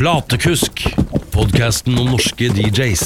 Platekusk, 0.00 0.80
podkasten 1.30 1.98
om 2.00 2.06
norske 2.14 2.46
DJs. 2.56 3.02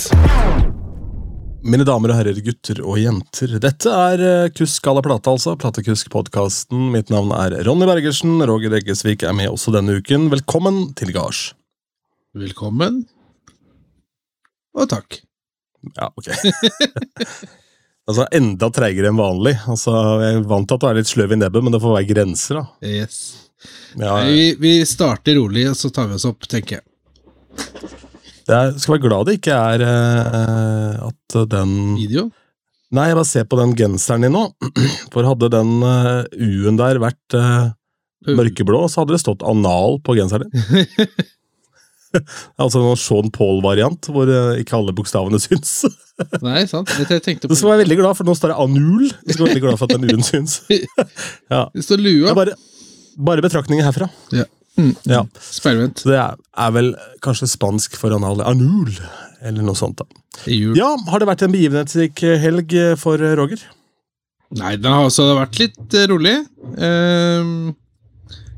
Mine 1.67 1.83
damer 1.83 2.13
og 2.13 2.21
herrer, 2.21 2.37
gutter 2.47 2.79
og 2.87 3.01
jenter. 3.03 3.57
Dette 3.58 3.91
er 3.91 4.20
eh, 4.23 4.52
Kusk 4.55 4.86
à 4.86 4.94
la 4.94 5.02
plate, 5.02 5.33
altså. 5.33 5.57
Platekusk-podkasten. 5.58 6.92
Mitt 6.92 7.10
navn 7.10 7.33
er 7.34 7.57
Ronny 7.67 7.88
Bergersen. 7.91 8.36
Roger 8.46 8.77
Eggesvik 8.79 9.25
er 9.27 9.34
med 9.34 9.50
også 9.50 9.75
denne 9.75 9.96
uken. 9.98 10.29
Velkommen 10.30 10.93
til 10.95 11.11
gards. 11.16 11.48
Velkommen. 12.30 13.02
Og 14.79 14.86
takk. 14.95 15.18
Ja, 15.96 16.12
ok. 16.14 16.30
altså, 18.06 18.29
enda 18.30 18.70
treigere 18.70 19.11
enn 19.11 19.18
vanlig. 19.18 19.56
Altså, 19.66 19.96
Jeg 20.22 20.38
er 20.45 20.46
vant 20.54 20.70
til 20.70 20.79
at 20.79 20.86
du 20.86 20.92
er 20.92 21.02
litt 21.02 21.11
sløv 21.11 21.34
i 21.34 21.40
nebbet, 21.42 21.66
men 21.66 21.74
det 21.74 21.82
får 21.82 21.98
være 21.98 22.11
grenser, 22.14 22.62
da. 22.62 22.92
Yes. 23.00 23.43
Ja, 23.98 24.18
ja. 24.20 24.24
Vi, 24.28 24.54
vi 24.60 24.74
starter 24.88 25.38
rolig, 25.38 25.66
og 25.70 25.76
så 25.78 25.90
tar 25.94 26.08
vi 26.10 26.18
oss 26.18 26.26
opp, 26.28 26.46
tenker 26.50 26.80
jeg. 26.80 26.84
det 28.48 28.56
er, 28.56 28.72
skal 28.80 28.96
være 28.96 29.05
glad 29.06 29.28
det 29.28 29.38
ikke 29.38 29.59
er 29.59 29.84
uh, 29.86 31.10
at 31.10 31.38
den 31.52 31.95
Video? 31.98 32.28
Nei, 32.95 33.08
jeg 33.10 33.19
bare 33.19 33.27
ser 33.27 33.46
på 33.50 33.58
den 33.58 33.74
genseren 33.78 34.27
din 34.27 34.34
nå. 34.36 34.48
For 35.14 35.27
hadde 35.27 35.50
den 35.55 35.78
uh, 35.82 36.24
U-en 36.30 36.78
der 36.78 37.00
vært 37.02 37.38
uh, 37.38 37.72
mørkeblå, 38.28 38.84
så 38.91 39.02
hadde 39.02 39.16
det 39.16 39.22
stått 39.24 39.46
anal 39.46 39.98
på 40.05 40.16
genseren 40.19 40.50
din. 40.50 41.08
altså 42.62 42.83
en 42.83 42.98
Sean 43.00 43.30
Paul-variant, 43.34 44.10
hvor 44.14 44.30
ikke 44.60 44.78
alle 44.78 44.94
bokstavene 44.96 45.41
syns. 45.46 45.83
Nei, 46.44 46.62
sant? 46.70 46.92
Det 46.94 47.16
jeg 47.16 47.24
tenkte 47.24 47.50
på 47.50 47.56
skal 47.58 47.72
være 47.72 47.83
veldig 47.83 47.98
glad, 47.98 48.14
for 48.19 48.28
nå 48.28 48.36
står 48.38 48.52
det 48.52 48.60
anul. 48.62 49.08
Du 49.10 49.33
skal 49.33 49.42
være 49.42 49.50
veldig 49.50 49.64
glad 49.64 49.80
for 49.80 49.88
at 49.88 49.96
den 49.96 50.12
U-en 50.12 50.27
syns. 50.27 50.60
Ja. 51.52 51.66
Det 51.74 51.84
står 51.84 52.00
lua. 52.00 52.28
Jeg 52.30 52.38
bare, 52.38 52.55
bare 53.16 53.45
betraktninger 53.45 53.86
herfra. 53.86 54.09
Ja. 54.34 54.45
Mm. 54.78 54.95
Ja. 55.06 55.22
Speilvendt. 55.38 56.02
Det 56.06 56.16
er, 56.18 56.34
er 56.59 56.74
vel 56.74 56.91
kanskje 57.22 57.46
spansk 57.50 57.95
for 58.00 58.14
anal. 58.16 58.42
Anul, 58.42 58.91
eller 59.44 59.62
noe 59.62 59.78
sånt. 59.78 60.00
da. 60.02 60.22
Ja, 60.50 60.91
har 61.11 61.22
det 61.22 61.28
vært 61.30 61.44
en 61.47 61.55
begivenhetsrik 61.55 62.24
helg 62.42 62.74
eh, 62.74 62.94
for 62.98 63.22
eh, 63.22 63.36
Roger? 63.39 63.62
Nei, 64.58 64.74
det 64.78 64.91
har 64.91 65.06
også 65.06 65.28
vært 65.39 65.61
litt 65.62 65.94
eh, 65.97 66.08
rolig. 66.11 66.34
Ehm, 66.74 67.70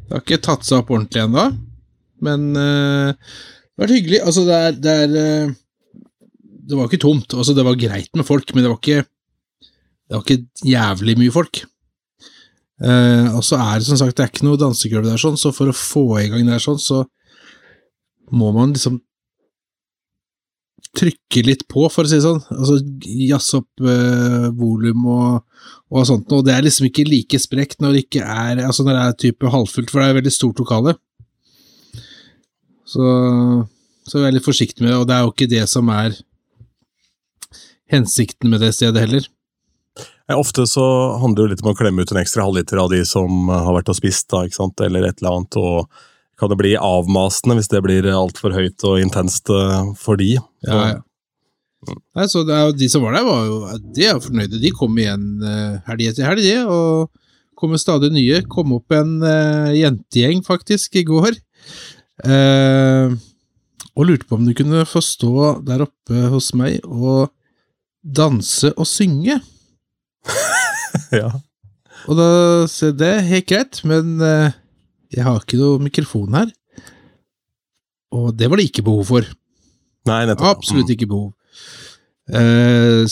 det 0.07 0.15
har 0.15 0.25
ikke 0.25 0.41
tatt 0.45 0.65
seg 0.67 0.81
opp 0.81 0.93
ordentlig 0.95 1.23
ennå, 1.27 1.47
men 2.25 2.49
eh, 2.57 3.13
det 3.13 3.77
har 3.77 3.85
vært 3.85 3.97
hyggelig. 3.99 4.23
Altså, 4.25 4.47
det 4.49 4.57
er, 4.57 4.81
det 4.81 4.97
er 5.05 5.55
Det 6.67 6.75
var 6.79 6.89
ikke 6.89 7.03
tomt. 7.05 7.37
Altså, 7.37 7.55
det 7.55 7.65
var 7.67 7.79
greit 7.79 8.11
med 8.17 8.27
folk, 8.27 8.55
men 8.55 8.65
det 8.65 8.73
var 8.73 8.81
ikke 8.81 9.05
Det 9.05 10.17
var 10.17 10.25
ikke 10.25 10.69
jævlig 10.73 11.19
mye 11.21 11.35
folk. 11.35 11.63
Eh, 12.77 13.29
og 13.33 13.41
så 13.47 13.57
er 13.57 13.81
det 13.81 13.89
som 13.89 13.97
sagt 13.97 14.19
det 14.19 14.25
er 14.27 14.33
ikke 14.33 14.47
noe 14.49 14.61
dansegulv 14.61 15.09
der, 15.09 15.21
sånn, 15.21 15.39
så 15.41 15.53
for 15.57 15.73
å 15.73 15.77
få 15.77 16.07
i 16.21 16.29
gang 16.33 16.45
det 16.45 16.59
der 16.59 16.65
sånn, 16.65 16.81
så 16.83 17.05
må 18.37 18.51
man 18.53 18.75
liksom 18.75 19.01
trykke 20.97 21.43
litt 21.45 21.65
på, 21.69 21.87
for 21.93 22.07
å 22.07 22.11
si 22.11 22.19
det 22.19 22.25
sånn. 22.25 22.41
Altså 22.57 22.79
jazze 23.29 23.61
opp 23.61 23.85
uh, 23.85 24.49
volum 24.57 25.05
og, 25.13 25.43
og 25.93 26.07
sånt, 26.09 26.33
og 26.33 26.45
det 26.47 26.55
er 26.55 26.65
liksom 26.65 26.89
ikke 26.89 27.05
like 27.09 27.41
sprekt 27.43 27.83
når 27.85 27.97
det 27.97 28.05
ikke 28.07 28.25
er 28.25 28.63
altså 28.65 28.87
når 28.87 28.97
det 28.97 29.03
er 29.03 29.19
type 29.27 29.53
halvfullt, 29.53 29.93
for 29.93 30.01
det 30.01 30.09
er 30.09 30.19
veldig 30.21 30.33
stort 30.33 30.63
lokale. 30.63 30.97
Så, 32.87 33.05
så 34.07 34.23
vær 34.23 34.35
litt 34.35 34.47
forsiktig 34.47 34.85
med 34.85 34.93
det, 34.93 34.99
og 35.01 35.09
det 35.09 35.17
er 35.17 35.27
jo 35.27 35.35
ikke 35.35 35.53
det 35.53 35.65
som 35.71 35.93
er 35.93 36.17
hensikten 37.93 38.51
med 38.51 38.63
det 38.65 38.73
stedet 38.77 39.05
heller. 39.05 39.29
Ofte 40.35 40.65
så 40.67 40.85
handler 41.23 41.47
det 41.47 41.55
litt 41.55 41.63
om 41.63 41.71
å 41.71 41.79
klemme 41.79 42.03
ut 42.03 42.11
en 42.11 42.19
ekstra 42.19 42.43
halvliter 42.43 42.81
av 42.83 42.91
de 42.91 43.05
som 43.07 43.51
har 43.53 43.71
vært 43.77 43.93
og 43.93 43.99
spist, 43.99 44.27
da, 44.33 44.43
ikke 44.47 44.59
sant? 44.59 44.83
eller 44.83 45.07
et 45.07 45.21
eller 45.23 45.37
annet. 45.37 45.59
og 45.61 46.41
Kan 46.41 46.51
det 46.51 46.59
bli 46.59 46.73
avmasende 46.75 47.59
hvis 47.61 47.71
det 47.71 47.83
blir 47.85 48.09
altfor 48.11 48.57
høyt 48.57 48.83
og 48.89 48.99
intenst 49.03 49.53
eh, 49.55 49.93
for 50.01 50.19
de? 50.19 50.35
Ja, 50.67 50.81
ja. 50.97 51.03
Nei, 51.87 52.25
så 52.27 52.43
er 52.43 52.73
De 52.75 52.89
som 52.91 53.05
var 53.05 53.15
der, 53.15 53.27
var 53.27 53.45
jo 53.47 53.61
de 53.95 54.09
er 54.09 54.19
fornøyde. 54.23 54.59
De 54.59 54.73
kom 54.75 54.97
igjen 54.99 55.27
uh, 55.45 55.79
helg 55.87 56.09
etter 56.09 56.27
helg, 56.27 56.43
de, 56.43 56.57
og 56.67 57.13
kommer 57.59 57.79
stadig 57.79 58.11
nye. 58.11 58.43
Kom 58.51 58.75
opp 58.75 58.95
en 58.97 59.21
uh, 59.23 59.71
jentegjeng, 59.77 60.43
faktisk, 60.47 60.99
i 60.99 61.05
går. 61.07 61.39
Uh, 62.27 63.15
og 63.97 64.09
lurte 64.09 64.27
på 64.29 64.39
om 64.39 64.49
du 64.49 64.57
kunne 64.57 64.83
få 64.89 65.03
stå 65.05 65.61
der 65.67 65.85
oppe 65.87 66.27
hos 66.33 66.51
meg 66.59 66.81
og 66.85 67.31
danse 68.03 68.73
og 68.75 68.89
synge. 68.89 69.39
ja. 71.21 71.31
Og 72.07 72.19
da 72.19 72.29
ser 72.71 72.93
jeg 72.93 72.99
det 73.01 73.11
er 73.11 73.27
helt 73.31 73.49
greit, 73.51 73.81
men 73.89 74.21
eh, 74.23 74.55
jeg 75.15 75.27
har 75.27 75.41
ikke 75.41 75.59
noe 75.61 75.83
mikrofon 75.83 76.37
her. 76.39 76.53
Og 78.15 78.31
det 78.39 78.49
var 78.51 78.61
det 78.61 78.69
ikke 78.71 78.85
behov 78.87 79.09
for. 79.09 79.27
Nei, 80.07 80.21
nettopp. 80.29 80.61
Absolutt 80.61 80.93
ikke 80.95 81.09
behov. 81.11 81.33
Eh, 82.31 83.03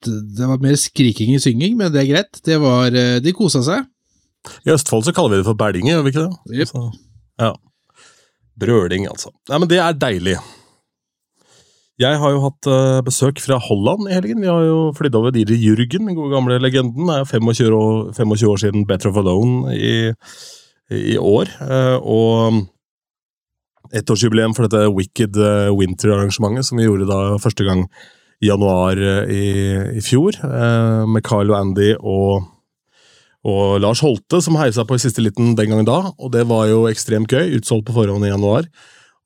det 0.00 0.46
var 0.48 0.62
mer 0.62 0.78
skriking 0.80 1.34
i 1.34 1.40
synging, 1.42 1.74
men 1.78 1.92
det 1.92 2.04
er 2.04 2.12
greit. 2.12 2.40
Det 2.46 2.60
var, 2.62 2.94
eh, 2.94 3.18
de 3.22 3.34
kosa 3.36 3.62
seg. 3.66 3.88
I 4.64 4.72
Østfold 4.72 5.04
så 5.04 5.12
kaller 5.12 5.34
vi 5.34 5.42
det 5.42 5.48
for 5.50 5.58
bælling, 5.58 5.90
gjør 5.90 6.06
vi 6.06 6.14
ikke 6.14 6.24
det? 6.24 6.60
Yep. 6.60 6.70
Så, 6.70 6.84
ja. 7.42 7.52
Brøling, 8.60 9.06
altså. 9.10 9.32
Nei, 9.50 9.58
men 9.58 9.68
det 9.68 9.80
er 9.82 9.98
deilig. 9.98 10.38
Jeg 12.00 12.16
har 12.16 12.32
jo 12.32 12.40
hatt 12.46 12.64
eh, 12.70 12.98
besøk 13.04 13.42
fra 13.44 13.58
Holland 13.60 14.06
i 14.08 14.14
helgen. 14.14 14.40
Vi 14.40 14.48
har 14.48 14.62
jo 14.64 14.88
flydd 14.96 15.18
over 15.18 15.34
DJ 15.34 15.58
Jürgen, 15.60 16.06
den 16.08 16.16
gode 16.16 16.32
gamle 16.32 16.56
legenden. 16.56 17.10
Det 17.10 17.16
er 17.18 17.26
25 17.28 17.74
år, 17.76 18.14
25 18.16 18.48
år 18.48 18.62
siden 18.62 18.86
Better 18.88 19.10
of 19.10 19.18
Alone 19.20 19.74
i, 19.76 19.92
i 20.96 21.18
år. 21.20 21.52
eh, 21.60 21.98
og 22.00 22.62
ettårsjubileum 23.92 24.56
for 24.56 24.64
dette 24.64 24.88
Wicked 24.94 25.36
eh, 25.36 25.68
Winter-arrangementet 25.76 26.70
som 26.70 26.80
vi 26.80 26.88
gjorde 26.88 27.10
da 27.10 27.36
første 27.42 27.68
gang 27.68 27.84
i 28.40 28.48
januar 28.48 28.96
i, 29.28 29.44
i 29.98 30.00
fjor, 30.00 30.38
med 31.04 31.20
Carl 31.26 31.50
og 31.52 31.58
Andy 31.58 31.90
og 32.00 32.46
og 33.40 33.80
Lars 33.80 34.00
Holte, 34.04 34.36
som 34.44 34.56
heiv 34.60 34.74
seg 34.76 34.84
på 34.88 34.96
i 34.96 35.00
siste 35.00 35.22
liten 35.24 35.54
den 35.56 35.70
gangen 35.72 35.86
da, 35.88 36.10
og 36.12 36.32
det 36.32 36.42
var 36.48 36.66
jo 36.68 36.82
ekstremt 36.90 37.32
gøy. 37.32 37.54
Utsolgt 37.56 37.86
på 37.88 37.94
forhånd 37.96 38.26
i 38.28 38.32
januar. 38.32 38.66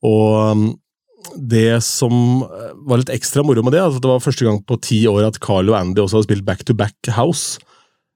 Og 0.07 0.75
det 1.35 1.83
som 1.85 2.43
eh, 2.45 2.73
var 2.87 3.01
litt 3.01 3.13
ekstra 3.13 3.43
moro 3.45 3.63
med 3.65 3.75
det, 3.75 3.83
altså 3.83 4.01
det 4.03 4.11
var 4.11 4.23
første 4.23 4.47
gang 4.47 4.59
på 4.63 4.79
ti 4.83 5.03
år 5.09 5.27
at 5.27 5.39
Carl 5.43 5.71
og 5.71 5.77
Andy 5.77 6.03
også 6.03 6.19
hadde 6.19 6.29
spilt 6.29 6.45
Back 6.47 6.65
to 6.67 6.75
Back 6.77 7.11
House. 7.15 7.59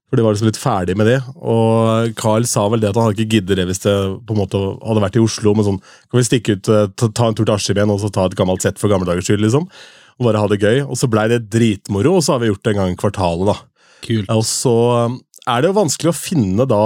For 0.09 0.17
de 0.17 0.25
var 0.25 0.33
liksom 0.33 0.49
litt 0.49 0.57
ferdig 0.57 0.95
med 0.97 1.05
det. 1.05 1.19
Og 1.37 2.15
Carl 2.17 2.47
sa 2.49 2.63
vel 2.71 2.81
det 2.81 2.89
at 2.89 2.97
han 2.97 3.05
hadde 3.09 3.19
ikke 3.21 3.37
giddet 3.37 3.59
det 3.59 3.67
hvis 3.69 3.83
det 3.83 3.93
på 4.25 4.33
en 4.33 4.41
måte 4.41 4.57
hadde 4.57 5.03
vært 5.03 5.19
i 5.19 5.21
Oslo. 5.21 5.53
Men 5.53 5.67
sånn, 5.67 5.81
kan 6.09 6.17
vi 6.17 6.25
stikke 6.25 6.57
ut, 6.57 6.69
eh, 6.73 6.87
ta, 6.97 7.11
ta 7.13 7.29
en 7.29 7.37
tur 7.37 7.45
til 7.45 7.53
Askim 7.53 7.93
og 7.93 8.01
så 8.01 8.09
ta 8.13 8.25
et 8.25 8.37
gammelt 8.39 8.65
sett 8.65 8.81
for 8.81 8.89
gamle 8.89 9.05
dagers 9.09 9.29
skyld, 9.29 9.43
liksom. 9.45 9.69
Og 10.17 10.25
bare 10.25 10.41
ha 10.41 10.49
det 10.49 10.59
gøy. 10.63 10.81
Og 10.87 10.97
så 10.97 11.11
blei 11.11 11.27
det 11.29 11.43
dritmoro, 11.53 12.15
og 12.17 12.25
så 12.25 12.35
har 12.35 12.41
vi 12.41 12.49
gjort 12.49 12.65
det 12.65 12.73
en 12.73 12.81
gang 12.81 12.95
i 12.95 12.99
kvartalet, 12.99 13.51
da. 13.51 13.85
Kult. 14.07 14.33
Og 14.33 14.43
så 14.47 14.75
um, 15.05 15.21
er 15.45 15.61
det 15.61 15.69
jo 15.69 15.77
vanskelig 15.77 16.11
å 16.11 16.17
finne 16.17 16.65
da 16.69 16.83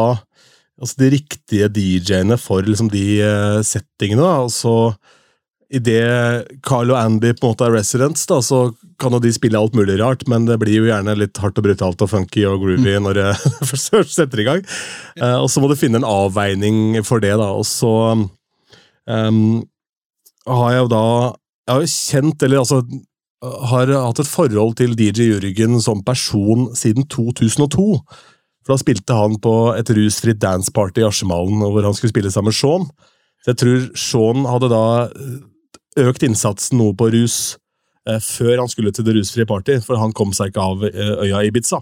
altså 0.81 0.99
de 0.99 1.11
riktige 1.13 1.69
DJ-ene 1.71 2.35
for 2.41 2.65
liksom 2.65 2.89
de 2.91 3.05
eh, 3.23 3.59
settingene. 3.63 4.19
da, 4.25 4.41
altså 4.43 4.95
Idet 5.73 6.49
Carl 6.65 6.91
og 6.93 6.99
Andy 6.99 7.31
på 7.33 7.47
en 7.47 7.53
måte 7.53 7.65
er 7.65 7.73
residents, 7.73 8.27
da, 8.29 8.37
så 8.45 8.67
kan 9.01 9.15
jo 9.15 9.21
de 9.23 9.31
spille 9.33 9.57
alt 9.57 9.73
mulig 9.77 9.97
rart, 10.01 10.25
men 10.29 10.45
det 10.45 10.59
blir 10.61 10.75
jo 10.77 10.89
gjerne 10.89 11.15
litt 11.17 11.39
hardt 11.41 11.57
og 11.57 11.65
brutalt 11.65 12.03
og 12.05 12.11
funky 12.11 12.43
og 12.49 12.61
groovy 12.61 12.93
når 13.01 13.17
det 13.17 13.29
først 13.71 14.13
setter 14.13 14.43
i 14.43 14.47
gang. 14.47 14.65
Uh, 15.17 15.39
og 15.41 15.49
så 15.49 15.63
må 15.63 15.71
du 15.71 15.77
finne 15.79 16.01
en 16.01 16.07
avveining 16.07 16.99
for 17.07 17.23
det, 17.23 17.33
da. 17.41 17.49
Og 17.57 17.65
så 17.65 17.93
um, 19.09 19.63
har 20.49 20.75
jeg 20.75 20.85
jo 20.85 20.91
da 20.91 21.05
Jeg 21.63 21.73
har 21.73 21.81
jo 21.81 21.91
kjent, 21.93 22.43
eller 22.43 22.59
altså 22.59 22.83
har 23.71 23.91
hatt 23.91 24.21
et 24.21 24.29
forhold 24.29 24.77
til 24.79 24.95
DJ 24.99 25.29
Jørgen 25.33 25.81
som 25.83 26.03
person 26.05 26.69
siden 26.77 27.07
2002. 27.11 27.87
For 28.63 28.73
da 28.73 28.79
spilte 28.79 29.15
han 29.17 29.35
på 29.43 29.55
et 29.75 29.89
rusfritt 29.95 30.39
danceparty 30.39 31.03
i 31.03 31.07
Asjemalen, 31.07 31.63
hvor 31.63 31.83
han 31.83 31.95
skulle 31.95 32.13
spille 32.13 32.31
sammen 32.31 32.51
med 32.51 32.59
Sean. 32.59 32.87
Så 33.43 33.51
jeg 33.51 33.59
tror 33.59 33.89
Sean 33.99 34.45
hadde 34.47 34.69
da 34.71 34.83
økt 35.99 36.25
innsatsen 36.25 36.79
noe 36.81 36.95
på 36.97 37.09
rus 37.13 37.37
eh, 38.09 38.19
før 38.23 38.63
han 38.63 38.71
skulle 38.71 38.93
til 38.95 39.05
det 39.07 39.17
rusfrie 39.19 39.47
party, 39.49 39.79
for 39.85 39.99
han 40.01 40.15
kom 40.15 40.33
seg 40.35 40.53
ikke 40.53 40.67
av 40.73 40.83
eh, 40.89 41.15
øya 41.27 41.45
Ibiza. 41.47 41.81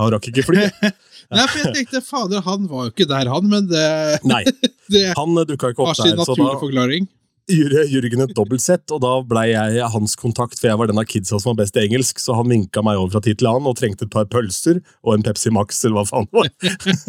Han 0.00 0.12
rakk 0.14 0.30
ikke 0.30 0.46
fly. 0.48 0.66
Nei, 1.30 1.46
for 1.46 1.60
jeg 1.60 1.72
tenkte, 1.76 2.02
fader, 2.02 2.42
han 2.46 2.66
var 2.70 2.88
jo 2.88 2.94
ikke 2.94 3.06
der, 3.10 3.30
han, 3.30 3.48
men 3.52 3.70
det, 3.70 3.86
Nei, 4.26 4.42
han 5.20 5.40
dukka 5.46 5.74
ikke 5.74 5.86
opp 5.86 5.96
sin 5.98 6.16
der. 6.16 6.24
Så 6.24 6.34
naturlige 6.34 6.56
da 6.56 6.62
forklaring. 6.64 7.08
gjorde 7.50 7.84
Jørgen 7.90 8.24
et 8.24 8.32
dobbeltsett, 8.34 8.84
og 8.94 9.02
da 9.04 9.12
blei 9.26 9.50
jeg 9.52 9.90
hans 9.94 10.16
kontakt, 10.18 10.58
for 10.58 10.70
jeg 10.70 10.80
var 10.80 10.90
den 10.90 11.00
av 11.02 11.06
kidsa 11.10 11.38
som 11.38 11.52
var 11.52 11.60
best 11.62 11.78
i 11.78 11.84
engelsk, 11.84 12.22
så 12.22 12.34
han 12.38 12.50
vinka 12.50 12.82
meg 12.86 12.98
over 12.98 13.14
fra 13.16 13.22
tid 13.26 13.40
til 13.40 13.50
annen 13.50 13.68
og 13.70 13.78
trengte 13.78 14.06
et 14.06 14.12
par 14.14 14.26
pølser 14.30 14.80
og 15.04 15.14
en 15.14 15.26
Pepsi 15.26 15.52
Max, 15.54 15.84
eller 15.84 16.00
hva 16.00 16.06
faen 16.08 16.28
det 16.30 16.40
var. 16.40 16.50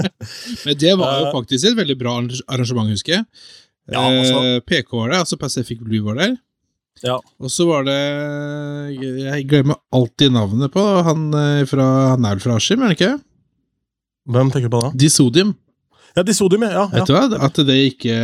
Men 0.68 0.80
det 0.84 0.96
var 1.02 1.18
jo 1.18 1.28
Eh, 1.32 1.34
faktisk 1.36 1.72
et 1.72 1.78
veldig 1.78 1.98
bra 2.00 2.18
arrangement, 2.22 2.90
husker 2.92 3.20
jeg. 3.20 3.26
Ja, 3.90 4.00
altså- 4.06 4.44
Eh, 4.46 4.60
PK 4.62 4.92
var 4.98 5.10
der, 5.10 5.20
altså 5.24 5.38
Pacific 5.38 5.80
Blue 5.82 6.04
var 6.06 6.16
der. 6.16 6.36
Ja. 7.04 7.16
Og 7.40 7.50
så 7.50 7.66
var 7.66 7.84
det 7.88 7.98
Jeg 9.00 9.48
glemmer 9.50 9.76
alltid 9.96 10.32
navnet 10.32 10.72
på 10.72 10.84
han 11.04 11.34
eh, 11.34 11.66
fra 11.66 11.86
Han 12.12 12.26
er 12.26 12.36
vel 12.36 12.40
fra 12.44 12.56
Askim, 12.60 12.82
er 12.82 12.92
han 12.92 12.96
ikke? 12.96 13.12
Hvem 14.30 14.52
tenker 14.52 14.70
du 14.70 14.76
på 14.78 14.82
da? 14.84 14.92
Disodium. 14.96 15.56
Ja, 16.16 16.22
Disodium, 16.24 16.62
ja. 16.68 16.72
ja. 16.72 16.88
Vet 16.94 17.08
du 17.08 17.14
hva? 17.16 17.24
At 17.42 17.54
det 17.66 17.78
ikke 17.94 18.18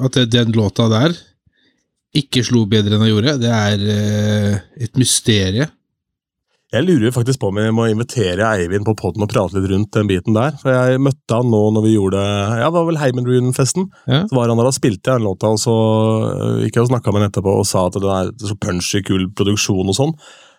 at 0.00 0.12
det- 0.12 0.30
den 0.30 0.52
låta 0.52 0.88
der 0.88 1.16
ikke 2.16 2.42
slo 2.44 2.64
bedre 2.66 2.94
enn 2.96 3.02
den 3.04 3.10
gjorde, 3.12 3.34
det 3.40 3.50
er 3.52 3.78
eh, 3.92 4.60
et 4.84 4.96
mysterie. 4.96 5.68
Jeg 6.68 6.84
lurer 6.84 7.12
faktisk 7.16 7.40
på 7.40 7.48
om 7.48 7.58
jeg 7.62 7.72
må 7.72 7.86
invitere 7.88 8.44
Eivind 8.58 8.84
på 8.84 8.92
podden 8.98 9.22
og 9.24 9.30
prate 9.32 9.56
litt 9.56 9.70
rundt 9.70 9.94
den 9.96 10.08
biten 10.10 10.34
der. 10.36 10.52
For 10.60 10.68
jeg 10.68 11.00
møtte 11.00 11.38
han 11.38 11.48
nå 11.48 11.60
når 11.72 11.86
vi 11.86 11.94
gjorde 11.94 12.20
Ja, 12.20 12.66
det 12.66 12.74
var 12.74 12.84
vel 12.90 13.00
Heimen 13.00 13.24
Rune-festen. 13.24 13.86
Ja. 14.04 14.26
Så 14.28 14.36
var 14.36 14.52
han 14.52 14.60
der 14.60 14.68
og 14.68 14.76
spilte 14.76 15.14
den 15.14 15.24
låta, 15.24 15.48
og 15.48 15.62
så 15.62 15.76
øh, 16.28 16.58
gikk 16.66 16.76
jeg 16.76 16.84
og 16.84 16.90
snakka 16.90 17.14
med 17.14 17.24
han 17.24 17.30
etterpå 17.30 17.54
og 17.62 17.64
sa 17.68 17.86
at 17.88 17.96
det 17.96 18.12
er 18.12 18.34
så 18.50 18.58
punchy, 18.60 19.00
kul 19.06 19.30
produksjon 19.38 19.88
og 19.88 19.96
sånn. 19.96 20.12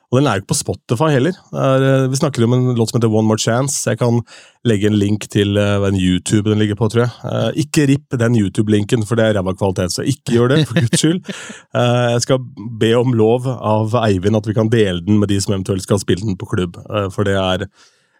Og 0.09 0.17
den 0.17 0.27
er 0.27 0.38
jo 0.38 0.41
ikke 0.41 0.51
på 0.53 0.57
Spotify 0.57 1.09
heller. 1.13 1.35
Er, 1.53 1.83
øh, 1.85 2.11
vi 2.11 2.17
snakker 2.17 2.44
om 2.44 2.56
en 2.56 2.71
låt 2.77 2.89
som 2.89 2.97
heter 2.97 3.13
One 3.13 3.27
More 3.29 3.38
Chance. 3.38 3.89
Jeg 3.89 4.00
kan 4.00 4.21
legge 4.65 4.89
en 4.89 4.97
link 4.97 5.27
til 5.29 5.57
uh, 5.57 5.85
den 5.85 6.00
YouTube 6.01 6.50
den 6.50 6.59
ligger 6.59 6.75
på, 6.75 6.89
tror 6.89 7.06
jeg. 7.06 7.11
Uh, 7.23 7.51
ikke 7.61 7.85
ripp 7.91 8.17
den 8.17 8.39
YouTube-linken, 8.39 9.06
for 9.06 9.15
det 9.15 9.27
er 9.27 9.38
ræva 9.38 9.53
kvalitet, 9.53 9.94
så 9.94 10.01
ikke 10.01 10.33
gjør 10.33 10.50
det, 10.56 10.63
for 10.67 10.81
guds 10.81 11.00
skyld. 11.00 11.21
Uh, 11.77 12.09
jeg 12.15 12.25
skal 12.25 12.41
be 12.81 12.91
om 12.97 13.13
lov 13.13 13.45
av 13.47 13.94
Eivind 14.01 14.39
at 14.39 14.50
vi 14.50 14.57
kan 14.57 14.73
dele 14.73 15.06
den 15.06 15.21
med 15.21 15.29
de 15.29 15.39
som 15.41 15.53
eventuelt 15.53 15.85
skal 15.85 16.01
spille 16.01 16.25
den 16.25 16.39
på 16.39 16.50
klubb, 16.50 16.81
eh, 16.89 17.07
for 17.13 17.27
det 17.27 17.38
er 17.38 17.69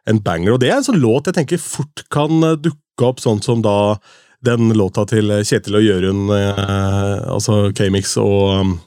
en 0.09 0.21
banger. 0.24 0.56
Og 0.56 0.62
det 0.62 0.71
er 0.71 0.80
en 0.80 0.88
sånn 0.88 1.01
låt 1.01 1.30
jeg 1.30 1.38
tenker 1.39 1.62
fort 1.62 2.06
kan 2.13 2.44
eh, 2.45 2.57
dukke 2.59 3.07
opp, 3.07 3.21
sånn 3.24 3.42
som 3.45 3.63
da 3.65 3.97
den 4.45 4.71
låta 4.77 5.03
til 5.07 5.33
Kjetil 5.44 5.80
og 5.80 5.83
Jørund, 5.83 6.31
eh, 6.35 7.18
altså 7.27 7.69
K-Mix 7.75 8.15
og 8.21 8.77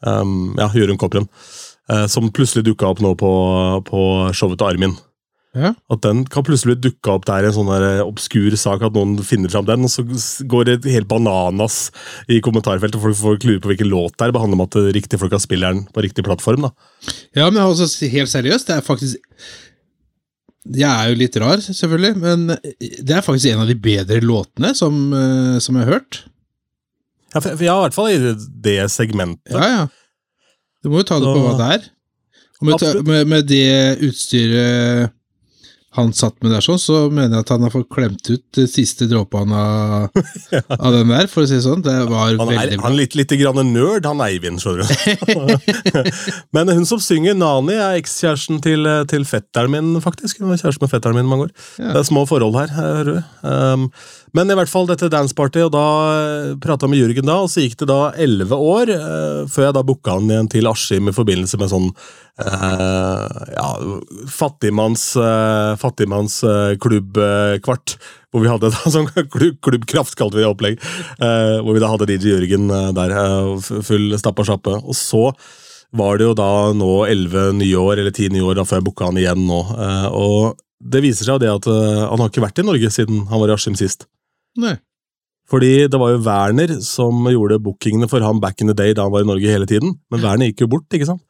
um, 0.00 0.54
ja, 0.56 0.70
Jørund 0.72 1.00
Kopperen, 1.00 1.28
eh, 1.28 1.55
som 2.10 2.32
plutselig 2.34 2.64
dukka 2.66 2.88
opp 2.88 2.98
nå 3.04 3.12
på, 3.14 3.32
på 3.86 4.00
showet 4.34 4.58
til 4.58 4.66
Armin. 4.66 4.96
Ja. 5.56 5.72
At 5.92 6.02
den 6.04 6.24
kan 6.28 6.44
plutselig 6.44 6.76
dukke 6.84 7.14
opp 7.14 7.24
der 7.28 7.46
i 7.46 7.48
en 7.48 7.54
sånn 7.56 7.70
der 7.70 7.84
eh, 7.86 8.04
obskur 8.04 8.54
sak, 8.60 8.84
at 8.84 8.96
noen 8.96 9.16
finner 9.24 9.52
fram 9.52 9.66
den, 9.68 9.86
og 9.88 9.92
så 9.92 10.04
går 10.48 10.68
det 10.68 10.76
helt 10.92 11.08
bananas 11.08 11.86
i 12.28 12.42
kommentarfeltet. 12.44 13.00
Folk 13.00 13.16
får 13.18 13.40
klure 13.44 13.62
på 13.64 13.72
hvilken 13.72 13.90
låt 13.92 14.18
det 14.18 14.28
er. 14.28 14.34
Behandler 14.36 14.60
med 14.60 14.68
at 14.68 14.96
riktige 14.96 15.20
folk 15.22 15.32
har 15.32 15.42
spilleren 15.42 15.86
på 15.94 16.04
riktig 16.04 16.26
plattform. 16.26 16.68
da. 16.68 16.72
Ja, 17.38 17.48
men 17.48 17.62
altså, 17.64 17.88
helt 18.12 18.32
seriøst, 18.32 18.68
det 18.68 18.76
er 18.76 18.84
faktisk 18.84 19.22
Jeg 20.66 20.90
er 20.90 21.12
jo 21.12 21.18
litt 21.20 21.36
rar, 21.38 21.60
selvfølgelig, 21.62 22.16
men 22.18 22.48
det 22.50 23.14
er 23.14 23.22
faktisk 23.22 23.52
en 23.52 23.62
av 23.62 23.68
de 23.70 23.76
bedre 23.78 24.18
låtene 24.20 24.74
som, 24.74 24.96
eh, 25.14 25.60
som 25.62 25.78
jeg 25.78 25.86
har 25.86 26.00
hørt. 26.00 26.24
Ja, 27.32 27.40
for, 27.40 27.52
for 27.54 27.64
ja, 27.64 27.76
i 27.76 27.84
hvert 27.86 27.96
fall 27.96 28.10
i 28.10 28.34
det 28.66 28.80
segmentet. 28.90 29.54
Ja, 29.54 29.68
ja. 29.70 29.86
Du 30.86 30.92
må 30.94 31.02
jo 31.02 31.08
ta 31.08 31.18
det 31.18 31.26
på 31.26 31.42
hva 31.42 31.54
det 31.58 31.68
er. 31.76 31.86
Og 32.56 32.68
med, 32.70 32.82
med, 33.04 33.22
med 33.28 33.48
det 33.50 33.70
utstyret 34.06 35.14
han 35.96 36.10
satt 36.12 36.36
med 36.44 36.52
der, 36.52 36.60
sånn, 36.60 36.80
så 36.80 37.06
mener 37.08 37.38
jeg 37.38 37.44
at 37.46 37.50
han 37.54 37.62
har 37.64 37.72
fått 37.72 37.88
klemt 37.92 38.28
ut 38.28 38.42
De 38.52 38.66
siste 38.68 39.06
dråpen 39.08 39.52
av, 39.56 40.10
av 40.76 40.92
den 40.92 41.08
der, 41.08 41.28
for 41.32 41.46
å 41.46 41.48
si 41.48 41.56
det 41.56 41.64
sånn. 41.64 41.84
Det 41.84 41.94
var 42.10 42.34
Han 42.36 42.50
er, 42.50 42.58
veldig 42.60 42.76
bra. 42.76 42.84
han 42.84 42.92
er 42.92 42.98
litt, 42.98 43.16
litt 43.16 43.32
grann 43.40 43.62
nerd, 43.70 44.08
han 44.08 44.20
Eivind, 44.26 44.60
skjønner 44.60 44.84
du. 44.84 45.86
Men 46.56 46.74
hun 46.74 46.84
som 46.88 47.00
synger 47.00 47.38
Nani, 47.38 47.78
er 47.78 47.96
ekskjæresten 48.02 48.60
til, 48.64 48.84
til 49.08 49.24
fetteren 49.28 49.72
min, 49.72 49.94
faktisk. 50.04 50.42
Hun 50.42 50.52
var 50.52 50.60
kjæreste 50.60 50.84
med 50.84 50.92
fetteren 50.92 51.16
min 51.16 51.30
mange 51.30 51.48
år. 51.48 51.56
Ja. 51.80 51.94
Det 51.94 52.02
er 52.02 52.08
små 52.10 52.26
forhold 52.28 52.60
her, 52.60 52.76
hører 52.76 53.08
du. 53.08 53.16
Um, 53.40 53.88
men 54.34 54.50
i 54.50 54.54
hvert 54.58 54.70
fall 54.70 54.86
dette 54.88 55.08
danceparty, 55.12 55.60
og 55.66 55.72
da 55.74 55.84
prata 56.62 56.86
jeg 56.86 56.90
med 56.92 57.02
Jørgen 57.02 57.28
da, 57.28 57.36
og 57.44 57.50
så 57.52 57.60
gikk 57.62 57.76
det 57.82 57.88
da 57.90 58.00
elleve 58.18 58.56
år 58.58 58.86
eh, 58.94 59.42
før 59.52 59.64
jeg 59.68 59.76
da 59.76 59.86
booka 59.86 60.10
han 60.18 60.30
igjen 60.30 60.50
til 60.52 60.70
Askim 60.70 61.04
i 61.10 61.16
forbindelse 61.16 61.56
med 61.60 61.72
sånn 61.72 61.88
eh, 62.42 63.24
ja, 63.54 63.68
fattigmanns, 64.32 65.04
eh, 65.20 65.72
fattigmannsklubbkvart. 65.82 67.88
eh, 67.96 68.00
hvor 68.36 68.44
vi 68.44 68.50
hadde 68.52 68.68
da, 68.74 68.90
sånn 68.92 69.08
klubb, 69.32 69.56
klubbkraft, 69.64 70.16
kalte 70.18 70.36
vi 70.36 70.44
det 70.44 70.50
opplegg. 70.50 70.82
eh, 71.20 71.56
hvor 71.62 71.76
vi 71.76 71.82
da 71.82 71.92
hadde 71.92 72.08
DJ 72.10 72.34
Jørgen 72.34 72.68
eh, 72.70 72.90
der, 72.96 73.14
eh, 73.16 73.70
full 73.86 74.12
stappa 74.20 74.44
sjappe. 74.44 74.76
Og 74.84 74.96
så 74.98 75.30
var 75.96 76.18
det 76.18 76.26
jo 76.26 76.34
da 76.36 76.50
nå 76.76 77.06
elleve 77.08 77.52
nye 77.56 77.78
år, 77.80 78.02
eller 78.02 78.12
ti 78.12 78.28
nye 78.28 78.44
år, 78.44 78.58
da 78.58 78.66
før 78.68 78.82
jeg 78.82 78.88
booka 78.90 79.08
han 79.08 79.20
igjen 79.22 79.46
nå. 79.48 79.62
Eh, 79.72 80.08
og 80.12 80.60
det 80.84 81.00
viser 81.04 81.24
seg 81.24 81.38
jo 81.38 81.44
det 81.46 81.54
at 81.54 81.70
eh, 81.72 82.02
han 82.10 82.20
har 82.20 82.28
ikke 82.28 82.44
vært 82.44 82.60
i 82.60 82.66
Norge 82.66 82.90
siden 82.92 83.24
han 83.30 83.40
var 83.40 83.54
i 83.54 83.56
Askim 83.56 83.78
sist. 83.78 84.04
Nei. 84.60 84.76
Fordi 85.46 85.86
det 85.86 85.98
var 86.00 86.10
jo 86.10 86.24
Werner 86.26 86.72
som 86.82 87.26
gjorde 87.30 87.60
bookingene 87.62 88.08
for 88.10 88.24
ham 88.24 88.40
back 88.42 88.60
in 88.60 88.70
the 88.70 88.74
day 88.74 88.94
da 88.96 89.06
han 89.06 89.14
var 89.14 89.22
i 89.22 89.28
Norge 89.28 89.52
hele 89.52 89.68
tiden. 89.70 89.94
Men 90.10 90.24
Werner 90.24 90.50
gikk 90.50 90.64
jo 90.64 90.72
bort, 90.74 90.88
ikke 90.90 91.06
sant? 91.08 91.22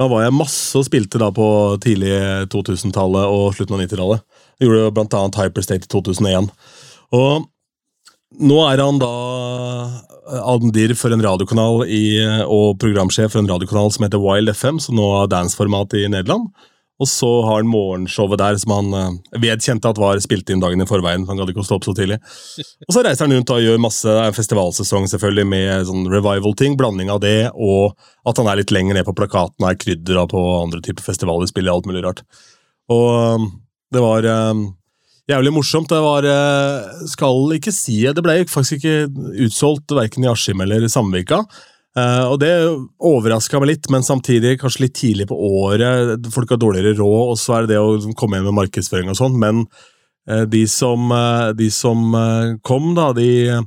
Da 0.00 0.06
var 0.08 0.24
jeg 0.24 0.32
masse 0.32 0.78
og 0.80 0.86
spilte 0.86 1.20
da 1.20 1.28
på 1.34 1.46
tidlig 1.84 2.14
2000-tallet 2.54 3.34
og 3.34 3.50
slutten 3.52 3.76
av 3.76 3.82
90-tallet. 3.82 4.22
Gjorde 4.64 4.78
jo 4.86 4.92
blant 4.96 5.16
annet 5.18 5.40
Hyperstate 5.42 5.84
i 5.84 5.92
2001. 5.92 6.48
Og 7.18 7.44
nå 8.40 8.60
er 8.64 8.80
han 8.80 9.00
da 9.02 9.10
almdir 10.46 10.94
for 10.96 11.12
en 11.12 11.24
radiokanal 11.24 11.84
i, 11.90 12.16
og 12.46 12.78
programsjef 12.80 13.34
for 13.34 13.42
en 13.42 13.50
radiokanal 13.50 13.92
som 13.92 14.06
heter 14.06 14.22
Wild 14.22 14.52
FM, 14.54 14.80
som 14.80 14.96
nå 14.96 15.08
har 15.18 15.28
danceformat 15.32 15.98
i 15.98 16.06
Nederland. 16.08 16.48
Og 17.00 17.08
så 17.08 17.28
har 17.46 17.62
han 17.62 17.70
morgenshowet 17.70 18.40
der, 18.42 18.58
som 18.60 18.74
han 18.74 18.96
eh, 18.96 19.38
vedkjente 19.40 19.88
at 19.88 20.00
var 20.00 20.20
spilt 20.20 20.50
inn 20.52 20.60
dagen 20.60 20.82
i 20.84 20.88
forveien. 20.88 21.24
Han 21.28 21.40
gadd 21.40 21.52
ikke 21.52 21.62
å 21.62 21.66
stå 21.66 21.78
opp 21.78 21.86
så 21.88 21.94
tidlig. 21.96 22.18
Og 22.88 22.92
så 22.92 23.04
reiser 23.06 23.24
han 23.24 23.36
rundt 23.36 23.52
og 23.54 23.62
gjør 23.64 23.80
masse 23.80 24.04
det 24.10 24.18
er 24.20 24.32
en 24.32 24.36
festivalsesong 24.36 25.08
selvfølgelig 25.12 25.46
med 25.48 25.86
sånn 25.88 26.04
revival-ting, 26.12 26.76
blanding 26.80 27.12
av 27.12 27.22
det, 27.22 27.50
og 27.54 27.94
at 28.28 28.40
han 28.40 28.48
er 28.50 28.60
litt 28.60 28.72
lenger 28.74 28.98
ned 28.98 29.06
på 29.06 29.14
plakaten 29.16 29.62
og 29.62 29.70
er 29.70 29.78
krydder 29.80 30.20
på 30.30 30.42
andre 30.58 30.82
typer 30.84 31.04
festivaler, 31.04 31.48
spiller 31.48 31.72
alt 31.72 31.88
mulig 31.88 32.02
rart. 32.04 32.22
Og 32.90 33.08
um, 33.38 33.48
det 33.94 34.02
var 34.02 34.26
um, 34.50 34.64
jævlig 35.30 35.54
morsomt. 35.54 35.92
Det 35.92 36.00
var 36.02 36.26
Skal 37.10 37.54
ikke 37.56 37.72
si 37.74 38.00
Det 38.02 38.24
ble 38.24 38.40
faktisk 38.50 38.80
ikke 38.80 39.28
utsolgt 39.46 39.94
verken 39.96 40.26
i 40.26 40.32
Askim 40.32 40.64
eller 40.64 40.88
Sandvika. 40.90 41.44
Eh, 41.98 42.24
og 42.30 42.36
det 42.38 42.52
overraska 43.02 43.58
meg 43.58 43.72
litt, 43.72 43.88
men 43.90 44.06
samtidig 44.06 44.58
kanskje 44.60 44.84
litt 44.84 44.96
tidlig 44.98 45.26
på 45.30 45.38
året. 45.62 46.28
Folk 46.30 46.52
har 46.54 46.60
dårligere 46.62 46.94
råd, 47.00 47.32
og 47.32 47.40
så 47.40 47.56
er 47.56 47.66
det 47.66 47.74
det 47.74 47.80
å 47.82 48.14
komme 48.18 48.38
hjem 48.38 48.50
med 48.50 48.58
markedsføring 48.60 49.10
og 49.10 49.18
sånn. 49.18 49.38
Men 49.42 49.64
uh, 50.30 50.44
de 50.50 50.62
som, 50.70 51.10
uh, 51.10 51.50
de 51.56 51.70
som 51.74 52.14
kom, 52.66 52.92
da, 52.98 53.10
de 53.16 53.58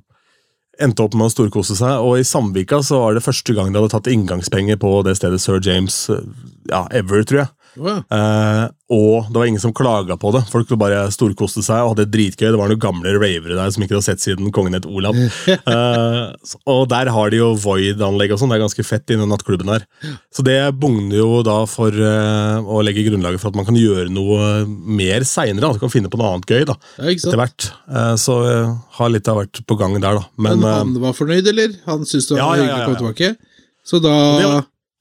endte 0.82 1.04
opp 1.04 1.18
med 1.18 1.28
å 1.28 1.34
storkose 1.34 1.76
seg. 1.78 2.00
Og 2.02 2.22
i 2.22 2.28
Samvika 2.28 2.80
så 2.86 3.04
var 3.04 3.18
det 3.18 3.26
første 3.26 3.56
gang 3.56 3.72
de 3.72 3.82
hadde 3.82 3.94
tatt 3.94 4.10
inngangspenger 4.12 4.80
på 4.82 4.96
det 5.06 5.18
stedet 5.20 5.42
Sir 5.44 5.60
James 5.64 6.08
ja, 6.10 6.88
ever, 6.96 7.28
tror 7.28 7.44
jeg. 7.44 7.52
Å. 7.80 7.94
Eh, 8.14 8.66
og 8.94 9.30
det 9.32 9.40
var 9.40 9.50
ingen 9.50 9.62
som 9.62 9.74
klaga 9.76 10.18
på 10.20 10.32
det. 10.36 10.44
Folk 10.52 10.70
bare 10.80 11.06
storkoste 11.14 11.64
seg 11.66 11.82
og 11.82 11.94
hadde 11.94 12.06
det 12.06 12.14
dritgøy. 12.14 12.48
Det 12.52 12.60
var 12.60 12.70
noen 12.70 12.82
gamle 12.82 13.14
ravere 13.16 13.58
der 13.58 13.72
som 13.74 13.86
ikke 13.86 13.98
hadde 13.98 14.06
sett 14.06 14.24
siden 14.24 14.52
kongen 14.56 14.78
het 14.78 14.90
Olav. 14.90 15.18
Eh, 15.74 16.56
og 16.70 16.84
der 16.92 17.10
har 17.14 17.32
de 17.32 17.38
jo 17.40 17.50
Void-anlegg 17.60 18.34
og 18.34 18.40
sånn. 18.40 18.52
Det 18.52 18.58
er 18.58 18.64
ganske 18.64 18.86
fett 18.86 19.12
i 19.14 19.18
den 19.18 19.30
nattklubben 19.32 19.70
der. 19.70 19.86
Så 20.34 20.44
det 20.46 20.58
bugner 20.80 21.18
jo 21.18 21.42
da 21.46 21.56
for 21.70 21.94
eh, 21.94 22.58
å 22.60 22.82
legge 22.86 23.06
grunnlaget 23.08 23.42
for 23.42 23.52
at 23.52 23.58
man 23.58 23.68
kan 23.68 23.78
gjøre 23.80 24.12
noe 24.14 24.66
mer 24.68 25.26
seinere. 25.28 25.72
Kan 25.82 25.94
finne 25.94 26.12
på 26.12 26.20
noe 26.20 26.34
annet 26.36 26.50
gøy 26.50 26.68
da, 26.70 26.78
etter 27.02 27.40
hvert. 27.40 27.70
Eh, 27.90 28.14
så 28.22 28.38
eh, 28.50 28.76
har 29.00 29.14
litt 29.14 29.30
av 29.32 29.42
vært 29.42 29.64
på 29.70 29.80
gang 29.80 29.98
der, 29.98 30.20
da. 30.20 30.28
Men, 30.38 30.62
Men, 30.62 30.70
han 30.70 30.94
var 31.04 31.18
fornøyd, 31.18 31.50
eller? 31.54 31.76
Han 31.88 32.06
syntes 32.06 32.30
det 32.30 32.38
var 32.38 32.44
Ja, 32.44 32.62
hyggelig 32.62 32.76
å 32.76 32.88
komme 32.88 33.02
tilbake? 33.02 33.54
Så 33.88 34.00
da, 34.04 34.16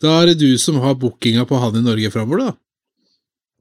da 0.02 0.16
er 0.20 0.32
det 0.32 0.40
du 0.42 0.50
som 0.58 0.80
har 0.82 0.96
bookinga 0.98 1.44
på 1.48 1.58
han 1.62 1.78
i 1.78 1.84
Norge 1.84 2.10
framover, 2.14 2.46
da? 2.48 2.56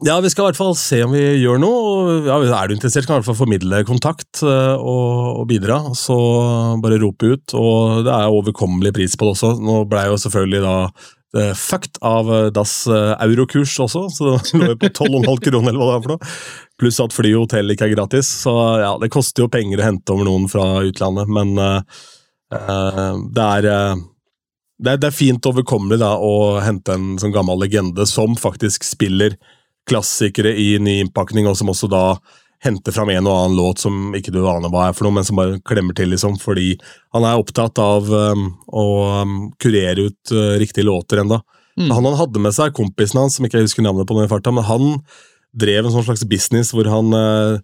Ja, 0.02 0.16
vi 0.18 0.32
skal 0.34 0.48
i 0.48 0.50
hvert 0.50 0.58
fall 0.58 0.74
se 0.80 0.98
om 1.06 1.12
vi 1.14 1.22
gjør 1.44 1.60
noe. 1.62 2.14
Ja, 2.26 2.40
Er 2.42 2.70
du 2.70 2.74
interessert, 2.74 3.06
kan 3.06 3.14
du 3.14 3.20
i 3.20 3.22
hvert 3.22 3.30
fall 3.30 3.44
formidle 3.44 3.84
kontakt 3.86 4.42
eh, 4.42 4.74
og, 4.74 5.42
og 5.44 5.46
bidra. 5.52 5.78
Så 5.94 6.18
bare 6.82 6.98
rope 7.04 7.36
ut. 7.36 7.54
Og 7.54 8.02
det 8.08 8.14
er 8.16 8.34
overkommelig 8.34 8.96
pris 8.98 9.14
på 9.14 9.28
det 9.28 9.36
også. 9.36 9.52
Nå 9.62 9.84
ble 9.92 10.08
jo 10.10 10.18
selvfølgelig 10.24 10.64
da 10.66 10.74
eh, 11.38 11.54
fucked 11.54 12.02
av 12.02 12.34
eh, 12.34 12.50
Das 12.56 12.74
eurokurs 12.90 13.76
også, 13.86 14.08
så 14.10 14.34
det 14.40 14.58
lå 14.58 14.72
jo 14.72 14.80
på 14.82 14.90
12,5 14.90 15.46
kroner 15.52 15.70
eller 15.70 15.84
hva 15.84 15.92
det 15.92 16.00
er 16.00 16.08
for 16.08 16.16
noe. 16.16 16.34
Pluss 16.82 17.02
at 17.06 17.14
fly 17.14 17.36
og 17.36 17.46
hotell 17.46 17.76
ikke 17.76 17.92
er 17.92 17.96
gratis. 18.00 18.34
Så 18.42 18.58
ja, 18.82 18.96
det 18.98 19.14
koster 19.14 19.46
jo 19.46 19.54
penger 19.54 19.84
å 19.84 19.90
hente 19.92 20.18
over 20.18 20.32
noen 20.32 20.50
fra 20.50 20.66
utlandet, 20.82 21.30
men 21.30 21.54
eh, 21.62 22.02
det 23.38 23.50
er 23.62 23.70
uh, 23.70 24.02
det 24.82 24.98
er 25.06 25.14
fint 25.14 25.46
overkommelig 25.46 26.00
da, 26.02 26.16
å 26.18 26.58
hente 26.66 26.96
en 26.98 27.20
sånn 27.22 27.34
gammel 27.36 27.60
legende 27.62 28.02
som 28.10 28.34
faktisk 28.34 28.82
spiller 28.88 29.38
klassikere 29.92 30.56
i 30.56 30.74
ny 30.82 31.02
innpakning, 31.04 31.50
og 31.52 31.60
som 31.60 31.70
også 31.72 31.92
da 31.92 32.06
henter 32.62 32.94
fram 32.94 33.10
en 33.10 33.26
og 33.26 33.34
annen 33.34 33.58
låt 33.58 33.82
som 33.82 34.12
ikke 34.18 34.34
du 34.34 34.44
aner 34.46 34.70
hva 34.72 34.88
er 34.88 34.98
for 34.98 35.08
noe, 35.08 35.16
men 35.18 35.26
som 35.26 35.40
bare 35.40 35.58
klemmer 35.66 35.98
til, 35.98 36.12
liksom, 36.14 36.38
fordi 36.42 36.76
han 37.16 37.26
er 37.26 37.42
opptatt 37.42 37.82
av 37.82 38.10
um, 38.12 38.52
å 38.70 38.86
um, 39.24 39.36
kurere 39.62 40.12
ut 40.12 40.34
uh, 40.36 40.56
riktige 40.62 40.86
låter 40.86 41.24
enda. 41.24 41.42
Mm. 41.80 41.90
Han 41.90 42.06
han 42.12 42.20
hadde 42.20 42.44
med 42.44 42.54
seg 42.54 42.76
kompisen 42.78 43.22
hans, 43.22 43.38
som 43.38 43.48
ikke 43.48 43.60
jeg 43.60 43.70
husker 43.70 43.86
navnet 43.86 44.10
på 44.10 44.18
den 44.18 44.30
farta, 44.30 44.54
men 44.54 44.68
han 44.68 45.00
drev 45.58 45.88
en 45.88 45.96
sånn 45.96 46.06
slags 46.06 46.24
business 46.30 46.72
hvor 46.76 46.88
han 46.92 47.10
uh, 47.18 47.58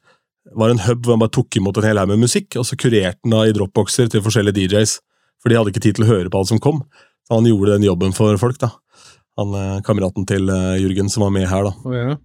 var 0.58 0.74
en 0.74 0.82
hub 0.88 1.06
hvor 1.06 1.16
han 1.16 1.22
bare 1.22 1.36
tok 1.36 1.60
imot 1.60 1.78
en 1.78 1.90
hel 1.92 2.02
haug 2.02 2.10
med 2.16 2.26
musikk, 2.26 2.58
og 2.58 2.66
så 2.66 2.80
kurerte 2.80 3.22
han 3.22 3.36
da 3.36 3.46
i 3.46 3.54
dropboxer 3.56 4.10
til 4.10 4.26
forskjellige 4.26 4.66
DJs, 4.66 4.98
for 5.44 5.54
de 5.54 5.60
hadde 5.60 5.76
ikke 5.76 5.86
tid 5.86 6.00
til 6.00 6.08
å 6.08 6.12
høre 6.16 6.34
på 6.34 6.42
alt 6.42 6.50
som 6.50 6.64
kom. 6.64 6.82
Så 7.28 7.38
han 7.38 7.46
gjorde 7.46 7.76
den 7.76 7.86
jobben 7.86 8.16
for 8.18 8.40
folk, 8.42 8.58
da. 8.64 8.72
Han 9.38 9.54
eh, 9.58 9.82
kameraten 9.86 10.26
til 10.30 10.50
eh, 10.54 10.80
Jørgen 10.82 11.12
som 11.14 11.28
var 11.28 11.34
med 11.36 11.48
her, 11.50 11.70
da. 11.70 11.74
Oh, 11.86 11.96
ja. 11.96 12.16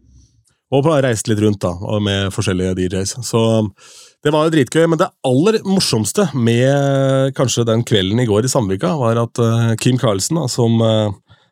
Og 0.73 0.87
reiste 1.05 1.29
litt 1.29 1.43
rundt, 1.45 1.61
da, 1.61 1.75
med 2.01 2.33
forskjellige 2.33 2.73
DJs. 2.79 3.19
Så 3.29 3.41
Det 4.23 4.31
var 4.33 4.49
dritgøy, 4.55 4.87
men 4.87 5.01
det 5.01 5.11
aller 5.27 5.59
morsomste 5.67 6.29
med 6.33 7.35
kanskje 7.35 7.67
den 7.67 7.83
kvelden 7.83 8.21
i 8.23 8.27
går 8.29 8.47
i 8.47 8.51
Sandvika, 8.53 8.95
var 8.97 9.19
at 9.19 9.39
eh, 9.43 9.73
Kim 9.83 9.99
Carlsen, 9.99 10.39
da, 10.39 10.47
som 10.49 10.79
eh, 10.81 11.11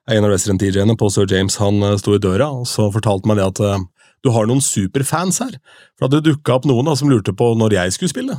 er 0.09 0.19
en 0.19 0.27
av 0.29 0.33
resident-DJ-ene 0.33 0.97
på 0.99 1.11
Sir 1.11 1.27
James, 1.29 1.59
han 1.61 1.83
eh, 1.83 1.97
sto 2.01 2.15
i 2.15 2.23
døra 2.23 2.49
og 2.61 2.69
så 2.71 2.87
fortalte 2.95 3.29
meg 3.29 3.41
det 3.41 3.49
at 3.51 3.63
eh, 3.67 3.83
du 4.25 4.31
har 4.35 4.47
noen 4.47 4.63
superfans 4.63 5.41
her. 5.43 5.59
For 5.99 6.13
det 6.13 6.23
dukka 6.29 6.59
opp 6.59 6.69
noen 6.69 6.89
da, 6.89 6.95
som 6.97 7.11
lurte 7.11 7.35
på 7.37 7.53
når 7.59 7.77
jeg 7.77 7.97
skulle 7.97 8.13
spille. 8.13 8.39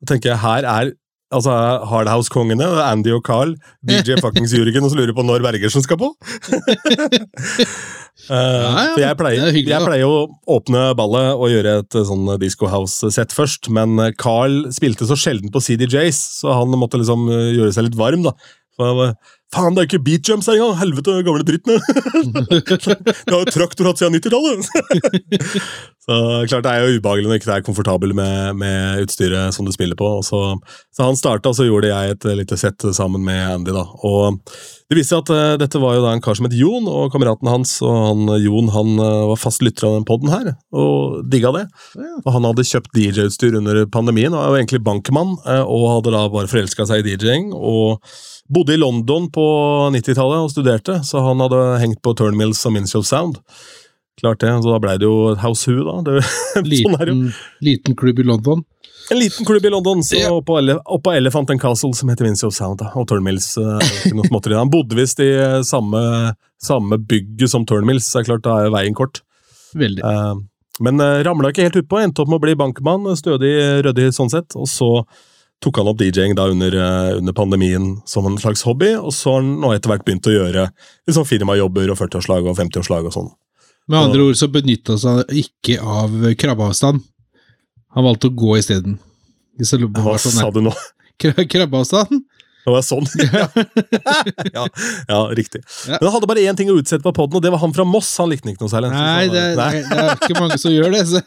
Da 0.00 0.12
tenker 0.12 0.32
jeg, 0.32 0.42
her 0.44 0.68
er 0.68 0.94
altså 1.34 1.52
Hardhouse-kongene, 1.90 2.66
Andy 2.84 3.12
og 3.16 3.22
Carl, 3.26 3.54
DJ 3.86 4.18
fuckings 4.24 4.54
Jürgen, 4.54 4.84
og 4.86 4.92
så 4.92 4.98
lurer 4.98 5.14
på 5.16 5.24
når 5.26 5.44
Bergersen 5.44 5.84
skal 5.84 5.98
på. 6.00 6.12
uh, 8.30 8.30
ja, 8.30 8.84
ja, 8.94 9.08
jeg 9.08 9.18
pleier, 9.18 9.46
er 9.48 9.56
hyggelig, 9.56 9.74
jeg 9.74 9.88
pleier 9.88 10.06
å 10.10 10.26
åpne 10.58 10.84
ballet 10.98 11.32
og 11.34 11.50
gjøre 11.52 11.78
et 11.82 11.98
eh, 11.98 12.06
sånn 12.06 12.30
Disco 12.42 12.70
House-sett 12.70 13.34
først, 13.34 13.70
men 13.74 13.98
eh, 14.02 14.14
Carl 14.18 14.66
spilte 14.74 15.08
så 15.08 15.18
sjelden 15.18 15.52
på 15.54 15.62
CDJs, 15.64 16.22
så 16.42 16.60
han 16.60 16.78
måtte 16.78 17.00
liksom 17.02 17.26
eh, 17.32 17.50
gjøre 17.58 17.74
seg 17.74 17.88
litt 17.88 17.98
varm, 17.98 18.26
da. 18.26 18.36
For 18.76 19.08
Faen, 19.54 19.76
det 19.76 19.84
er 19.84 19.86
ikke 19.86 20.02
beat 20.02 20.26
jumps 20.26 20.48
her 20.50 20.56
engang! 20.58 20.74
Helvete, 20.80 21.12
gamle 21.22 21.44
dritten! 21.46 21.78
det 22.66 23.30
har 23.30 23.44
jo 23.44 23.52
traktor 23.54 23.86
hatt 23.86 24.00
siden 24.00 24.16
90-tallet! 24.18 24.66
så 26.06 26.16
klart 26.50 26.66
det 26.66 26.72
er 26.72 26.82
jo 26.82 26.96
ubehagelig 26.98 27.30
når 27.30 27.38
ikke 27.38 27.48
du 27.48 27.52
er 27.54 27.66
komfortabel 27.68 28.14
med, 28.18 28.58
med 28.58 29.04
utstyret 29.06 29.54
som 29.54 29.66
du 29.66 29.70
spiller 29.74 29.98
på. 29.98 30.08
Så, 30.26 30.40
så 30.90 31.06
han 31.06 31.18
starta, 31.18 31.52
og 31.52 31.58
så 31.58 31.68
gjorde 31.68 31.92
jeg 31.92 32.16
et 32.16 32.26
lite 32.42 32.58
sett 32.58 32.88
sammen 32.98 33.22
med 33.26 33.38
Andy. 33.54 33.70
da. 33.76 33.86
Og 34.06 34.42
Det 34.90 34.98
viste 34.98 35.14
seg 35.14 35.22
at 35.22 35.32
uh, 35.34 35.54
dette 35.62 35.82
var 35.82 35.94
jo 35.94 36.02
da 36.04 36.16
en 36.16 36.26
kar 36.26 36.38
som 36.38 36.50
het 36.50 36.58
Jon, 36.58 36.90
og 36.90 37.14
kameraten 37.14 37.50
hans. 37.50 37.78
og 37.86 37.96
han, 38.02 38.36
Jon 38.42 38.74
han 38.74 38.94
uh, 38.98 39.30
var 39.30 39.42
fast 39.46 39.62
lytter 39.62 39.86
av 39.86 40.00
den 40.00 40.08
poden 40.10 40.34
her, 40.34 40.56
og 40.74 41.22
digga 41.30 41.54
det. 41.54 41.68
Ja. 41.94 42.14
Og 42.24 42.32
Han 42.34 42.50
hadde 42.50 42.66
kjøpt 42.66 42.98
DJ-utstyr 42.98 43.60
under 43.62 43.84
pandemien, 43.86 44.34
og 44.34 44.42
er 44.42 44.50
jo 44.50 44.64
egentlig 44.64 44.82
bankmann, 44.90 45.38
uh, 45.46 45.62
og 45.62 45.92
hadde 46.00 46.18
da 46.18 46.26
bare 46.34 46.50
forelska 46.50 46.90
seg 46.90 47.06
i 47.06 47.14
DJ-ing. 47.14 47.54
og 47.54 48.02
Bodde 48.52 48.74
i 48.76 48.78
London 48.78 49.26
på 49.34 49.44
90-tallet 49.94 50.44
og 50.46 50.52
studerte, 50.52 51.00
så 51.06 51.22
han 51.24 51.40
hadde 51.42 51.60
hengt 51.82 52.00
på 52.04 52.12
Turnmills 52.18 52.60
og 52.68 52.76
Minstrel 52.76 53.04
Sound. 53.06 53.40
Klart 54.20 54.40
det, 54.40 54.52
så 54.62 54.70
da 54.72 54.78
blei 54.80 54.94
det 55.02 55.04
jo 55.08 55.34
House 55.42 55.68
Who, 55.68 55.82
da. 55.84 55.96
Det, 56.06 56.22
sånn 56.80 56.96
er 56.96 57.10
jo. 57.10 57.16
Liten, 57.18 57.34
liten 57.66 57.96
klubb 57.98 58.22
i 58.22 58.26
London. 58.28 58.62
En 59.12 59.20
liten 59.20 59.46
klubb 59.46 59.66
i 59.68 59.70
London, 59.70 60.00
så 60.02 60.16
Ja. 60.18 60.30
oppå, 60.34 60.56
Ele 60.58 60.78
oppå 60.82 61.12
Elephant 61.14 61.50
and 61.52 61.60
Castle, 61.62 61.92
som 61.94 62.08
heter 62.10 62.26
Minstrel 62.26 62.54
Sound. 62.54 62.80
Da. 62.80 62.88
Og 62.98 63.06
Turnmills. 63.10 63.52
eh, 63.60 64.10
noe 64.16 64.26
småtteri. 64.30 64.56
Han 64.58 64.70
bodde 64.72 64.96
visst 64.98 65.20
i 65.22 65.28
eh, 65.34 65.60
samme, 65.66 66.00
samme 66.62 66.98
bygget 66.98 67.52
som 67.52 67.66
Turnmills, 67.68 68.08
så 68.08 68.18
det 68.18 68.24
er 68.24 68.30
klart 68.32 68.46
da 68.48 68.56
er 68.64 68.72
veien 68.74 68.96
kort. 68.98 69.20
Veldig. 69.76 70.02
Uh, 70.02 70.40
Men 70.80 71.00
uh, 71.00 71.22
ramla 71.24 71.52
ikke 71.52 71.64
helt 71.68 71.78
utpå, 71.84 72.00
endte 72.02 72.20
opp 72.24 72.28
med 72.28 72.36
å 72.40 72.44
bli 72.46 72.54
bankmann, 72.58 73.06
stødig, 73.16 73.52
ryddig 73.86 74.10
sånn 74.16 74.28
sett. 74.32 74.56
Og 74.58 74.66
så 74.68 74.90
tok 75.64 75.78
han 75.80 75.88
opp 75.90 75.98
DJ-ing 76.04 76.34
da 76.36 76.48
under, 76.52 76.74
eh, 76.76 77.16
under 77.18 77.32
pandemien 77.32 77.96
som 78.06 78.26
en 78.28 78.36
slags 78.38 78.62
hobby, 78.66 78.92
og 78.96 79.12
så 79.16 79.32
har 79.36 79.40
han 79.42 79.54
nå 79.62 79.72
etter 79.74 79.88
hvert 79.90 80.04
begynt 80.06 80.28
å 80.28 80.34
gjøre 80.34 80.66
liksom 81.08 81.24
firmajobber 81.26 81.90
og 81.90 81.98
40-årslag 81.98 82.46
og 82.50 82.56
50-årslag 82.58 83.06
og 83.08 83.12
sånn. 83.16 83.30
Med 83.88 83.98
andre 84.02 84.20
ord 84.28 84.34
så 84.36 84.48
benytta 84.50 84.96
han 85.02 85.22
ikke 85.30 85.78
av 85.80 86.10
krabbeavstand. 86.36 87.00
Han 87.94 88.04
valgte 88.04 88.28
å 88.28 88.34
gå 88.36 88.56
isteden. 88.58 88.98
Hva 90.04 90.18
sånn 90.20 90.32
sa 90.36 90.50
du 90.50 90.60
nå? 90.66 90.72
Kra- 91.22 91.46
Krabbeavstand? 91.52 92.24
Det 92.66 92.72
var 92.74 92.82
sånn. 92.82 93.06
ja, 94.56 94.64
ja, 95.06 95.18
riktig. 95.38 95.60
Ja. 95.86 96.00
Men 96.00 96.08
han 96.08 96.16
hadde 96.16 96.28
bare 96.32 96.42
én 96.50 96.56
ting 96.58 96.72
å 96.72 96.74
utsette 96.80 97.04
på 97.04 97.12
poden, 97.14 97.38
og 97.38 97.44
det 97.44 97.52
var 97.54 97.62
han 97.62 97.74
fra 97.76 97.86
Moss. 97.86 98.08
Han 98.18 98.32
likte 98.32 98.48
den 98.48 98.56
ikke 98.56 98.66
noe 98.66 98.72
særlig. 98.72 98.90
Nei, 98.90 99.28
det, 99.30 99.44
Nei. 99.54 99.68
det, 99.76 99.84
det 99.92 100.00
er 100.02 100.24
ikke 100.26 100.40
mange 100.40 100.58
som 100.58 100.74
gjør 100.74 100.96
det. 100.96 101.04
Så. 101.06 101.22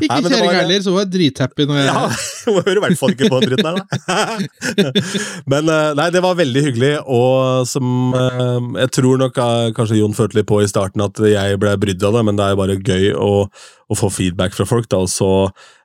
Ikke 0.00 0.30
kjerringa 0.30 0.60
heller, 0.62 0.80
så 0.80 0.92
hun 0.94 1.02
er 1.02 1.08
drithappy 1.12 1.66
når 1.68 1.80
jeg 1.80 1.88
Ja, 1.90 2.04
hun 2.46 2.58
hører 2.60 2.78
i 2.78 2.82
hvert 2.84 3.00
fall 3.00 3.12
ikke 3.12 3.28
på 3.28 3.40
den 3.42 3.50
dritten 3.50 3.76
der. 3.76 5.10
Men 5.50 5.72
eh, 5.74 5.88
nei, 5.98 6.06
det 6.14 6.22
var 6.24 6.38
veldig 6.38 6.62
hyggelig, 6.68 6.92
og 7.04 7.68
som 7.68 8.14
eh, 8.16 8.70
Jeg 8.84 8.94
tror 8.96 9.20
nok 9.20 9.40
eh, 9.44 9.66
kanskje 9.76 10.00
Jon 10.00 10.16
følte 10.16 10.40
litt 10.40 10.48
på 10.48 10.62
i 10.64 10.70
starten 10.70 11.04
at 11.04 11.20
jeg 11.20 11.60
ble 11.60 11.76
brydd 11.82 12.06
av 12.06 12.16
det, 12.16 12.24
men 12.28 12.40
det 12.40 12.46
er 12.46 12.60
bare 12.60 12.78
gøy 12.80 13.10
å, 13.12 13.32
å 13.50 13.98
få 13.98 14.12
feedback 14.14 14.56
fra 14.56 14.68
folk, 14.68 14.88
da, 14.88 15.02
og 15.04 15.12
så 15.12 15.32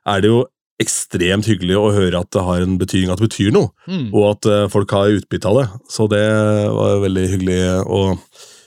er 0.08 0.24
det 0.24 0.32
jo 0.32 0.44
ekstremt 0.82 1.46
hyggelig 1.48 1.76
å 1.78 1.92
høre 1.94 2.20
at 2.20 2.30
det 2.34 2.42
har 2.44 2.60
en 2.64 2.76
betydning, 2.80 3.10
at 3.12 3.20
det 3.20 3.30
betyr 3.30 3.52
noe, 3.54 3.70
Mm. 3.88 4.10
og 4.12 4.24
at 4.34 4.46
eh, 4.50 4.66
folk 4.68 4.90
har 4.92 5.14
utbytte 5.14 5.48
av 5.48 5.56
det. 5.62 5.66
Så 5.88 6.08
det 6.12 6.24
var 6.76 7.00
veldig 7.00 7.26
hyggelig. 7.32 7.60
Og 7.86 8.18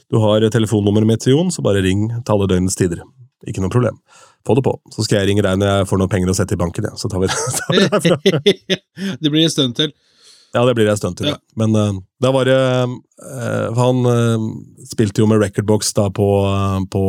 du 0.10 0.18
har 0.24 0.42
telefonnummeret 0.50 1.06
mitt 1.08 1.22
til 1.22 1.36
Jon, 1.36 1.52
så 1.54 1.62
bare 1.62 1.84
ring 1.86 2.08
til 2.10 2.34
alle 2.34 2.50
døgnets 2.50 2.76
tider. 2.80 3.04
Ikke 3.48 3.62
noe 3.62 3.70
problem. 3.70 4.00
Få 4.48 4.56
det 4.56 4.64
på. 4.66 4.74
Så 4.96 5.04
skal 5.06 5.20
jeg 5.22 5.30
ringe 5.30 5.44
deg 5.46 5.60
når 5.60 5.68
jeg 5.68 5.90
får 5.92 6.00
noen 6.02 6.10
penger 6.12 6.32
å 6.32 6.36
sette 6.38 6.56
i 6.56 6.60
banken. 6.60 6.88
Ja. 6.90 6.96
Så 6.98 7.10
tar 7.12 7.22
vi 7.22 7.28
det, 7.30 7.38
tar 7.60 8.22
vi 8.24 8.78
det 9.22 9.30
blir 9.30 9.44
en 9.44 9.54
stund 9.54 9.76
til. 9.78 9.94
Ja, 10.56 10.64
det 10.66 10.74
blir 10.74 10.90
en 10.90 10.98
stund 10.98 11.20
til. 11.20 11.30
Ja. 11.30 11.38
Men 11.60 11.76
uh, 11.78 11.92
da 12.24 12.32
var 12.34 12.48
det 12.50 12.58
uh, 12.58 13.68
Han 13.78 14.00
uh, 14.08 14.48
spilte 14.90 15.22
jo 15.22 15.28
med 15.30 15.44
recordbox 15.44 15.92
da 15.94 16.08
på, 16.10 16.26
på 16.90 17.04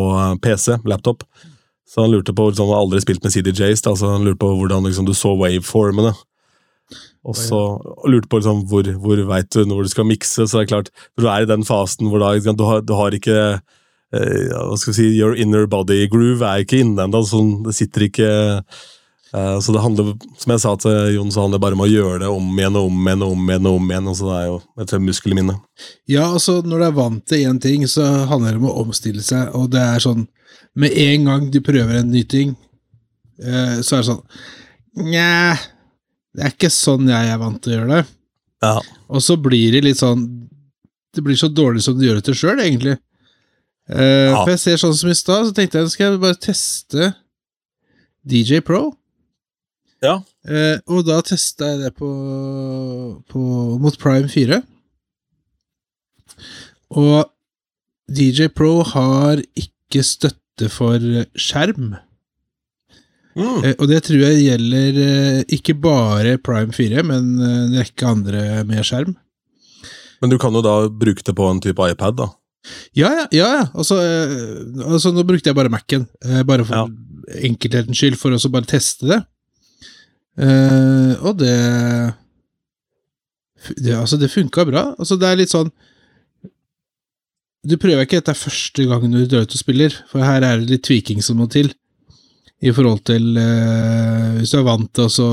PC, 0.44 0.76
laptop. 0.84 1.24
Så 1.90 2.04
han 2.04 2.12
lurte 2.12 2.34
på, 2.36 2.50
han 2.54 2.70
har 2.70 2.84
aldri 2.84 3.00
spilt 3.02 3.24
med 3.24 3.34
CDJs, 3.34 3.82
da, 3.82 3.96
så 3.98 4.12
han 4.12 4.26
lurte 4.26 4.38
på 4.44 4.52
hvordan 4.60 4.86
liksom, 4.86 5.08
du 5.08 5.14
så 5.16 5.32
waveformene. 5.34 6.12
Og 7.26 7.36
så 7.36 7.58
lurte 8.08 8.30
på 8.30 8.38
liksom, 8.40 8.62
hvor, 8.70 8.86
hvor 9.02 9.20
veit 9.28 9.50
du 9.52 9.64
når 9.66 9.84
du 9.84 9.90
skal 9.92 10.06
mikse. 10.08 10.46
Så 10.46 10.56
det 10.56 10.62
er 10.62 10.70
klart, 10.70 10.92
du 11.18 11.26
er 11.26 11.44
i 11.44 11.50
den 11.50 11.66
fasen 11.66 12.08
hvor 12.08 12.22
da, 12.22 12.32
du, 12.38 12.64
har, 12.64 12.84
du 12.86 12.94
har 12.96 13.16
ikke 13.16 13.36
eh, 13.58 14.46
hva 14.54 14.78
skal 14.78 14.94
vi 14.94 14.96
si, 15.00 15.08
Your 15.18 15.34
inner 15.34 15.66
body 15.70 16.06
groove 16.12 16.46
er 16.46 16.64
ikke 16.64 16.80
inne 16.84 17.08
ennå. 17.08 17.20
Sånn, 17.26 17.58
det 17.66 17.76
sitter 17.76 18.06
ikke 18.06 18.30
Så 19.30 19.70
det 19.70 19.80
handler, 19.84 20.08
som 20.42 20.50
jeg 20.50 20.60
sa 20.62 20.70
til 20.82 20.96
Jon, 21.14 21.28
så 21.30 21.44
handler 21.44 21.60
det 21.60 21.62
bare 21.62 21.76
om 21.76 21.84
å 21.84 21.86
gjøre 21.90 22.18
det 22.24 22.30
om 22.34 22.48
igjen 22.58 22.78
og 22.80 22.88
om 22.88 23.04
igjen 23.06 23.22
og 23.22 23.34
om 23.36 23.44
igjen. 23.52 23.66
og 23.70 23.76
om 23.78 23.90
igjen, 23.92 24.08
og 24.10 24.16
så 24.18 24.26
Det 24.26 24.38
er 24.40 24.46
jo 24.48 24.56
et 24.82 24.94
muskelminne. 25.06 25.54
Ja, 26.10 26.24
altså, 26.32 26.56
når 26.66 26.78
du 26.82 26.84
er 26.88 26.96
vant 26.96 27.26
til 27.30 27.44
én 27.46 27.60
ting, 27.62 27.84
så 27.86 28.26
handler 28.26 28.56
det 28.56 28.58
om 28.58 28.66
å 28.72 28.80
omstille 28.82 29.22
seg, 29.22 29.54
og 29.54 29.70
det 29.70 29.80
er 29.84 30.02
sånn 30.02 30.26
Med 30.74 30.92
en 30.98 31.24
gang 31.24 31.50
du 31.50 31.60
prøver 31.60 32.00
en 32.00 32.10
ny 32.10 32.24
ting, 32.24 32.56
eh, 33.42 33.78
så 33.82 33.96
er 33.96 34.02
det 34.02 34.08
sånn 34.10 34.24
Nja, 35.06 35.54
det 36.34 36.44
er 36.44 36.50
ikke 36.56 36.70
sånn 36.74 37.06
jeg 37.08 37.30
er 37.30 37.38
vant 37.38 37.62
til 37.62 37.72
å 37.72 37.76
gjøre 37.78 37.94
det. 38.00 38.06
Ja. 38.62 38.80
Og 39.08 39.22
så 39.22 39.36
blir 39.40 39.72
det 39.72 39.84
litt 39.84 39.98
sånn 40.02 40.26
Det 41.14 41.22
blir 41.22 41.38
så 41.38 41.48
dårlig 41.48 41.82
som 41.82 41.96
du 41.98 42.04
gjør 42.06 42.18
det 42.18 42.24
til 42.24 42.34
sjøl, 42.34 42.58
egentlig. 42.66 42.98
Eh, 43.90 44.30
Ja. 44.30 44.42
For 44.44 44.50
jeg 44.50 44.58
ser 44.58 44.76
sånn 44.82 44.94
som 44.94 45.10
i 45.10 45.14
stad, 45.14 45.46
så 45.46 45.54
tenkte 45.54 45.78
jeg 45.78 45.90
skal 45.90 46.10
jeg 46.12 46.20
bare 46.20 46.34
teste 46.38 47.14
DJ 48.26 48.60
Pro. 48.60 48.92
Ja. 50.04 50.18
Eh, 50.48 50.78
og 50.88 51.04
da 51.08 51.20
testa 51.26 51.72
jeg 51.74 51.82
det 51.84 51.94
på, 51.98 52.10
på 53.28 53.40
mot 53.82 53.96
Prime 54.00 54.30
4. 54.32 54.60
Og 57.00 57.28
DJ 58.10 58.48
Pro 58.52 58.80
har 58.94 59.42
ikke 59.58 60.04
støtte 60.06 60.70
for 60.72 61.02
skjerm. 61.38 61.94
Mm. 63.38 63.60
Eh, 63.64 63.74
og 63.78 63.86
det 63.90 64.02
tror 64.06 64.24
jeg 64.24 64.42
gjelder 64.48 65.00
eh, 65.04 65.40
ikke 65.54 65.76
bare 65.78 66.38
Prime 66.42 66.74
4, 66.74 67.04
men 67.06 67.30
eh, 67.38 67.56
en 67.68 67.78
rekke 67.78 68.08
andre 68.08 68.44
med 68.68 68.82
skjerm. 68.86 69.14
Men 70.20 70.32
du 70.32 70.36
kan 70.40 70.52
jo 70.56 70.62
da 70.64 70.82
bruke 70.92 71.24
det 71.24 71.36
på 71.36 71.46
en 71.48 71.62
type 71.64 71.90
iPad, 71.92 72.18
da. 72.18 72.28
Ja, 72.96 73.08
ja. 73.14 73.26
ja. 73.32 73.50
Altså, 73.72 74.00
eh, 74.02 74.82
altså, 74.84 75.14
nå 75.14 75.24
brukte 75.28 75.52
jeg 75.52 75.56
bare 75.56 75.72
Mac-en, 75.72 76.08
eh, 76.26 76.42
bare 76.48 76.66
for 76.66 76.76
Ja. 76.82 76.88
enkelthetens 77.46 77.96
skyld, 78.00 78.18
for 78.18 78.34
å 78.34 78.52
bare 78.52 78.68
teste 78.68 79.06
det. 79.08 79.20
Eh, 80.40 81.12
og 81.20 81.36
det, 81.40 81.56
det 83.76 83.96
Altså, 83.98 84.16
det 84.16 84.32
funka 84.32 84.64
bra. 84.68 84.84
Altså, 84.98 85.18
det 85.20 85.28
er 85.28 85.40
litt 85.42 85.52
sånn 85.52 85.68
Du 87.66 87.76
prøver 87.76 88.06
ikke 88.06 88.22
dette 88.22 88.36
første 88.38 88.86
gangen 88.88 89.12
du 89.12 89.26
drar 89.28 89.44
ut 89.44 89.52
og 89.52 89.60
spiller, 89.60 89.92
for 90.08 90.24
her 90.24 90.40
er 90.40 90.62
det 90.62 90.70
litt 90.70 90.86
tweaking 90.88 91.20
som 91.20 91.36
må 91.40 91.48
til. 91.52 91.68
I 92.60 92.72
forhold 92.76 93.02
til 93.08 93.36
uh, 93.36 94.38
Hvis 94.38 94.52
du 94.52 94.58
er 94.60 94.64
vant 94.64 94.88
til 94.96 95.08
å 95.24 95.28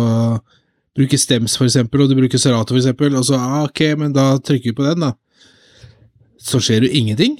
bruke 0.97 1.19
Stems, 1.19 1.55
for 1.59 1.67
eksempel, 1.67 2.03
og 2.03 2.11
du 2.11 2.17
bruker 2.17 2.41
Serato, 2.41 2.73
for 2.73 2.81
eksempel, 2.81 3.15
og 3.15 3.23
så 3.27 3.37
ah, 3.37 3.63
ok, 3.67 3.81
men 4.01 4.15
da 4.15 4.31
trykker 4.41 4.71
vi 4.71 4.77
på 4.79 4.85
den, 4.87 5.03
da 5.05 5.13
så 6.47 6.61
skjer 6.63 6.87
jo 6.87 6.95
ingenting. 6.95 7.37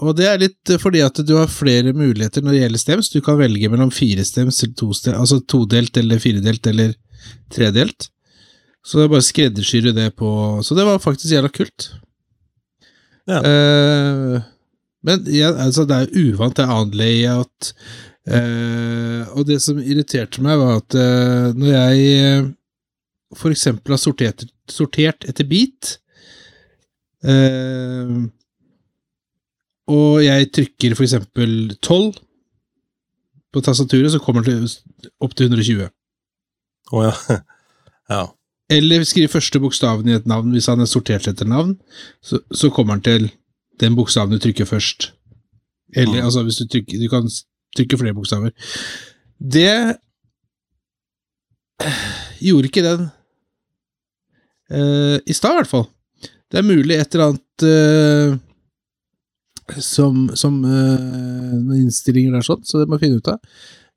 Og 0.00 0.16
det 0.16 0.26
er 0.28 0.40
litt 0.40 0.72
fordi 0.80 1.02
at 1.04 1.18
du 1.26 1.34
har 1.36 1.50
flere 1.52 1.92
muligheter 1.96 2.44
når 2.44 2.54
det 2.54 2.62
gjelder 2.62 2.82
stems. 2.82 3.10
Du 3.12 3.20
kan 3.24 3.38
velge 3.40 3.68
mellom 3.72 3.92
fire 3.92 4.24
stems 4.24 4.60
til 4.62 4.72
to 4.78 4.92
stems, 4.96 5.18
altså 5.18 5.40
todelt 5.44 5.96
eller 6.00 6.22
firedelt 6.22 6.66
eller 6.70 6.94
tredelt. 7.52 8.08
Så 8.86 9.02
er 9.02 9.10
bare 9.12 9.20
å 9.20 9.26
skreddersyre 9.26 9.92
det 9.92 10.06
på 10.16 10.30
Så 10.64 10.76
det 10.78 10.86
var 10.88 11.02
faktisk 11.02 11.34
jævla 11.34 11.50
kult. 11.52 11.90
Ja. 13.28 13.42
Uh, 13.44 14.40
men 15.04 15.26
ja, 15.32 15.52
altså, 15.52 15.84
det 15.88 15.98
er 15.98 16.14
uvant, 16.16 16.56
det 16.56 16.64
er 16.64 16.72
annen 16.72 16.96
layout. 16.96 17.72
Uh, 18.24 19.28
og 19.36 19.44
det 19.48 19.60
som 19.64 19.80
irriterte 19.80 20.42
meg, 20.44 20.60
var 20.60 20.80
at 20.80 20.96
uh, 20.96 21.52
når 21.56 21.70
jeg 21.74 22.08
eh, 22.16 22.48
for 23.36 23.52
eksempel 23.52 23.94
har 23.94 24.00
sortert, 24.00 24.44
sortert 24.68 25.28
etter 25.28 25.46
beat, 25.48 25.98
Eh, 27.20 28.08
og 29.90 30.20
jeg 30.24 30.50
trykker 30.54 30.94
eksempel 30.94 31.76
12, 31.82 32.20
på 33.50 33.62
tastaturet, 33.66 34.12
så 34.12 34.20
kommer 34.22 34.44
den 34.46 34.68
opp 35.18 35.34
til 35.34 35.50
120. 35.50 35.88
Å 36.94 37.02
ja. 37.06 37.14
ja. 38.14 38.24
Eller 38.70 39.02
skriv 39.08 39.32
første 39.32 39.58
bokstaven 39.62 40.08
i 40.10 40.14
et 40.14 40.28
navn 40.30 40.52
hvis 40.54 40.68
han 40.70 40.82
er 40.82 40.90
sortert 40.90 41.26
etter 41.26 41.48
navn. 41.50 41.74
Så, 42.22 42.38
så 42.54 42.70
kommer 42.70 42.94
han 42.94 43.02
til 43.06 43.26
den 43.82 43.96
bokstaven 43.98 44.36
du 44.36 44.38
trykker 44.42 44.68
først. 44.68 45.10
Eller 45.96 46.20
Mm. 46.20 46.24
altså, 46.28 46.44
hvis 46.46 46.60
du 46.60 46.68
trykker 46.70 47.00
Du 47.02 47.08
kan 47.10 47.26
trykke 47.74 47.98
flere 47.98 48.14
bokstaver. 48.14 48.52
Det 49.42 49.96
gjorde 52.46 52.70
ikke 52.70 52.84
den 52.84 53.08
uh, 54.70 55.18
i 55.26 55.34
stad, 55.34 55.50
i 55.50 55.58
hvert 55.58 55.72
fall. 55.72 55.88
Det 56.50 56.60
er 56.60 56.66
mulig 56.66 56.94
et 56.98 57.14
eller 57.14 57.30
annet 57.30 57.62
eh, 57.62 58.38
som, 59.84 60.26
som 60.38 60.56
uh, 60.64 61.76
innstillinger 61.76 62.34
der 62.36 62.46
sånn, 62.46 62.64
så 62.66 62.80
det 62.80 62.88
må 62.88 62.98
vi 62.98 63.06
finne 63.06 63.20
ut 63.20 63.30
av. 63.32 63.38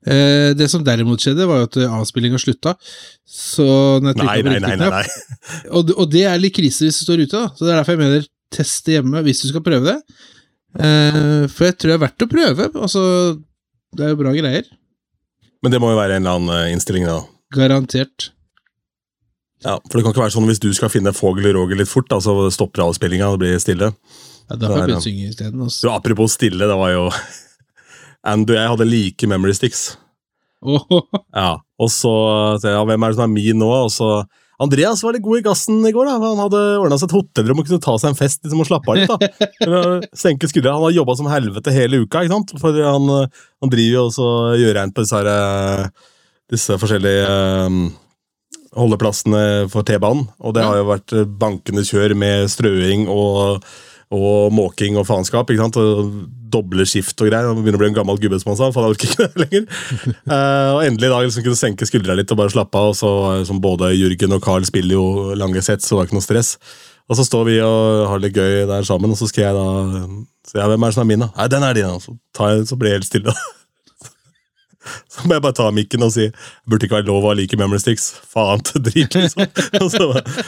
Uh, 0.04 0.52
det 0.58 0.68
som 0.72 0.84
derimot 0.84 1.22
skjedde, 1.22 1.48
var 1.48 1.62
jo 1.62 1.70
at 1.70 1.80
avspillinga 1.86 2.40
slutta. 2.40 2.76
Så 3.24 3.66
Nei, 4.04 4.14
nei, 4.46 4.60
nei, 4.62 4.76
nei, 4.80 5.02
og, 5.76 5.90
og 5.96 6.06
det 6.12 6.26
er 6.28 6.40
litt 6.40 6.56
krise 6.56 6.86
hvis 6.86 7.00
du 7.00 7.06
står 7.06 7.24
ute, 7.24 7.34
da. 7.40 7.50
Så 7.54 7.66
det 7.66 7.72
er 7.72 7.80
derfor 7.80 7.96
jeg 7.96 8.04
mener 8.04 8.30
teste 8.54 8.94
hjemme 8.94 9.24
hvis 9.26 9.42
du 9.42 9.50
skal 9.50 9.64
prøve 9.66 9.90
det. 9.90 9.98
Uh, 10.74 11.44
for 11.50 11.68
jeg 11.68 11.78
tror 11.78 11.92
det 11.92 11.98
er 11.98 12.06
verdt 12.06 12.26
å 12.26 12.30
prøve. 12.30 12.70
Altså, 12.74 13.02
det 13.94 14.06
er 14.06 14.14
jo 14.14 14.20
bra 14.22 14.34
greier. 14.34 14.70
Men 15.64 15.72
det 15.72 15.80
må 15.80 15.94
jo 15.94 15.98
være 15.98 16.18
en 16.18 16.26
eller 16.26 16.38
annen 16.38 16.52
eh, 16.52 16.72
innstilling, 16.74 17.06
da. 17.08 17.22
Garantert. 17.54 18.28
Ja, 19.64 19.78
For 19.78 19.96
det 19.96 20.04
kan 20.04 20.12
ikke 20.12 20.24
være 20.26 20.34
sånn 20.34 20.48
hvis 20.50 20.60
du 20.60 20.68
skal 20.76 20.90
finne 20.92 21.14
Fogel 21.16 21.48
Roger 21.56 21.78
litt 21.80 21.88
fort, 21.88 22.10
da, 22.10 22.18
så 22.20 22.34
stopper 22.52 22.84
avspillinga 22.84 23.30
og 23.30 23.38
det 23.38 23.46
blir 23.46 23.62
stille. 23.62 23.88
Ja, 24.50 24.56
får 24.58 24.64
er 24.64 24.76
jeg 24.76 24.84
begynne 24.84 25.00
å 25.00 25.04
synge 25.08 25.32
isteden. 25.32 25.66
Altså. 25.66 25.90
apropos 25.92 26.36
stille, 26.36 26.68
det 26.68 26.78
var 26.78 26.92
jo 26.92 27.04
Andy 28.32 28.54
og 28.54 28.58
jeg 28.60 28.72
hadde 28.74 28.88
like 28.88 29.28
memory 29.30 29.56
sticks. 29.56 29.84
Oh. 30.64 30.80
Ja, 31.36 31.58
og 31.76 31.90
så 31.92 32.14
ja, 32.64 32.80
hvem 32.88 33.04
er 33.04 33.12
det 33.12 33.18
som 33.18 33.26
er 33.26 33.34
min 33.34 33.60
nå? 33.60 33.68
Og 33.84 33.92
så 33.92 34.24
Andreas 34.62 35.02
var 35.02 35.16
litt 35.16 35.24
god 35.24 35.40
i 35.40 35.44
gassen 35.44 35.80
i 35.82 35.92
går. 35.92 36.06
da, 36.08 36.14
Han 36.22 36.42
hadde 36.44 36.62
ordna 36.78 36.98
seg 37.00 37.10
et 37.10 37.16
hotellrom 37.16 37.60
og 37.60 37.68
kunne 37.68 37.82
ta 37.82 37.96
seg 37.98 38.12
en 38.12 38.18
fest 38.18 38.44
liksom, 38.44 38.62
og 38.62 38.68
slappe 38.68 38.92
av 38.92 39.00
litt. 39.00 39.10
da. 39.10 39.82
Senke 40.24 40.48
skuldra. 40.50 40.76
Han 40.76 40.86
har 40.86 40.96
jobba 41.00 41.16
som 41.18 41.30
helvete 41.30 41.74
hele 41.74 42.04
uka, 42.04 42.22
ikke 42.22 42.36
sant? 42.36 42.54
for 42.62 42.78
han, 42.78 43.10
han 43.64 43.72
driver 43.72 43.98
jo 43.98 44.04
også 44.08 44.28
og 44.30 44.62
gjør 44.62 44.78
reint 44.78 44.94
på 44.94 45.04
disse, 45.04 45.20
her, 45.20 45.30
eh, 45.32 46.12
disse 46.54 46.78
forskjellige 46.80 47.34
um, 47.66 47.80
holdeplassene 48.78 49.42
for 49.72 49.86
T-banen. 49.86 50.28
Og 50.38 50.54
det 50.54 50.64
har 50.68 50.78
jo 50.78 50.86
vært 50.92 51.16
bankende 51.42 51.84
kjør 51.88 52.14
med 52.18 52.46
strøing 52.52 53.08
og, 53.10 53.66
og 54.12 54.52
måking 54.54 54.98
og 55.00 55.06
faenskap. 55.08 55.50
ikke 55.50 55.64
sant? 55.64 55.78
Og 55.80 56.14
Doble 56.54 56.86
skift 56.86 57.18
og 57.20 57.30
greier. 57.30 57.50
Begynner 57.56 57.78
å 57.78 57.82
bli 57.82 57.90
en 57.90 57.96
gammel 57.96 58.20
gubbe, 58.22 58.38
som 58.40 58.52
han 58.52 58.58
sa. 58.60 58.70
for 58.74 58.84
han 58.84 58.94
orker 58.94 59.10
ikke 59.10 59.26
det 59.26 59.44
lenger. 59.44 59.64
uh, 60.30 60.70
og 60.76 60.82
endelig 60.84 61.08
i 61.08 61.12
dag 61.14 61.26
liksom 61.26 61.46
kunne 61.46 61.60
senke 61.60 61.88
skuldra 61.88 62.16
litt 62.18 62.30
og 62.30 62.40
bare 62.40 62.54
slappe 62.54 62.78
av. 62.78 62.92
og 62.92 62.98
så 62.98 63.12
eh, 63.32 63.44
som 63.48 63.62
Både 63.64 63.94
Jørgen 63.94 64.36
og 64.36 64.42
Carl 64.44 64.66
spiller 64.68 64.98
jo 64.98 65.34
lange 65.38 65.62
sett, 65.64 65.82
så 65.82 65.94
det 65.94 65.98
var 65.98 66.10
ikke 66.10 66.18
noe 66.20 66.28
stress. 66.28 66.54
Og 67.10 67.18
så 67.18 67.26
står 67.26 67.48
vi 67.48 67.58
og 67.60 68.06
har 68.08 68.20
det 68.20 68.30
litt 68.30 68.38
gøy 68.38 68.64
der 68.70 68.86
sammen, 68.86 69.12
og 69.12 69.18
så 69.20 69.28
skal 69.28 69.48
jeg 69.48 69.56
da 69.58 69.66
Så 70.48 70.56
jeg, 70.56 70.68
hvem 70.70 70.86
er 70.86 70.92
det 70.92 70.96
som 70.96 71.04
er 71.04 71.10
min, 71.10 71.24
da? 71.26 71.28
Nei, 71.36 71.50
den 71.52 71.66
er 71.66 71.76
din. 71.76 71.90
da. 71.90 72.00
Så, 72.00 72.16
tar 72.36 72.54
jeg, 72.54 72.66
så 72.70 72.78
blir 72.80 72.92
jeg 72.92 73.02
helt 73.02 73.10
stille. 73.10 73.34
Så 75.12 75.24
må 75.28 75.36
jeg 75.36 75.42
bare 75.44 75.56
ta 75.58 75.66
mikken 75.74 76.02
og 76.06 76.12
si 76.14 76.28
burde 76.68 76.86
ikke 76.88 76.98
være 76.98 77.08
lov 77.08 77.24
å 77.24 77.30
ha 77.32 77.36
like 77.38 77.56
memory 77.60 77.80
sticks. 77.82 78.10
Faen 78.32 78.62
til 78.66 78.82
drit, 78.86 79.14
liksom. 79.16 79.46
Så 79.92 80.08
bare- 80.12 80.44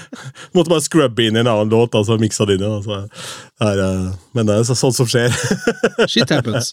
måtte 0.57 0.73
bare 0.73 0.85
scrubbe 0.85 1.27
inn 1.27 1.37
i 1.39 1.43
en 1.43 1.51
annen 1.53 1.73
låt, 1.73 1.95
altså 1.99 2.17
miksa 2.21 2.47
det 2.49 2.57
inn 2.59 2.65
igjen. 2.67 2.79
Altså. 2.79 3.01
Eh, 3.65 4.07
men 4.37 4.47
det 4.51 4.57
er 4.61 4.67
så- 4.69 4.77
sånt 4.79 4.97
som 4.99 5.09
skjer. 5.11 5.33
shit 6.13 6.31
happens. 6.35 6.73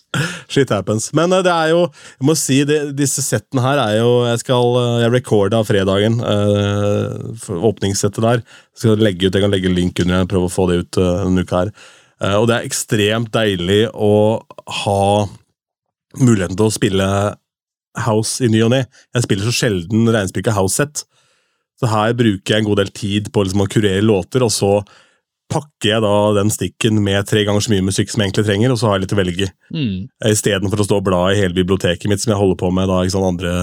Shit 0.51 0.70
happens. 0.74 1.10
Men 1.15 1.34
eh, 1.34 1.43
det 1.46 1.53
er 1.53 1.72
jo 1.74 1.84
Jeg 1.88 2.27
må 2.27 2.36
si, 2.39 2.60
det, 2.67 2.79
disse 2.98 3.24
settene 3.25 3.63
her 3.63 3.79
er 3.84 3.98
jo 4.01 4.12
Jeg 4.27 4.39
skal 4.43 4.77
eh, 4.82 5.01
Jeg 5.05 5.13
recorda 5.17 5.63
fredagen. 5.67 6.20
Åpningssettet 7.50 8.22
der. 8.24 8.41
Jeg 8.43 8.79
Skal 8.84 9.03
legge 9.03 9.27
ut, 9.27 9.36
Jeg 9.36 9.43
kan 9.46 9.51
legge 9.53 9.72
link 9.74 10.00
under. 10.03 10.24
og 10.24 10.29
prøve 10.32 10.50
å 10.50 10.53
få 10.53 10.67
det 10.72 10.79
ut 10.84 10.98
en 11.03 11.38
uka 11.39 11.63
her. 11.63 11.72
Og 12.39 12.45
det 12.47 12.56
er 12.56 12.67
ekstremt 12.69 13.32
deilig 13.36 13.82
å 13.91 14.12
ha 14.84 14.99
muligheten 16.21 16.56
til 16.56 16.69
å 16.69 16.71
spille 16.73 17.08
house 18.06 18.43
i 18.43 18.49
ny 18.51 18.63
og 18.65 18.73
ne. 18.73 18.84
Jeg 19.13 19.25
spiller 19.25 19.49
så 19.49 19.56
sjelden 19.56 20.10
reinspikka 20.13 20.56
house-sett. 20.56 21.06
Så 21.79 21.89
her 21.89 22.13
bruker 22.17 22.53
jeg 22.56 22.63
en 22.63 22.69
god 22.69 22.84
del 22.84 22.93
tid 22.95 23.32
på 23.34 23.43
liksom 23.43 23.65
å 23.65 23.71
kurere 23.71 24.06
låter, 24.06 24.45
og 24.45 24.53
så 24.53 24.77
pakker 25.53 25.89
jeg 25.89 26.01
da 26.01 26.13
den 26.38 26.49
stikken 26.53 27.01
med 27.03 27.27
tre 27.29 27.43
ganger 27.45 27.63
så 27.63 27.73
mye 27.73 27.86
musikk 27.86 28.10
som 28.10 28.21
jeg 28.21 28.32
egentlig 28.32 28.45
trenger, 28.47 28.73
og 28.73 28.79
så 28.79 28.89
har 28.89 28.97
jeg 28.97 29.03
litt 29.03 29.13
å 29.13 29.19
velge 29.19 29.45
i. 29.45 29.49
Mm. 29.75 29.97
Istedenfor 30.32 30.82
å 30.82 30.88
stå 30.88 30.99
og 31.01 31.06
bla 31.06 31.19
i 31.29 31.38
hele 31.38 31.58
biblioteket 31.58 32.10
mitt, 32.10 32.23
som 32.23 32.34
jeg 32.34 32.39
holder 32.39 32.58
på 32.62 32.71
med 32.73 32.89
da, 32.89 33.01
ikke 33.03 33.15
sånn, 33.15 33.27
andre, 33.27 33.53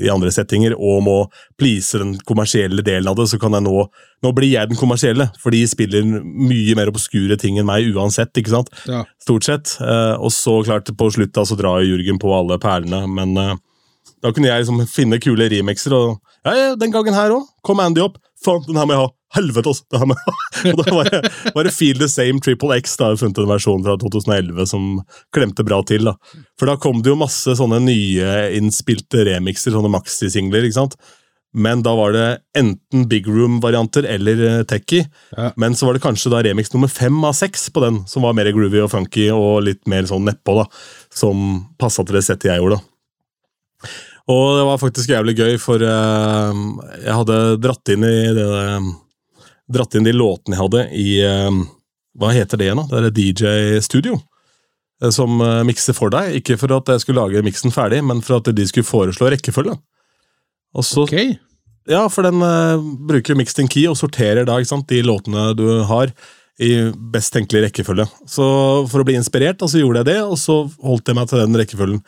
i 0.00 0.10
andre 0.12 0.32
settinger, 0.34 0.74
og 0.74 1.02
må 1.06 1.16
please 1.60 2.00
den 2.00 2.16
kommersielle 2.28 2.82
delen 2.86 3.10
av 3.10 3.18
det, 3.20 3.28
så 3.30 3.40
kan 3.40 3.58
jeg 3.58 3.68
nå 3.68 3.88
Nå 4.18 4.32
blir 4.34 4.50
jeg 4.50 4.66
den 4.66 4.74
kommersielle, 4.74 5.28
for 5.38 5.54
de 5.54 5.60
spiller 5.70 6.02
mye 6.02 6.72
mer 6.74 6.90
obskure 6.90 7.36
ting 7.38 7.60
enn 7.60 7.68
meg 7.68 7.86
uansett, 7.94 8.32
ikke 8.40 8.50
sant? 8.50 8.72
Ja. 8.90 9.04
Stort 9.22 9.46
sett. 9.46 9.76
Eh, 9.78 10.14
og 10.18 10.32
så, 10.34 10.56
klart, 10.66 10.90
på 10.90 11.06
slutt 11.14 11.30
da, 11.36 11.44
så 11.46 11.54
drar 11.54 11.84
Jørgen 11.86 12.18
på 12.18 12.32
alle 12.34 12.56
perlene, 12.58 13.04
men 13.06 13.38
eh, 13.38 13.52
da 14.24 14.32
kunne 14.34 14.50
jeg 14.50 14.64
liksom 14.64 14.82
finne 14.90 15.20
kule 15.22 15.48
remixer, 15.52 15.94
og 15.94 16.18
ja, 16.46 16.54
ja, 16.54 16.74
den 16.78 16.92
gangen 16.94 17.16
her 17.16 17.34
òg 17.34 17.46
kom 17.66 17.80
Andy 17.82 18.02
opp. 18.04 18.18
Faen, 18.44 18.62
den 18.68 18.78
her 18.78 18.86
må 18.86 18.94
jeg 18.94 19.02
ha! 19.02 19.10
Helvete, 19.36 19.68
altså! 19.68 19.84
Den 19.90 20.00
her 20.00 20.08
må 20.08 20.16
jeg 20.16 20.24
ha. 20.24 20.34
Og 20.72 20.80
da 20.80 20.94
var 20.94 21.08
det, 21.10 21.20
var 21.54 21.66
det 21.66 21.74
Feel 21.74 21.98
the 22.00 22.08
Same 22.10 22.40
Triple 22.44 22.78
X. 22.78 22.94
Da 22.96 23.08
har 23.08 23.16
jeg 23.16 23.22
funnet 23.24 23.40
en 23.42 23.50
versjon 23.50 23.84
fra 23.84 23.96
2011 24.00 24.68
som 24.70 24.86
klemte 25.34 25.66
bra 25.66 25.80
til. 25.86 26.08
da. 26.08 26.14
For 26.58 26.70
da 26.70 26.78
kom 26.80 27.02
det 27.02 27.12
jo 27.12 27.18
masse 27.20 27.56
sånne 27.58 27.80
nye 27.84 28.34
innspilte 28.56 29.26
remixer, 29.28 29.74
sånne 29.74 29.90
maxi-singler. 29.92 30.68
ikke 30.68 30.78
sant? 30.78 30.96
Men 31.58 31.82
da 31.82 31.94
var 31.98 32.12
det 32.14 32.26
enten 32.60 33.06
Big 33.10 33.26
Room-varianter 33.28 34.06
eller 34.08 34.42
uh, 34.44 34.64
Techie. 34.68 35.08
Ja. 35.34 35.50
Men 35.56 35.76
så 35.76 35.88
var 35.88 35.96
det 35.96 36.04
kanskje 36.04 36.32
da 36.32 36.42
remix 36.44 36.70
nummer 36.74 36.92
fem 36.92 37.18
av 37.24 37.34
seks 37.36 37.68
på 37.74 37.82
den, 37.84 38.02
som 38.08 38.24
var 38.24 38.36
mer 38.36 38.52
groovy 38.54 38.84
og 38.84 38.92
funky 38.92 39.30
og 39.34 39.64
litt 39.66 39.82
mer 39.90 40.06
sånn 40.08 40.28
nedpå, 40.28 40.60
da. 40.60 40.68
Som 41.14 41.66
passa 41.80 42.04
til 42.04 42.20
det 42.20 42.24
settet 42.28 42.52
jeg 42.52 42.62
gjorde, 42.62 42.78
da. 42.78 42.97
Og 44.28 44.44
det 44.58 44.64
var 44.68 44.80
faktisk 44.82 45.08
jævlig 45.12 45.36
gøy, 45.38 45.54
for 45.62 45.80
uh, 45.80 46.52
jeg 47.00 47.14
hadde 47.16 47.36
dratt 47.64 47.94
inn 47.94 48.04
i 48.04 48.16
det 48.36 48.48
Dratt 49.68 49.94
inn 49.98 50.06
de 50.06 50.14
låtene 50.16 50.56
jeg 50.56 50.62
hadde 50.62 50.82
i 50.96 51.08
uh, 51.28 51.58
Hva 52.18 52.30
heter 52.32 52.56
det 52.60 52.68
igjen, 52.70 52.80
da? 52.80 53.00
Det 53.02 53.10
er 53.10 53.16
DJ-studio. 53.18 54.14
eh, 55.02 55.10
Som 55.12 55.40
uh, 55.44 55.60
mikser 55.68 55.96
for 55.96 56.10
deg. 56.12 56.38
Ikke 56.40 56.56
for 56.60 56.72
at 56.76 56.88
jeg 56.88 57.04
skulle 57.04 57.20
lage 57.20 57.44
miksen 57.44 57.72
ferdig, 57.74 58.00
men 58.04 58.22
for 58.24 58.40
at 58.40 58.48
de 58.56 58.66
skulle 58.68 58.88
foreslå 58.88 59.28
rekkefølge. 59.34 59.76
Og 60.76 60.84
så 60.84 61.04
Ok. 61.04 61.38
ja, 61.88 62.02
for 62.12 62.26
den 62.26 62.42
eh, 62.44 62.80
bruker 63.08 63.36
mixed 63.38 63.60
in 63.62 63.68
key 63.72 63.86
og 63.88 63.96
sorterer 63.96 64.44
da, 64.48 64.56
sant, 64.68 64.88
de 64.88 65.00
låtene 65.04 65.54
du 65.56 65.82
har 65.88 66.12
i 66.60 66.90
best 67.12 67.32
tenkelig 67.32 67.68
rekkefølge. 67.68 68.04
Så 68.28 68.44
for 68.90 69.00
å 69.00 69.06
bli 69.06 69.14
inspirert, 69.16 69.60
da, 69.60 69.68
så 69.70 69.78
gjorde 69.80 70.02
jeg 70.02 70.08
det, 70.10 70.18
og 70.26 70.36
så 70.40 70.58
holdt 70.84 71.08
jeg 71.08 71.16
meg 71.16 71.28
til 71.30 71.40
den 71.44 71.56
rekkefølgen. 71.60 72.02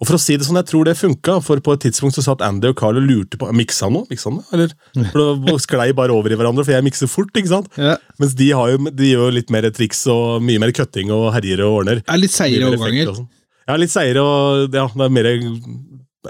Og 0.00 0.08
for 0.08 0.16
å 0.16 0.20
si 0.22 0.34
det 0.38 0.46
sånn, 0.46 0.58
jeg 0.58 0.66
tror 0.70 0.88
det 0.88 0.96
funka, 0.98 1.36
for 1.46 1.60
på 1.62 1.74
et 1.76 1.84
tidspunkt 1.84 2.16
så 2.16 2.24
satt 2.24 2.40
Andy 2.42 2.72
og 2.72 2.78
Carl 2.80 2.98
og 2.98 3.04
lurte 3.06 3.38
på 3.38 3.50
Miksa 3.54 3.86
han 3.86 3.94
nå? 3.98 4.02
Miksa 4.10 4.30
han 4.32 4.40
det? 4.40 4.46
Eller? 4.56 4.72
For 5.12 5.44
det 5.46 5.56
sklei 5.62 5.88
bare 5.94 6.14
over 6.16 6.32
i 6.34 6.38
hverandre, 6.40 6.64
for 6.66 6.74
jeg 6.74 6.86
mikser 6.88 7.10
fort, 7.10 7.30
ikke 7.38 7.52
sant? 7.52 7.68
Ja. 7.78 7.94
Mens 8.22 8.34
de, 8.38 8.48
har 8.56 8.72
jo, 8.72 8.80
de 8.90 9.12
gjør 9.12 9.28
jo 9.28 9.36
litt 9.36 9.52
mer 9.54 9.68
triks 9.74 10.02
og 10.10 10.42
mye 10.42 10.62
mer 10.62 10.74
cutting 10.74 11.12
og 11.14 11.28
herjer 11.36 11.62
og 11.66 11.82
ordner. 11.82 12.02
Er 12.10 12.18
litt 12.22 12.34
seigere 12.34 12.72
overganger. 12.72 13.14
sånn. 13.20 13.30
Ja, 13.68 13.78
litt 13.78 13.94
seigere 13.94 14.26
og 14.26 14.74
ja, 14.74 14.88
det 14.90 15.06
er 15.06 15.16
mer 15.20 15.30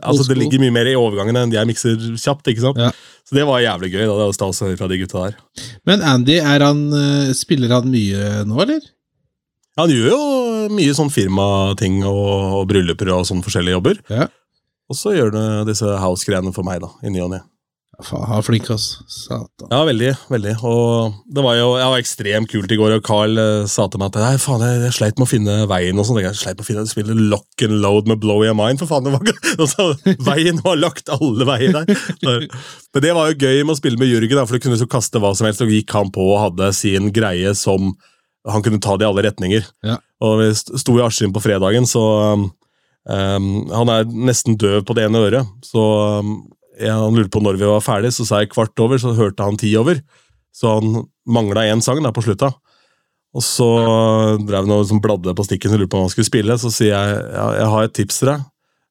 Altså, 0.01 0.25
det 0.25 0.38
ligger 0.40 0.61
mye 0.62 0.72
mer 0.72 0.88
i 0.88 0.94
overgangene 0.96 1.42
enn 1.44 1.53
jeg 1.53 1.68
mikser 1.68 1.98
kjapt, 2.16 2.48
ikke 2.48 2.62
sant? 2.64 2.79
Ja. 2.81 2.88
Så 3.29 3.37
det 3.37 3.44
var 3.44 3.61
jævlig 3.61 3.90
gøy. 3.92 4.07
da, 4.07 4.14
Det 4.16 4.25
var 4.31 4.33
stas 4.38 4.62
å 4.62 4.68
høre 4.70 4.79
fra 4.81 4.88
de 4.88 4.96
gutta 5.03 5.25
der. 5.27 5.37
Men 5.88 6.01
Andy, 6.01 6.38
er 6.40 6.64
han, 6.64 6.81
eh, 6.96 7.33
spiller 7.37 7.68
han 7.77 7.90
mye 7.92 8.44
nå, 8.48 8.57
eller? 8.64 8.81
Han 9.77 9.92
gjør 9.92 10.09
jo 10.09 10.22
mye 10.70 10.94
sånn 10.94 11.11
firmating 11.14 12.03
og, 12.07 12.59
og 12.61 12.68
brylluper 12.70 13.11
og 13.16 13.27
sånne 13.29 13.42
forskjellige 13.46 13.79
jobber. 13.79 14.03
Ja. 14.12 14.29
Og 14.92 14.98
så 14.98 15.14
gjør 15.16 15.33
du 15.35 15.40
disse 15.70 15.88
house-greiene 16.03 16.53
for 16.55 16.66
meg, 16.68 16.83
da, 16.85 16.90
i 17.03 17.11
ny 17.14 17.22
og 17.25 17.33
ne. 17.33 17.40
Ja, 17.92 18.03
Faen, 18.09 18.22
han 18.25 18.38
er 18.40 18.44
flink, 18.44 18.70
ass. 18.72 18.87
Satan. 19.12 19.68
Ja, 19.70 19.83
veldig. 19.85 20.11
veldig. 20.33 20.53
Og 20.64 21.16
det 21.37 21.42
var 21.44 21.57
jo 21.59 21.66
var 21.77 21.98
ekstremt 22.01 22.48
kult 22.51 22.72
i 22.72 22.79
går, 22.81 22.94
og 22.96 23.03
Carl 23.05 23.37
eh, 23.40 23.66
sa 23.68 23.85
til 23.92 24.01
meg 24.01 24.09
at 24.14 24.16
Nei, 24.25 24.38
faen, 24.40 24.64
jeg, 24.64 24.79
jeg 24.87 24.94
sleit 24.96 25.20
med 25.20 25.27
å 25.27 25.31
finne 25.31 25.57
veien. 25.70 26.01
og 26.01 26.09
sånn. 26.09 26.20
Jeg 26.25 26.38
sleit 26.40 26.57
med 26.57 26.64
å 26.64 26.68
finne 26.70 26.85
spille 26.88 27.16
lock 27.31 27.64
and 27.68 27.77
load 27.85 28.09
med 28.09 28.20
Blow 28.25 28.40
Your 28.46 28.57
Mind. 28.59 28.81
for 28.81 28.88
faen, 28.90 29.05
det 29.07 29.12
var 29.12 29.25
ikke, 29.29 29.53
altså, 29.66 29.90
Veien 30.29 30.61
var 30.64 30.81
lagt 30.81 31.12
alle 31.12 31.48
veier 31.48 31.77
der. 31.83 31.92
Så- 32.16 32.38
Men 32.96 33.05
det 33.07 33.12
var 33.16 33.29
jo 33.33 33.38
gøy 33.44 33.61
med 33.64 33.77
å 33.77 33.81
spille 33.83 34.01
med 34.01 34.09
Jørgen, 34.12 34.40
da, 34.40 34.46
for 34.48 34.57
du 34.57 34.64
kunne 34.66 34.81
så 34.81 34.88
kaste 34.96 35.20
hva 35.22 35.35
som 35.37 35.48
helst, 35.51 35.61
og 35.64 35.72
gikk 35.77 35.92
han 35.96 36.11
på 36.16 36.27
og 36.33 36.40
hadde 36.48 36.72
sin 36.77 37.12
greie 37.12 37.53
som 37.57 37.92
han 38.48 38.64
kunne 38.64 38.81
ta 38.83 38.96
det 38.98 39.07
i 39.07 39.11
alle 39.11 39.24
retninger. 39.28 39.66
Ja. 39.87 39.98
Og 40.22 40.40
vi 40.40 40.48
sto 40.57 40.96
i 40.98 41.05
Askim 41.05 41.35
på 41.35 41.42
fredagen, 41.42 41.87
så 41.88 42.02
um, 42.35 42.48
um, 43.07 43.46
Han 43.70 43.92
er 43.92 44.09
nesten 44.11 44.59
døv 44.59 44.83
på 44.87 44.96
det 44.98 45.07
ene 45.07 45.22
øret, 45.28 45.48
så 45.66 45.85
um, 46.22 46.35
han 46.81 47.14
lurte 47.14 47.31
på 47.35 47.42
når 47.44 47.61
vi 47.61 47.68
var 47.68 47.85
ferdig, 47.85 48.12
så 48.16 48.26
sa 48.26 48.42
jeg 48.42 48.52
kvart 48.55 48.78
over, 48.83 48.98
så 48.98 49.14
hørte 49.14 49.44
han 49.46 49.59
ti 49.61 49.70
over. 49.78 50.00
Så 50.52 50.78
han 50.78 51.05
mangla 51.28 51.66
én 51.70 51.83
sang 51.85 52.00
der 52.02 52.14
på 52.14 52.24
slutta. 52.24 52.50
Og 53.33 53.44
så 53.44 53.68
drev 54.44 54.64
han 54.64 54.72
og 54.74 54.83
liksom 54.83 55.00
bladde 55.05 55.35
på 55.37 55.44
stikken 55.46 55.72
og 55.72 55.81
lurte 55.81 55.92
på 55.94 56.00
om 56.00 56.07
han 56.09 56.12
skulle 56.12 56.28
spille. 56.28 56.57
Så 56.61 56.72
sier 56.72 56.92
jeg 56.92 57.20
ja, 57.33 57.46
jeg 57.61 57.68
har 57.74 57.87
et 57.87 57.94
tips 57.96 58.18
til 58.20 58.33
deg. 58.33 58.42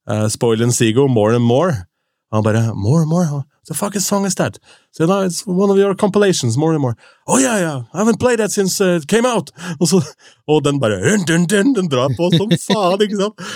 uh, 0.10 0.28
Spoil 0.30 0.64
and 0.64 0.74
Seago, 0.74 1.08
More 1.08 1.36
and 1.36 1.46
More. 1.46 1.74
Og 2.32 2.38
han 2.38 2.44
bare 2.44 2.74
More 2.76 3.02
and 3.02 3.10
More? 3.10 3.44
The 3.68 3.76
fucking 3.76 4.02
song 4.02 4.26
is 4.26 4.36
that? 4.36 4.58
So, 4.92 5.06
no, 5.06 5.22
it's 5.22 5.46
one 5.46 5.70
of 5.70 5.78
your 5.78 5.94
compilations, 5.96 6.58
More 6.58 6.74
and 6.74 6.82
More. 6.82 6.96
Oh 7.28 7.38
yeah, 7.38 7.60
yeah, 7.60 7.82
I 7.94 8.00
haven't 8.00 8.20
played 8.20 8.40
that 8.40 8.52
since 8.52 8.82
uh, 8.82 9.00
it 9.02 9.08
came 9.08 9.26
out. 9.26 9.52
Og, 9.80 9.88
så, 9.88 10.02
og 10.48 10.64
den 10.64 10.80
bare 10.80 10.98
dun, 11.04 11.26
dun, 11.26 11.46
dun, 11.46 11.74
Den 11.74 11.90
drar 11.90 12.10
på 12.18 12.32
som 12.34 12.50
faen, 12.68 13.04
ikke 13.04 13.20
sant? 13.20 13.48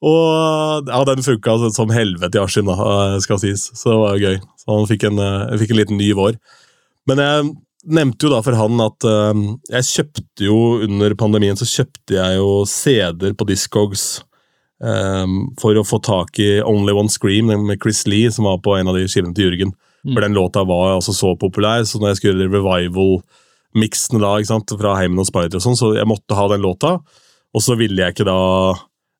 Og 0.00 0.88
ja, 0.88 1.00
den 1.04 1.26
funka 1.26 1.56
altså, 1.56 1.72
som 1.74 1.90
helvete 1.92 2.38
i 2.38 2.40
Askim, 2.40 2.70
da, 2.70 2.76
eh, 2.78 3.18
skal 3.20 3.40
sies. 3.42 3.66
Så 3.76 3.90
det 3.90 3.98
var 4.00 4.22
gøy. 4.22 4.38
Så 4.62 4.78
han 4.78 4.88
fikk 4.88 5.04
en, 5.10 5.20
uh, 5.20 5.58
fikk 5.60 5.74
en 5.74 5.80
liten 5.82 6.00
ny 6.00 6.08
vår. 6.16 6.38
Men 7.10 7.20
jeg 7.20 7.50
nevnte 7.98 8.26
jo 8.26 8.32
da 8.32 8.40
for 8.46 8.56
han 8.56 8.80
at 8.84 9.08
uh, 9.08 9.44
jeg 9.74 9.88
kjøpte 9.90 10.46
jo 10.46 10.56
under 10.86 11.14
pandemien 11.20 11.58
så 11.58 11.68
kjøpte 11.68 12.16
jeg 12.16 12.40
jo 12.40 12.48
CD-er 12.68 13.36
på 13.36 13.48
Discogs 13.48 14.22
um, 14.80 15.38
for 15.60 15.76
å 15.78 15.86
få 15.86 16.00
tak 16.04 16.40
i 16.42 16.50
Only 16.66 16.94
One 16.96 17.12
Scream 17.12 17.52
med 17.66 17.80
Chris 17.82 18.06
Lee, 18.08 18.32
som 18.32 18.48
var 18.48 18.60
på 18.64 18.76
en 18.78 18.90
av 18.90 18.98
de 18.98 19.06
skivene 19.08 19.36
til 19.36 19.50
Jørgen. 19.50 19.74
Mm. 20.04 20.14
For 20.14 20.24
den 20.24 20.36
låta 20.36 20.64
var 20.68 20.96
altså 20.96 21.14
så 21.16 21.34
populær, 21.40 21.84
så 21.84 22.00
når 22.00 22.14
jeg 22.14 22.20
skulle 22.22 22.48
revival-miksene 22.48 24.22
da, 24.22 24.36
ikke 24.38 24.52
sant, 24.52 24.76
fra 24.80 24.96
Heimen 25.00 25.20
og 25.20 25.28
Spider 25.28 25.60
og 25.60 25.66
sånn, 25.66 25.78
så 25.78 25.92
jeg 25.98 26.08
måtte 26.08 26.38
ha 26.38 26.46
den 26.52 26.64
låta. 26.64 26.98
Og 27.50 27.64
så 27.64 27.76
ville 27.78 28.00
jeg 28.00 28.14
ikke 28.14 28.28
da 28.28 28.40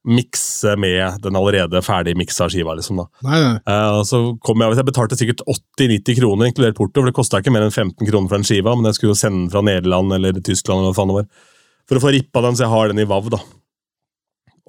mikse 0.09 0.79
med 0.81 1.21
den 1.21 1.37
allerede 1.37 1.83
ferdig 1.85 2.15
miksa 2.17 2.47
skiva. 2.49 2.73
liksom 2.75 3.03
da. 3.03 3.07
Nei, 3.27 3.41
nei. 3.45 3.57
Uh, 3.69 4.01
så 4.07 4.21
kom 4.41 4.63
jeg, 4.63 4.79
jeg 4.79 4.89
betalte 4.89 5.19
sikkert 5.21 5.45
80-90 5.45 6.21
kroner, 6.23 6.49
inkludert 6.49 6.79
porto, 6.79 7.03
for 7.03 7.11
det 7.11 7.17
kosta 7.17 7.43
ikke 7.43 7.53
mer 7.53 7.67
enn 7.67 7.75
15 7.75 8.09
kroner 8.09 8.31
for 8.31 8.41
en 8.41 8.47
skiva, 8.49 8.73
men 8.77 8.89
jeg 8.89 8.97
skulle 8.97 9.13
jo 9.13 9.21
sende 9.21 9.45
den 9.45 9.53
fra 9.53 9.65
Nederland 9.67 10.17
eller 10.17 10.41
Tyskland 10.41 10.81
eller 10.81 10.95
hva 10.95 11.01
faen 11.03 11.13
det 11.13 11.19
var. 11.21 11.49
For 11.91 12.01
å 12.01 12.05
få 12.07 12.15
rippa 12.15 12.45
den, 12.47 12.57
så 12.57 12.65
jeg 12.65 12.73
har 12.73 12.93
den 12.93 13.03
i 13.03 13.09
VAV, 13.11 13.29
da. 13.35 13.43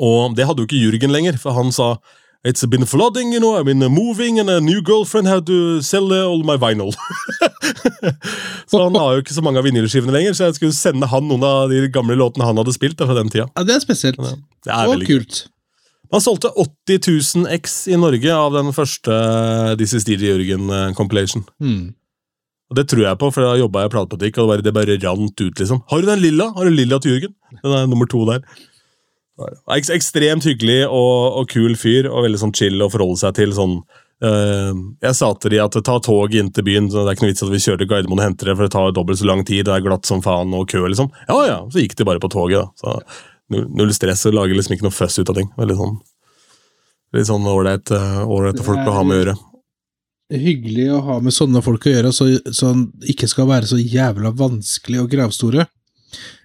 Og 0.02 0.36
det 0.38 0.48
hadde 0.50 0.64
jo 0.64 0.70
ikke 0.70 0.82
Jürgen 0.82 1.14
lenger, 1.14 1.38
for 1.42 1.56
han 1.58 1.72
sa 1.76 1.96
It's 2.42 2.66
been 2.66 2.88
flooding, 2.90 3.34
you 3.36 3.40
know, 3.40 3.54
I've 3.54 3.66
been 3.66 3.86
moving, 3.94 4.40
and 4.40 4.50
a 4.50 4.60
new 4.60 4.82
girlfriend 4.82 5.28
had 5.28 5.46
to 5.46 5.80
sell 5.86 6.12
all 6.12 6.42
my 6.42 6.56
vinyl. 6.58 6.90
så 8.72 8.82
han 8.82 8.96
har 8.98 9.14
jo 9.14 9.22
ikke 9.22 9.36
så 9.36 9.44
mange 9.46 9.62
av 9.62 9.68
vinylskivene 9.68 10.16
lenger, 10.16 10.34
så 10.34 10.48
jeg 10.48 10.58
skulle 10.58 10.74
sende 10.74 11.06
han 11.12 11.30
noen 11.30 11.46
av 11.46 11.70
de 11.70 11.84
gamle 11.94 12.18
låtene 12.18 12.48
han 12.50 12.58
hadde 12.58 12.74
spilt 12.74 12.98
da, 12.98 13.06
fra 13.06 13.20
den 13.20 13.30
tida. 13.30 13.46
Ja, 13.54 13.66
Det 13.68 13.76
er 13.76 13.84
spesielt. 13.84 14.18
Ja, 14.18 14.34
det 14.66 14.74
er 14.74 14.90
Og 14.90 15.06
kult. 15.06 15.44
Han 16.12 16.24
solgte 16.26 16.50
80 16.58 17.46
000 17.46 17.60
X 17.62 17.78
i 17.88 18.02
Norge 18.02 18.34
av 18.34 18.58
den 18.58 18.74
første 18.76 19.14
This 19.78 19.94
is 19.94 20.10
DJ 20.10 20.34
Jørgen-compilation. 20.34 21.46
Mm. 21.62 21.94
Og 22.72 22.80
det 22.80 22.88
tror 22.90 23.06
jeg 23.06 23.20
på, 23.22 23.30
for 23.36 23.46
da 23.46 23.54
jobba 23.60 23.86
jeg 23.86 23.92
i 23.92 23.94
platebutikk, 23.94 24.42
og 24.42 24.50
det 24.50 24.50
bare, 24.50 24.66
det 24.66 24.76
bare 24.76 25.00
rant 25.06 25.46
ut, 25.46 25.62
liksom. 25.62 25.86
Har 25.92 26.02
du 26.02 26.10
den 26.10 26.26
lilla? 26.26 26.50
Har 26.58 26.66
du 26.66 26.74
lilla 26.74 26.98
til 27.04 27.20
Jørgen? 27.20 27.38
Den 27.62 27.78
er 27.78 27.88
nummer 27.92 28.10
to 28.10 28.26
der. 28.28 28.42
Ek 29.72 29.89
ekstremt 29.96 30.46
hyggelig 30.46 30.84
og, 30.88 31.41
og 31.41 31.50
kul 31.50 31.76
fyr, 31.80 32.10
og 32.12 32.28
veldig 32.28 32.41
sånn 32.41 32.56
chill 32.58 32.84
å 32.84 32.89
forholde 32.91 33.22
seg 33.24 33.38
til. 33.39 33.56
sånn 33.58 33.82
Uh, 34.22 34.94
Jeg 35.02 35.17
sa 35.17 35.32
til 35.34 35.56
de 35.56 35.60
at 35.63 35.74
ta 35.82 35.96
tog 35.98 36.36
inn 36.38 36.52
til 36.54 36.65
byen, 36.67 36.91
det 36.94 37.00
er 37.02 37.15
ikke 37.15 37.26
noe 37.26 37.32
vits 37.32 37.41
at 37.41 37.50
vi 37.50 37.62
kjører 37.63 37.82
til 37.82 37.88
Gardermoen 37.89 38.20
og 38.20 38.28
henter 38.28 38.52
det, 38.52 38.54
for 38.54 38.67
det 38.67 38.74
tar 38.76 38.91
dobbelt 38.94 39.17
så 39.17 39.26
lang 39.26 39.41
tid, 39.41 39.63
det 39.65 39.74
er 39.74 39.82
glatt 39.82 40.06
som 40.06 40.22
faen 40.22 40.54
og 40.54 40.67
kø, 40.70 40.84
liksom. 40.86 41.10
Ja 41.26 41.39
ja, 41.48 41.56
så 41.74 41.82
gikk 41.82 41.96
de 41.98 42.06
bare 42.06 42.22
på 42.22 42.30
toget, 42.30 42.62
da. 42.62 42.70
Så 42.78 43.65
null, 43.65 43.94
stress, 43.98 44.28
og 44.30 44.36
lager 44.38 44.54
liksom 44.54 44.76
ikke 44.78 44.86
noe 44.86 44.94
fuss 44.94 45.17
ut 45.17 45.32
av 45.34 45.39
ting. 45.39 45.50
Veldig 45.58 45.78
sånn 45.80 45.98
Litt 47.12 47.28
sånn 47.28 47.44
ålreit 47.50 47.89
ålreite 47.91 48.63
folk 48.63 48.86
å 48.88 48.94
ha 48.96 49.02
med 49.04 49.17
å 49.17 49.20
gjøre. 49.20 49.34
Hyggelig 50.32 50.86
å 50.96 51.02
ha 51.10 51.17
med 51.20 51.34
sånne 51.36 51.60
folk 51.65 51.89
å 51.89 51.91
gjøre, 51.91 52.13
så, 52.15 52.30
så 52.56 52.70
ikke 53.12 53.28
skal 53.28 53.50
være 53.50 53.67
så 53.67 53.82
jævla 53.82 54.32
vanskelig 54.38 55.02
og 55.02 55.10
gravstore. 55.12 55.65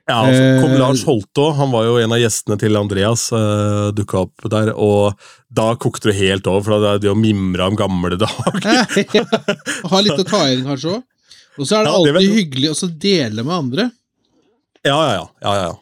Ja, 0.06 0.20
altså, 0.22 0.42
kom 0.62 0.70
Eh, 0.70 0.78
Lars 0.78 1.02
Holte 1.06 1.42
òg. 1.42 1.56
Han 1.58 1.72
var 1.74 1.86
jo 1.88 1.96
en 1.98 2.12
av 2.14 2.20
gjestene 2.20 2.56
til 2.60 2.78
Andreas. 2.78 3.26
Uh, 3.34 3.90
Dukka 3.96 4.20
opp 4.22 4.46
der, 4.52 4.70
og 4.78 5.18
da 5.50 5.72
kokte 5.82 6.12
det 6.12 6.18
helt 6.20 6.46
over, 6.46 6.62
for 6.62 6.82
da 6.84 6.92
er 6.94 7.02
det 7.02 7.10
å 7.10 7.18
mimre 7.18 7.66
om 7.66 7.78
gamle 7.78 8.18
dager. 8.22 8.86
ha 9.90 10.02
litt 10.04 10.22
å 10.22 10.26
ta 10.26 10.44
igjen, 10.46 10.62
kanskje 10.68 10.94
òg. 10.94 11.02
Og 11.56 11.64
så 11.66 11.78
er 11.80 11.86
det 11.86 11.90
Ja, 11.90 11.98
det 12.04 12.12
alltid 12.12 12.30
du. 12.30 12.36
hyggelig 12.36 12.70
å 12.70 12.90
dele 13.08 13.42
med 13.48 13.56
andre. 13.56 13.88
Ja, 14.86 14.94
ja, 14.94 15.12
ja. 15.16 15.26
ja, 15.42 15.54
ja. 15.64 15.74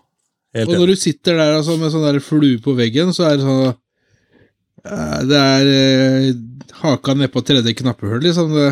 Helt 0.54 0.70
Og 0.70 0.78
når 0.78 0.92
du 0.94 0.96
sitter 1.02 1.36
der 1.36 1.56
altså, 1.58 1.74
med 1.76 1.90
sånn 1.92 2.06
der 2.06 2.20
flue 2.22 2.60
på 2.62 2.76
veggen, 2.78 3.10
så 3.12 3.26
er 3.28 3.36
det 3.36 3.44
sånn 3.44 3.74
uh, 3.74 5.20
Det 5.26 5.40
er 5.40 5.70
uh, 5.74 6.28
haka 6.84 7.16
nedpå 7.18 7.42
tredje 7.44 7.74
knappehull, 7.76 8.22
liksom. 8.24 8.54
Det, 8.54 8.70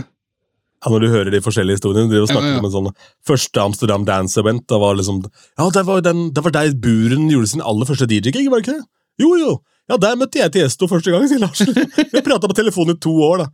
Ja, 0.84 0.90
når 0.90 1.00
du 1.04 1.08
hører 1.12 1.30
de 1.30 1.40
forskjellige 1.44 1.78
historiene. 1.78 2.10
De 2.10 2.22
snakker 2.26 2.48
Ja, 2.48 2.54
ja. 2.56 2.58
om 2.58 2.66
en 2.66 2.74
sånn 2.74 2.88
første 3.28 3.60
Amsterdam 3.62 4.04
Dance 4.08 4.40
Event. 4.40 4.64
Da 4.66 4.78
var 4.82 4.96
liksom 4.98 5.22
Ja, 5.58 5.68
det 5.70 5.84
var, 5.86 6.00
den, 6.02 6.30
det 6.34 6.42
var 6.44 6.50
der 6.56 6.72
Buren 6.74 7.28
gjorde 7.30 7.48
sin 7.52 7.62
aller 7.62 7.86
første 7.86 8.06
DJ-gig, 8.10 8.48
var 8.50 8.60
det 8.60 8.66
ikke 8.68 8.78
det? 8.80 8.88
Jo, 9.22 9.34
jo. 9.38 9.52
Ja, 9.90 9.96
der 9.98 10.16
møtte 10.16 10.38
jeg 10.40 10.50
Tiesto 10.54 10.88
første 10.90 11.10
gang, 11.14 11.28
sier 11.30 11.38
Lars. 11.42 11.60
Vi 12.14 12.22
prata 12.26 12.48
på 12.50 12.54
telefon 12.58 12.90
i 12.90 12.98
to 12.98 13.12
år, 13.26 13.44
da. 13.44 13.50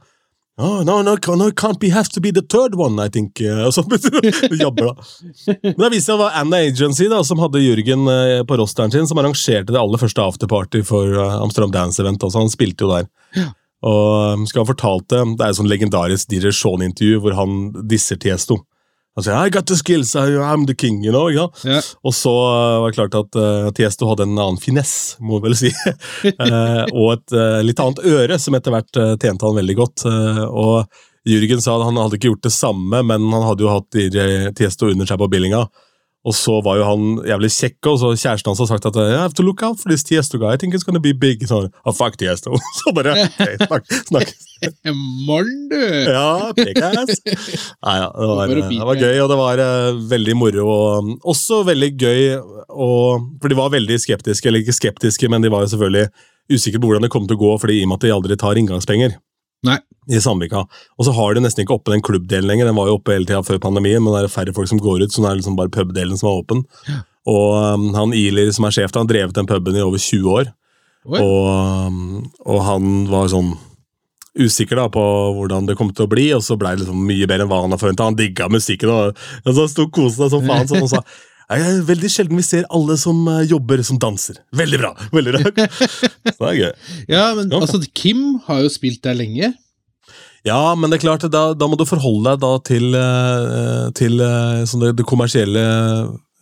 Oh, 0.58 0.80
no, 0.82 0.96
no, 1.06 1.12
no, 1.38 1.50
can't 1.54 1.78
be, 1.78 1.88
have 1.94 2.08
to 2.10 2.20
be 2.20 2.32
the 2.34 2.42
third 2.42 2.74
one, 2.74 2.98
I 2.98 3.08
think. 3.08 3.38
eh, 3.40 3.60
Og 3.68 3.70
så 3.76 3.84
jobber, 4.64 4.88
da. 4.90 5.54
Men 5.62 5.84
det 5.84 5.90
viste 5.92 6.08
seg 6.10 6.16
det 6.16 6.22
var 6.24 6.34
Anna 6.40 6.58
Agency 6.66 7.06
da, 7.12 7.20
som 7.22 7.38
hadde 7.38 7.60
Jørgen 7.62 8.08
eh, 8.10 8.40
på 8.48 8.56
rosteren 8.58 8.90
sin, 8.90 9.06
som 9.06 9.20
arrangerte 9.22 9.70
det 9.70 9.78
aller 9.78 10.00
første 10.02 10.18
afterparty 10.24 10.82
for 10.88 11.12
eh, 11.14 11.36
Amsterdam 11.44 11.70
Dance 11.76 12.02
Event. 12.02 12.24
Også. 12.26 12.42
han 12.42 12.50
spilte 12.50 12.88
jo 12.88 12.90
der. 12.90 13.06
Og 13.86 14.34
um, 14.34 14.46
skal 14.48 14.64
ha 14.64 14.70
fortalt 14.72 15.06
det, 15.12 15.20
det 15.38 15.44
er 15.44 15.52
et 15.52 15.58
sånn 15.60 15.70
legendarisk 15.70 16.30
DJ 16.32 16.50
Shaun-intervju 16.50 17.22
hvor 17.22 17.36
han 17.38 17.60
disser 17.90 18.18
Tiesto. 18.18 18.62
Han 19.18 19.24
sier 19.26 19.34
I 19.34 19.50
got 19.50 19.66
the 19.66 19.74
skills, 19.74 20.14
I'm 20.14 20.66
the 20.66 20.74
king, 20.78 21.00
you 21.04 21.10
know. 21.10 21.26
ja? 21.30 21.48
yeah. 21.66 21.82
Og 22.06 22.14
så 22.14 22.30
uh, 22.30 22.80
var 22.84 22.92
det 22.92 22.98
klart 22.98 23.16
at 23.18 23.38
uh, 23.38 23.70
Tiesto 23.74 24.06
hadde 24.06 24.28
en 24.28 24.36
annen 24.38 24.60
finesse, 24.62 25.18
må 25.18 25.40
vi 25.40 25.48
vel 25.48 25.56
si. 25.58 25.72
uh, 25.74 26.84
og 26.98 27.16
et 27.16 27.34
uh, 27.34 27.58
litt 27.66 27.82
annet 27.82 28.04
øre, 28.06 28.38
som 28.38 28.54
etter 28.54 28.74
hvert 28.74 29.00
uh, 29.00 29.16
tjente 29.18 29.46
han 29.46 29.58
veldig 29.58 29.76
godt. 29.78 30.06
Eh, 30.06 30.44
og 30.46 31.28
Jürgen 31.28 31.62
sa 31.62 31.74
at 31.74 31.88
han 31.88 31.98
hadde 31.98 32.18
ikke 32.18 32.30
gjort 32.30 32.46
det 32.46 32.54
samme, 32.54 33.02
men 33.10 33.26
han 33.34 33.46
hadde 33.48 33.66
jo 33.66 33.72
hatt 33.72 33.98
Tiesto 34.58 34.92
under 34.92 35.10
seg 35.10 35.18
på 35.18 35.30
billinga. 35.30 35.64
Og 36.28 36.34
så 36.36 36.58
var 36.64 36.76
jo 36.76 36.84
han 36.84 37.04
jævlig 37.24 37.48
kjekk, 37.54 37.78
og 37.88 38.00
så 38.02 38.10
kjæresten 38.12 38.50
hans 38.50 38.60
har 38.60 38.68
sagt 38.68 38.88
at 38.90 38.98
I 39.00 39.06
have 39.16 39.36
to 39.38 39.44
look 39.46 39.62
out 39.64 39.80
for 39.80 39.88
this 39.88 40.04
Tiesto 40.04 40.40
guy, 40.40 40.52
I 40.52 40.60
think 40.60 40.76
it's 40.76 40.84
gonna 40.84 41.00
be 41.00 41.14
big. 41.16 41.46
Så, 41.48 41.62
oh, 41.72 41.94
fuck 41.96 42.18
Tiesto. 42.20 42.58
Så 42.80 42.92
bare 42.96 43.14
okay, 43.24 43.56
snakk, 43.64 43.92
snakk. 44.10 44.34
Morn, 45.28 45.52
du! 45.70 45.78
Ja, 46.10 46.50
pekass. 46.56 47.22
Nei, 47.24 47.96
ja, 48.02 48.08
det, 48.12 48.28
var, 48.28 48.52
det 48.52 48.88
var 48.90 49.00
gøy, 49.00 49.20
og 49.22 49.30
det 49.32 49.38
var 49.40 49.62
eh, 49.64 50.00
veldig 50.10 50.34
moro. 50.36 50.66
Og 50.68 51.30
også 51.32 51.62
veldig 51.68 51.92
gøy, 51.94 52.24
og, 52.68 53.30
for 53.40 53.48
de 53.48 53.58
var 53.60 53.72
veldig 53.72 54.00
skeptiske, 54.02 54.50
eller 54.50 54.64
ikke 54.64 54.76
skeptiske, 54.76 55.30
men 55.32 55.44
de 55.44 55.52
var 55.54 55.64
jo 55.64 55.72
selvfølgelig 55.76 56.10
usikre 56.52 56.80
på 56.82 56.90
hvordan 56.90 57.06
det 57.06 57.12
kom 57.12 57.28
til 57.28 57.38
å 57.38 57.44
gå, 57.44 57.54
fordi 57.62 57.80
i 57.80 57.86
og 57.86 57.92
med 57.92 58.00
at 58.00 58.06
de 58.08 58.14
aldri 58.14 58.38
tar 58.40 58.60
inngangspenger 58.60 59.16
Nei. 59.66 59.78
i 60.08 60.20
Sandvika. 60.22 60.62
Og 60.96 61.06
så 61.06 61.12
har 61.16 61.34
de 61.34 61.42
nesten 61.44 61.64
ikke 61.64 61.76
oppe 61.76 61.92
den 61.92 62.04
klubbdelen 62.04 62.48
lenger, 62.48 62.68
den 62.68 62.78
var 62.78 62.90
jo 62.90 62.98
oppe 62.98 63.16
hele 63.16 63.28
tida 63.28 63.42
før 63.44 63.60
pandemien, 63.62 64.02
men 64.02 64.14
det 64.14 64.26
er 64.26 64.32
færre 64.32 64.54
folk 64.56 64.70
som 64.70 64.80
går 64.82 65.04
ut, 65.04 65.12
så 65.12 65.22
nå 65.22 65.28
er 65.28 65.36
det 65.36 65.42
liksom 65.42 65.58
bare 65.58 65.72
pubdelen 65.74 66.20
som 66.20 66.30
er 66.30 66.42
åpen. 66.42 66.64
Og 67.28 67.48
um, 67.58 67.88
han 67.96 68.14
Iler 68.16 68.52
som 68.56 68.68
er 68.68 68.76
sjef, 68.76 68.94
han 68.94 69.04
har 69.04 69.12
drevet 69.12 69.36
den 69.36 69.48
puben 69.48 69.76
i 69.76 69.84
over 69.84 70.00
20 70.00 70.30
år. 70.32 70.52
Oi. 71.08 71.20
Og, 71.20 71.48
um, 71.88 72.28
og 72.46 72.62
han 72.66 72.94
var 73.10 73.28
sånn 73.32 73.52
usikker 74.38 74.78
da 74.78 74.86
på 74.92 75.02
hvordan 75.34 75.66
det 75.68 75.76
kom 75.78 75.90
til 75.92 76.06
å 76.06 76.10
bli, 76.10 76.28
og 76.36 76.44
så 76.46 76.56
ble 76.58 76.74
det 76.74 76.84
liksom 76.84 77.00
mye 77.08 77.26
bedre 77.26 77.44
enn 77.44 77.50
hva 77.50 77.62
han 77.62 77.72
hadde 77.72 77.82
forventa. 77.82 78.06
Han 78.08 78.18
digga 78.18 78.48
musikken, 78.52 78.92
og, 78.92 79.24
og 79.44 79.56
så 79.56 79.66
sto 79.70 79.88
kosen 79.90 80.22
seg 80.22 80.34
som 80.36 80.46
faen. 80.46 80.68
Som 80.70 80.84
han 80.84 80.92
sa 80.92 81.02
«Nei, 81.02 81.18
det 81.56 81.64
er 81.64 81.78
veldig 81.88 82.08
sjelden 82.12 82.37
vi 82.37 82.44
ser 82.44 82.66
alle 82.74 82.96
som 83.00 83.22
eh, 83.32 83.46
jobber, 83.48 83.80
som 83.87 83.96
danser. 84.02 84.37
Veldig 84.52 84.78
bra! 84.82 84.90
veldig 85.14 85.32
bra. 85.38 85.66
Så 86.28 86.37
det 86.42 86.50
er 86.50 86.58
gøy. 86.58 86.72
Ja, 87.08 87.22
men 87.38 87.48
Ja. 87.50 87.62
altså, 87.62 87.80
Kim 87.96 88.40
har 88.44 88.61
jo 88.66 88.68
spilt 88.74 89.00
der 89.06 89.16
lenge. 89.16 89.54
Ja, 90.44 90.74
men 90.76 90.90
det 90.90 90.98
er 90.98 91.06
klart, 91.06 91.24
da, 91.32 91.52
da 91.56 91.66
må 91.68 91.76
du 91.80 91.87
forholde 91.88 92.34
deg 92.37 92.42
da 92.44 92.52
til, 92.68 92.92
eh, 92.94 93.88
til 93.96 94.20
sånn 94.68 94.84
det, 94.84 94.92
det 95.00 95.08
kommersielle 95.08 95.64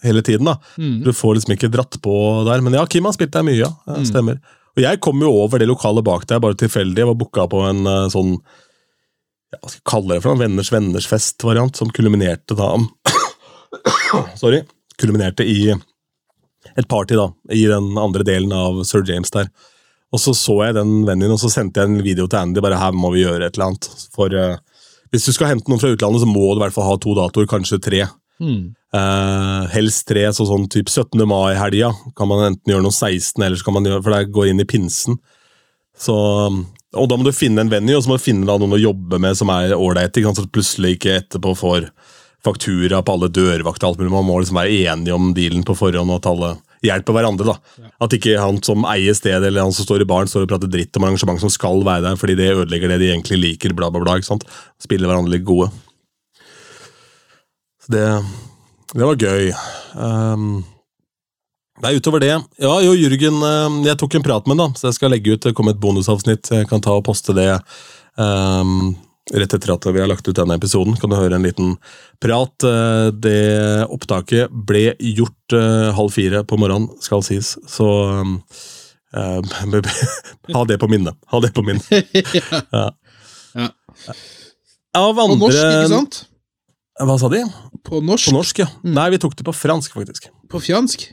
hele 0.05 0.23
tiden. 0.27 0.51
da. 0.51 0.59
Mm. 0.79 1.01
Du 1.07 1.13
får 1.15 1.39
liksom 1.39 1.55
ikke 1.55 1.71
dratt 1.73 1.97
på 2.03 2.19
der. 2.51 2.61
Men 2.67 2.75
ja, 2.75 2.85
Kim 2.91 3.07
har 3.09 3.15
spilt 3.17 3.33
der 3.35 3.47
mye, 3.47 3.59
ja. 3.63 3.71
ja 3.87 4.03
Mm. 4.03 4.39
Og 4.77 4.83
jeg 4.85 5.01
kom 5.01 5.23
jo 5.25 5.31
over 5.33 5.59
det 5.63 5.71
lokalet 5.71 6.05
bak 6.05 6.27
der, 6.29 6.39
bare 6.43 6.59
tilfeldig. 6.59 6.99
Jeg 7.01 7.09
var 7.09 7.17
booka 7.17 7.47
på 7.49 7.63
en 7.65 7.87
sånn 8.13 8.35
ja, 8.37 9.57
Hva 9.63 9.71
skal 9.71 9.79
jeg 9.81 9.87
kalle 9.89 10.15
det 10.19 10.23
for 10.23 10.35
noe? 10.35 10.43
Venners 10.43 10.69
venners 10.75 11.07
fest-variant, 11.09 11.79
som 11.79 11.89
kulminerte 11.97 12.59
da 12.59 12.75
Sorry. 14.43 14.61
Kulminerte 15.01 15.45
i 15.47 15.71
et 15.73 16.89
party, 16.91 17.17
da, 17.19 17.31
i 17.55 17.65
den 17.71 17.95
andre 18.01 18.25
delen 18.27 18.53
av 18.55 18.83
Sir 18.89 19.05
James 19.07 19.31
der. 19.35 19.51
Og 20.15 20.23
så 20.23 20.33
så 20.37 20.57
jeg 20.65 20.77
den 20.77 21.01
vennen, 21.07 21.33
og 21.35 21.41
så 21.43 21.51
sendte 21.53 21.83
jeg 21.83 21.91
en 21.91 22.05
video 22.05 22.29
til 22.31 22.41
Andy. 22.41 22.63
bare 22.63 22.79
her 22.81 22.95
må 22.97 23.11
vi 23.15 23.25
gjøre 23.25 23.47
et 23.47 23.57
eller 23.57 23.73
annet. 23.73 23.89
For 24.15 24.33
uh, 24.33 24.57
hvis 25.13 25.27
du 25.27 25.35
skal 25.35 25.53
hente 25.53 25.71
noen 25.71 25.83
fra 25.83 25.93
utlandet, 25.93 26.23
så 26.23 26.31
må 26.31 26.47
du 26.53 26.61
i 26.61 26.65
hvert 26.65 26.77
fall 26.77 26.89
ha 26.89 26.97
to 27.03 27.15
datoer, 27.19 27.49
kanskje 27.51 27.83
tre. 27.83 28.05
Mm. 28.43 28.75
Uh, 28.95 29.67
helst 29.73 30.07
tre, 30.09 30.25
så 30.33 30.47
sånn 30.49 30.69
typ 30.73 30.91
17. 30.93 31.21
mai-helga 31.29 31.91
kan 32.17 32.31
man 32.31 32.53
enten 32.53 32.73
gjøre 32.73 32.87
noe 32.87 32.95
16, 32.95 33.43
eller 33.43 33.59
så 33.59 33.67
kan 33.67 33.77
man 33.77 33.89
gjøre, 33.89 34.05
for 34.05 34.15
det 34.15 34.35
går 34.37 34.53
inn 34.53 34.63
i 34.63 34.69
pinsen. 34.69 35.19
Så, 35.97 36.15
og 36.97 37.09
da 37.09 37.17
må 37.17 37.27
du 37.27 37.33
finne 37.35 37.65
en 37.65 37.73
venue, 37.73 37.97
og 37.97 38.05
så 38.05 38.13
må 38.13 38.19
du 38.19 38.27
finne 38.27 38.47
noen 38.47 38.77
å 38.77 38.81
jobbe 38.81 39.21
med 39.23 39.39
som 39.39 39.51
er 39.53 39.75
ålreite, 39.77 40.25
så 40.29 40.45
du 40.45 40.53
plutselig 40.53 40.97
ikke 40.97 41.19
etterpå 41.23 41.57
får 41.57 41.91
faktura 42.45 43.03
på 43.03 43.17
alle 43.17 43.31
dørvakter 43.33 43.87
og 43.87 43.95
alt 43.95 44.03
mulig. 44.03 44.13
Man 44.15 44.29
må 44.29 44.39
liksom 44.41 44.59
være 44.61 44.81
enige 44.91 45.17
om 45.17 45.33
dealen 45.37 45.65
på 45.67 45.77
forhånd, 45.79 46.13
og 46.13 46.21
at 46.21 46.31
alle 46.31 46.53
hjelper 46.87 47.17
hverandre. 47.17 47.55
da. 47.55 47.89
At 48.05 48.15
ikke 48.17 48.37
han 48.41 48.61
som 48.67 48.87
eier 48.89 49.17
stedet 49.17 49.49
eller 49.49 49.67
han 49.67 49.75
som 49.75 49.87
står 49.87 50.05
i 50.05 50.09
baren, 50.09 50.31
står 50.31 50.47
og 50.47 50.53
prater 50.53 50.71
dritt 50.71 50.97
om 50.99 51.09
arrangement 51.09 51.43
som 51.43 51.53
skal 51.53 51.83
være 51.87 52.07
der, 52.09 52.21
fordi 52.21 52.39
det 52.39 52.53
ødelegger 52.55 52.93
det 52.93 53.01
de 53.03 53.11
egentlig 53.15 53.41
liker. 53.43 53.75
bla 53.75 53.91
bla 53.91 54.03
bla, 54.05 54.17
ikke 54.17 54.31
sant? 54.31 54.47
Spiller 54.83 55.11
hverandre 55.11 55.35
litt 55.37 55.47
gode. 55.47 55.71
Så 57.83 57.93
det, 57.95 58.07
det 58.95 59.05
var 59.05 59.21
gøy. 59.21 59.53
Um, 59.95 60.65
Nei, 61.85 61.93
utover 61.99 62.23
det 62.23 62.31
Ja, 62.33 62.73
jo, 62.81 62.95
Jørgen 62.97 63.43
eh, 63.45 63.75
Jeg 63.91 63.99
tok 64.01 64.15
en 64.17 64.25
prat 64.25 64.47
med 64.49 64.57
ham, 64.57 64.73
da, 64.73 64.81
så 64.81 64.89
jeg 64.89 64.97
skal 64.97 65.13
legge 65.13 65.35
ut 65.35 65.45
Det 65.45 65.53
kom 65.57 65.69
et 65.69 65.81
bonusavsnitt. 65.81 66.49
Jeg 66.49 66.69
kan 66.71 66.81
ta 66.81 66.95
og 66.97 67.05
poste 67.05 67.35
det 67.37 67.51
um, 68.17 68.95
rett 69.35 69.55
etter 69.55 69.73
at 69.75 69.87
vi 69.91 70.01
har 70.01 70.09
lagt 70.11 70.29
ut 70.29 70.37
denne 70.37 70.55
episoden. 70.59 70.97
Kan 71.01 71.11
du 71.11 71.17
høre 71.19 71.39
en 71.39 71.47
liten 71.47 71.75
prat. 72.23 72.55
Eh, 72.63 73.09
Det 73.11 73.87
opptaket 73.91 74.53
ble 74.53 74.93
gjort 75.01 75.57
eh, 75.57 75.91
halv 75.97 76.15
fire 76.15 76.45
på 76.47 76.59
morgenen, 76.61 76.91
skal 77.03 77.25
sies. 77.27 77.57
Så 77.67 77.89
eh, 79.17 79.41
ha 80.55 80.65
det 80.69 80.79
på 80.79 80.91
minnet. 80.93 81.19
Ha 81.33 81.41
det 81.43 81.53
på 81.57 81.67
minnet. 81.67 81.91
ja. 82.77 82.87
Ja. 83.57 83.69
Av 84.97 85.15
På 85.17 85.29
norsk, 85.35 85.59
ikke 85.59 85.93
sant? 85.93 86.23
Hva 87.03 87.19
sa 87.21 87.29
de? 87.33 87.43
På 87.85 88.01
norsk. 88.01 88.31
På 88.31 88.39
norsk, 88.39 88.63
ja. 88.63 88.71
Nei, 88.87 89.11
vi 89.13 89.21
tok 89.21 89.37
det 89.37 89.45
på 89.45 89.53
fransk, 89.57 89.97
faktisk. 89.99 90.31
På 90.53 90.61
fjansk. 90.63 91.11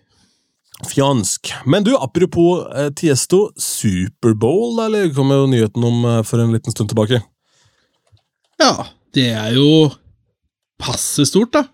Fjansk. 0.88 1.52
Men 1.70 1.84
du, 1.86 1.94
apropos 1.96 2.64
eh, 2.76 2.90
Tiesto, 2.96 3.50
Superbowl, 3.60 4.80
eller 4.86 5.12
kom 5.16 5.32
jo 5.32 5.46
nyheten 5.50 5.84
om 5.88 6.08
for 6.28 6.44
en 6.44 6.54
liten 6.56 6.76
stund 6.76 6.92
tilbake. 6.92 7.22
Ja, 8.64 8.86
det 9.16 9.28
er 9.36 9.54
jo 9.58 9.70
passe 10.82 11.26
stort, 11.28 11.52
da. 11.56 11.66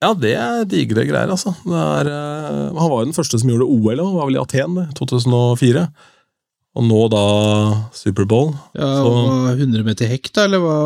Ja, 0.00 0.14
det 0.16 0.32
er 0.40 0.64
digre 0.68 1.04
greier, 1.04 1.28
altså. 1.30 1.52
Det 1.60 1.76
er, 1.76 2.08
uh, 2.08 2.78
han 2.78 2.88
var 2.90 3.02
jo 3.02 3.08
den 3.10 3.16
første 3.16 3.38
som 3.40 3.50
gjorde 3.52 3.66
OL, 3.68 4.00
han 4.00 4.16
var 4.16 4.26
vel 4.30 4.38
i 4.38 4.40
Aten 4.40 4.78
i 4.80 4.86
2004. 4.96 5.82
Og 6.78 6.84
nå 6.86 7.00
da 7.12 7.22
Superbowl. 7.98 8.52
Ja, 8.78 8.88
Så- 9.02 9.10
hva, 9.10 9.54
100 9.58 9.84
meter 9.84 10.08
hekk, 10.08 10.30
da, 10.32 10.44
eller 10.48 10.62
hva? 10.64 10.76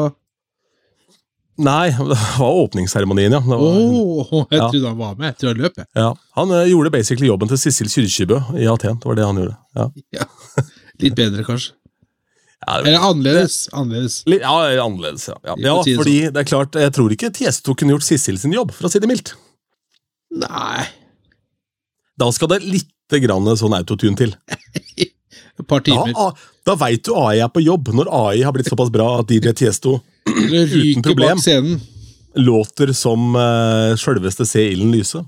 Nei, 1.64 1.90
det 2.10 2.16
var 2.40 2.56
åpningsseremonien, 2.64 3.36
ja. 3.36 3.40
Var, 3.44 3.60
jeg 4.50 4.58
Ja. 4.58 4.68
trodde 4.72 4.88
han 4.88 4.98
var 4.98 5.14
med 5.20 5.30
etter 5.34 5.52
å 5.52 5.54
løpe. 5.58 5.86
ja. 5.94 6.08
Han 6.34 6.50
uh, 6.50 6.64
gjorde 6.66 6.90
basically 6.90 7.28
jobben 7.30 7.48
til 7.52 7.60
Sissel 7.62 7.86
Kyrkjebø 7.92 8.40
i 8.58 8.66
Aten. 8.66 8.98
Det 8.98 9.06
var 9.06 9.14
det 9.20 9.24
han 9.28 9.38
gjorde. 9.38 9.56
Ja. 9.78 10.26
Litt 11.04 11.14
bedre, 11.14 11.44
kanskje. 11.46 11.72
Ja, 12.64 12.78
Eller 12.80 12.98
annerledes. 12.98 13.68
Annerledes. 13.72 14.22
Ja, 14.26 14.54
annerledes, 14.84 15.28
ja. 15.28 15.36
ja. 15.44 15.56
Ja 15.58 15.74
får 15.76 15.84
si 15.84 15.92
det 15.92 16.00
fordi 16.00 16.18
det 16.32 16.42
er 16.44 16.48
klart, 16.48 16.78
jeg 16.80 16.94
tror 16.96 17.12
ikke 17.12 17.32
Tiesto 17.34 17.74
kunne 17.76 17.96
gjort 17.96 18.06
Sissel 18.06 18.38
sin 18.40 18.54
jobb, 18.56 18.72
for 18.72 18.88
å 18.88 18.92
si 18.92 19.02
det 19.02 19.10
mildt. 19.10 19.34
Nei, 20.34 20.86
Da 22.18 22.30
skal 22.34 22.50
det 22.54 22.62
litt 22.64 22.90
grann 23.22 23.46
sånn 23.58 23.76
autotune 23.76 24.16
til. 24.18 24.32
et 25.60 25.66
par 25.68 25.84
timer. 25.86 26.14
Da, 26.16 26.30
da 26.66 26.76
veit 26.80 27.04
du 27.06 27.12
AI 27.18 27.42
er 27.44 27.50
på 27.52 27.62
jobb, 27.62 27.92
når 27.94 28.10
AI 28.10 28.42
har 28.46 28.54
blitt 28.56 28.70
såpass 28.70 28.90
bra 28.94 29.20
at 29.20 29.30
DJ 29.30 29.54
Tiesto 29.54 29.98
uten 30.30 31.04
problem. 31.04 31.42
låter 32.34 32.92
som 32.96 33.36
uh, 33.36 33.94
sjølveste 34.00 34.46
Se 34.48 34.64
ilden 34.72 34.94
lyse. 34.94 35.20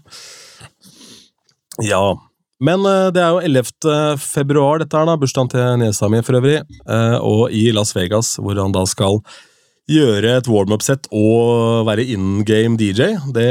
Ja. 1.85 2.17
Men 2.65 2.87
eh, 2.89 3.11
det 3.13 3.21
er 3.21 3.35
jo 3.35 3.43
11. 3.45 4.17
februar, 4.23 4.81
dette 4.81 4.97
her, 4.97 5.09
da. 5.09 5.19
Bursdagen 5.21 5.51
til 5.53 5.77
niesa 5.83 6.09
mi, 6.13 6.23
for 6.25 6.39
øvrig. 6.39 6.63
eh, 6.89 7.19
og 7.21 7.53
i 7.53 7.69
Las 7.77 7.93
Vegas, 7.97 8.37
hvor 8.41 8.57
han 8.63 8.73
da 8.75 8.87
skal 8.89 9.21
gjøre 9.91 10.39
et 10.41 10.49
warm-up-sett 10.51 11.07
og 11.15 11.85
være 11.87 12.07
in 12.11 12.41
game 12.49 12.75
DJ. 12.81 13.13
Det, 13.37 13.45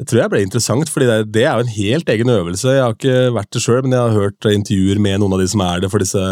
det 0.00 0.06
tror 0.08 0.22
jeg 0.22 0.32
ble 0.32 0.40
interessant, 0.42 0.90
fordi 0.90 1.06
det, 1.06 1.18
det 1.36 1.44
er 1.46 1.60
jo 1.60 1.66
en 1.66 1.76
helt 1.76 2.08
egen 2.10 2.32
øvelse. 2.32 2.72
Jeg 2.74 2.82
har 2.82 2.96
ikke 2.96 3.28
vært 3.36 3.52
det 3.54 3.62
sjøl, 3.62 3.84
men 3.84 3.94
jeg 3.94 4.02
har 4.02 4.16
hørt 4.18 4.48
intervjuer 4.50 4.98
med 5.04 5.20
noen 5.22 5.36
av 5.36 5.44
de 5.44 5.46
som 5.52 5.62
er 5.62 5.84
det 5.84 5.92
for 5.92 6.02
disse 6.02 6.24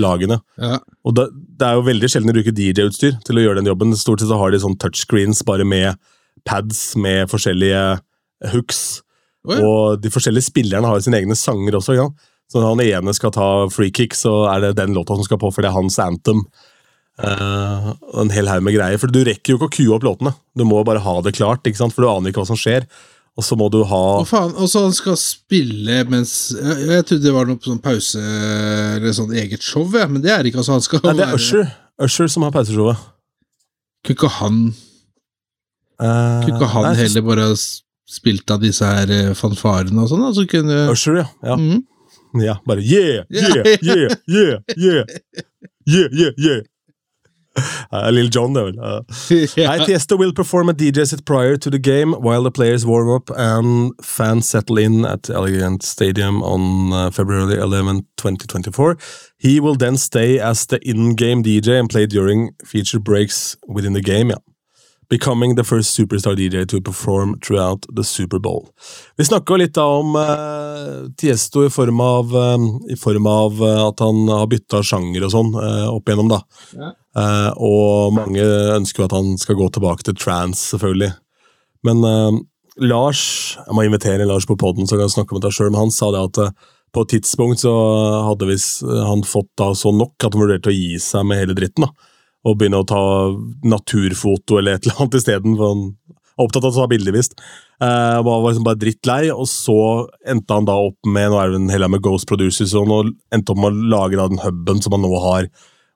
lagene. 0.00 0.40
Ja. 0.58 0.80
Og 1.06 1.14
det, 1.20 1.28
det 1.60 1.68
er 1.68 1.78
jo 1.78 1.86
veldig 1.86 2.10
sjelden 2.10 2.32
de 2.32 2.38
bruker 2.40 2.56
DJ-utstyr 2.56 3.20
til 3.28 3.38
å 3.38 3.44
gjøre 3.46 3.60
den 3.60 3.70
jobben. 3.70 3.94
Stort 4.00 4.24
sett 4.24 4.32
så 4.32 4.40
har 4.40 4.50
de 4.50 4.62
sånn 4.64 4.78
touchscreens 4.80 5.44
bare 5.46 5.68
med 5.68 6.00
pads 6.48 6.96
med 6.98 7.30
forskjellige 7.30 7.84
hooks. 8.56 9.02
Å, 9.42 9.54
ja. 9.54 9.62
Og 9.66 10.02
de 10.02 10.12
forskjellige 10.12 10.50
spillerne 10.50 10.88
har 10.88 11.00
sine 11.02 11.18
egne 11.22 11.36
sanger 11.38 11.78
også. 11.78 11.96
Ja. 11.98 12.10
Så 12.50 12.60
når 12.60 12.74
han 12.74 12.84
ene 12.84 13.14
skal 13.16 13.32
ta 13.34 13.48
free 13.72 13.94
kick, 13.94 14.14
så 14.18 14.44
er 14.52 14.66
det 14.66 14.76
den 14.78 14.94
låta 14.96 15.16
som 15.16 15.26
skal 15.26 15.40
på, 15.40 15.50
for 15.54 15.64
det 15.64 15.70
er 15.70 15.78
hans 15.78 15.98
anthem. 16.02 16.44
Uh, 17.22 17.92
en 18.18 18.32
hel 18.32 18.48
haug 18.48 18.64
med 18.64 18.76
greier. 18.76 19.00
For 19.00 19.12
du 19.12 19.22
rekker 19.26 19.54
jo 19.54 19.58
ikke 19.58 19.68
å 19.70 19.74
kue 19.76 19.96
opp 19.96 20.06
låtene. 20.06 20.34
Du 20.58 20.64
må 20.68 20.82
bare 20.86 21.02
ha 21.04 21.16
det 21.24 21.34
klart, 21.38 21.66
ikke 21.68 21.80
sant? 21.80 21.96
for 21.96 22.04
du 22.04 22.10
aner 22.10 22.32
ikke 22.32 22.42
hva 22.44 22.52
som 22.52 22.60
skjer. 22.60 22.86
Og 23.32 23.46
så 23.46 23.56
må 23.56 23.70
du 23.72 23.78
ha 23.88 24.00
Hva 24.20 24.28
faen? 24.28 24.50
Og 24.60 24.68
så 24.68 24.82
han 24.84 24.92
skal 24.92 25.14
spille 25.16 26.02
mens 26.12 26.50
Jeg, 26.52 26.82
jeg 26.84 27.04
trodde 27.08 27.24
det 27.24 27.30
var 27.32 27.46
noe 27.48 27.64
sånn 27.64 27.78
pause 27.80 28.20
eller 28.20 29.14
sånn 29.16 29.32
eget 29.40 29.64
show, 29.64 29.86
ja. 29.96 30.04
men 30.04 30.20
det 30.20 30.34
er 30.34 30.44
ikke. 30.44 30.60
altså 30.60 30.76
Han 30.76 30.84
skal 30.84 31.00
Nei, 31.06 31.14
det 31.16 31.24
er 31.30 31.38
Usher. 31.38 31.70
Usher 32.02 32.28
som 32.28 32.44
har 32.44 32.52
pauseshowet. 32.52 33.08
Kunne 34.04 34.18
ikke 34.18 34.34
han, 34.40 34.64
Uh, 36.02 36.42
kunne 36.42 36.56
ikke 36.56 36.68
han 36.72 36.96
heller 36.98 37.22
bare 37.22 37.44
spilt 38.12 38.50
av 38.52 38.60
disse 38.62 38.84
her 38.86 39.10
eh, 39.12 39.32
fanfarene 39.38 40.04
og 40.04 40.12
sånn? 40.12 40.26
Så 40.36 40.46
kunne 40.50 40.84
Usher, 40.92 41.22
ja. 41.22 41.30
ja. 41.46 41.56
Mhm. 41.56 41.86
Ja, 42.40 42.56
bare 42.64 42.80
yeah, 42.80 43.24
yeah, 43.28 43.48
yeah, 43.82 44.16
yeah, 44.26 44.58
yeah, 44.76 45.04
yeah, 45.84 46.08
yeah, 46.12 46.30
yeah. 46.38 46.60
Uh, 47.92 48.08
Lill 48.10 48.30
John, 48.30 48.54
det 48.54 48.62
vel. 48.64 48.78
Uh, 48.80 49.02
yeah. 49.58 49.84
Tiesto 49.84 50.16
will 50.16 50.32
perform 50.32 50.70
a 50.70 50.72
DJ 50.72 51.06
set 51.06 51.24
prior 51.26 51.56
to 51.56 51.70
the 51.70 51.78
game 51.78 52.14
while 52.14 52.42
the 52.42 52.50
players 52.50 52.86
warm 52.86 53.10
up 53.10 53.30
and 53.36 53.92
fans 54.00 54.48
settle 54.48 54.78
in 54.78 55.04
at 55.04 55.28
Elegant 55.28 55.82
Stadium 55.82 56.42
on 56.42 56.92
uh, 56.92 57.10
February 57.10 57.58
11, 57.60 58.06
2024. 58.16 58.96
He 59.36 59.60
will 59.60 59.74
then 59.74 59.98
stay 59.98 60.38
as 60.38 60.64
the 60.66 60.78
in-game 60.88 61.42
DJ 61.42 61.78
and 61.78 61.90
play 61.90 62.06
during 62.06 62.52
feature 62.64 62.98
breaks 62.98 63.56
within 63.68 63.92
the 63.92 64.00
game, 64.00 64.30
ja. 64.30 64.36
Becoming 65.12 65.56
the 65.56 65.64
first 65.64 65.92
superstar 65.98 66.32
DJ 66.34 66.66
to 66.68 66.80
perform 66.80 67.38
throughout 67.40 67.84
the 67.96 68.02
Superbowl. 68.02 68.68
Vi 69.16 69.24
snakka 69.24 69.56
litt 69.60 69.74
da 69.76 69.84
om 69.98 70.14
eh, 70.16 71.10
Tiesto 71.20 71.66
i 71.66 71.70
form 71.70 72.00
av, 72.00 72.30
eh, 72.32 72.92
i 72.94 72.96
form 72.96 73.26
av 73.28 73.60
eh, 73.60 73.80
at 73.90 74.00
han 74.00 74.22
har 74.32 74.46
bytta 74.48 74.80
sjanger 74.80 75.26
og 75.26 75.34
sånn 75.34 75.50
eh, 75.60 75.90
opp 75.92 76.08
igjennom, 76.08 76.30
da. 76.32 76.38
Ja. 76.78 76.88
Eh, 77.20 77.50
og 77.60 78.14
mange 78.16 78.46
ønsker 78.78 79.02
jo 79.02 79.08
at 79.10 79.16
han 79.18 79.28
skal 79.42 79.58
gå 79.58 79.66
tilbake 79.74 80.06
til 80.08 80.16
trans, 80.16 80.62
selvfølgelig. 80.72 81.10
Men 81.84 82.00
eh, 82.08 82.38
Lars 82.80 83.24
Jeg 83.66 83.76
må 83.76 83.84
invitere 83.84 84.24
Lars 84.30 84.48
på 84.48 84.56
poden, 84.56 84.88
så 84.88 84.96
kan 84.96 85.10
jeg 85.10 85.16
snakke 85.18 85.36
om 85.36 85.42
det 85.44 85.50
sjøl, 85.52 85.74
men 85.74 85.82
han 85.82 85.92
sa 85.92 86.08
det 86.14 86.24
at 86.30 86.64
på 86.92 87.04
et 87.04 87.12
tidspunkt 87.18 87.60
så 87.60 87.74
hadde 88.30 88.48
han 89.10 89.26
fått 89.28 89.52
da 89.60 89.74
så 89.76 89.92
nok 89.92 90.16
at 90.24 90.32
han 90.32 90.40
vurderte 90.40 90.72
å 90.72 90.76
gi 90.76 90.96
seg 91.00 91.28
med 91.28 91.42
hele 91.42 91.58
dritten. 91.58 91.84
da 91.84 92.11
og 92.42 92.58
begynne 92.58 92.80
å 92.82 92.88
ta 92.88 93.02
naturfoto 93.68 94.58
eller 94.58 94.76
et 94.76 94.86
eller 94.86 95.02
annet 95.02 95.18
isteden. 95.20 95.58
Han 95.60 95.84
er 95.92 96.44
opptatt 96.44 96.64
av 96.66 96.72
å 96.72 96.80
ta 96.80 96.88
bilder, 96.90 97.14
visst. 97.14 97.36
Uh, 97.82 98.18
var 98.26 98.42
liksom 98.46 98.66
bare 98.66 98.80
drittlei, 98.80 99.20
og 99.34 99.46
så 99.50 99.76
endte 100.28 100.58
han 100.58 100.66
da 100.68 100.76
opp 100.88 100.98
med 101.06 101.30
nå 101.30 101.38
er 101.38 101.52
det 101.52 101.60
en 101.60 101.72
hel 101.74 101.86
med 101.90 102.02
Ghost 102.04 102.28
Producers, 102.30 102.74
og 102.78 102.88
nå 102.90 103.00
endte 103.34 103.54
opp 103.54 103.62
med 103.62 103.74
å 103.74 103.90
lage 103.96 104.18
da 104.18 104.28
den 104.30 104.42
huben 104.42 104.82
som 104.82 104.96
han 104.96 105.04
nå 105.06 105.12
har, 105.22 105.50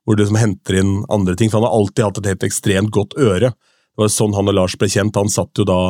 hvor 0.06 0.14
du 0.14 0.22
liksom 0.22 0.38
henter 0.38 0.80
inn 0.82 0.96
andre 1.10 1.34
ting. 1.38 1.50
For 1.50 1.60
han 1.60 1.68
har 1.68 1.78
alltid 1.78 2.06
hatt 2.06 2.20
et 2.22 2.30
helt 2.30 2.46
ekstremt 2.46 2.94
godt 2.94 3.18
øre. 3.18 3.50
Det 3.50 4.04
var 4.04 4.12
sånn 4.12 4.36
han 4.36 4.50
og 4.50 4.54
Lars 4.54 4.76
ble 4.78 4.90
kjent. 4.92 5.18
Han 5.18 5.32
satt 5.32 5.58
jo 5.58 5.66
da 5.66 5.80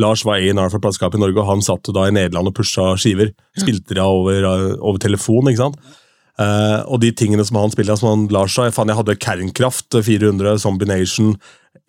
Lars 0.00 0.22
var 0.24 0.40
A&R 0.40 0.70
for 0.72 0.80
plateselskapet 0.80 1.18
i 1.18 1.22
Norge, 1.24 1.42
og 1.42 1.48
han 1.50 1.64
satt 1.64 1.88
jo 1.88 1.92
da 1.92 2.06
i 2.08 2.14
Nederland 2.14 2.48
og 2.48 2.56
pusha 2.56 2.92
skiver. 3.00 3.34
Spilte 3.58 3.96
det 3.98 4.04
over, 4.04 4.46
over 4.78 5.00
telefon, 5.02 5.50
ikke 5.50 5.64
sant? 5.66 5.98
Eh, 6.40 6.78
og 6.88 7.02
de 7.02 7.10
tingene 7.16 7.44
som 7.46 7.58
han 7.60 7.72
spilte, 7.72 7.96
som 8.00 8.10
han 8.12 8.26
lar 8.32 8.50
seg 8.50 8.72
Faen, 8.74 8.90
jeg 8.92 9.00
hadde 9.00 9.18
Kernkraft 9.20 9.96
400, 9.96 10.56
Zombie 10.62 10.88
Nation 10.88 11.34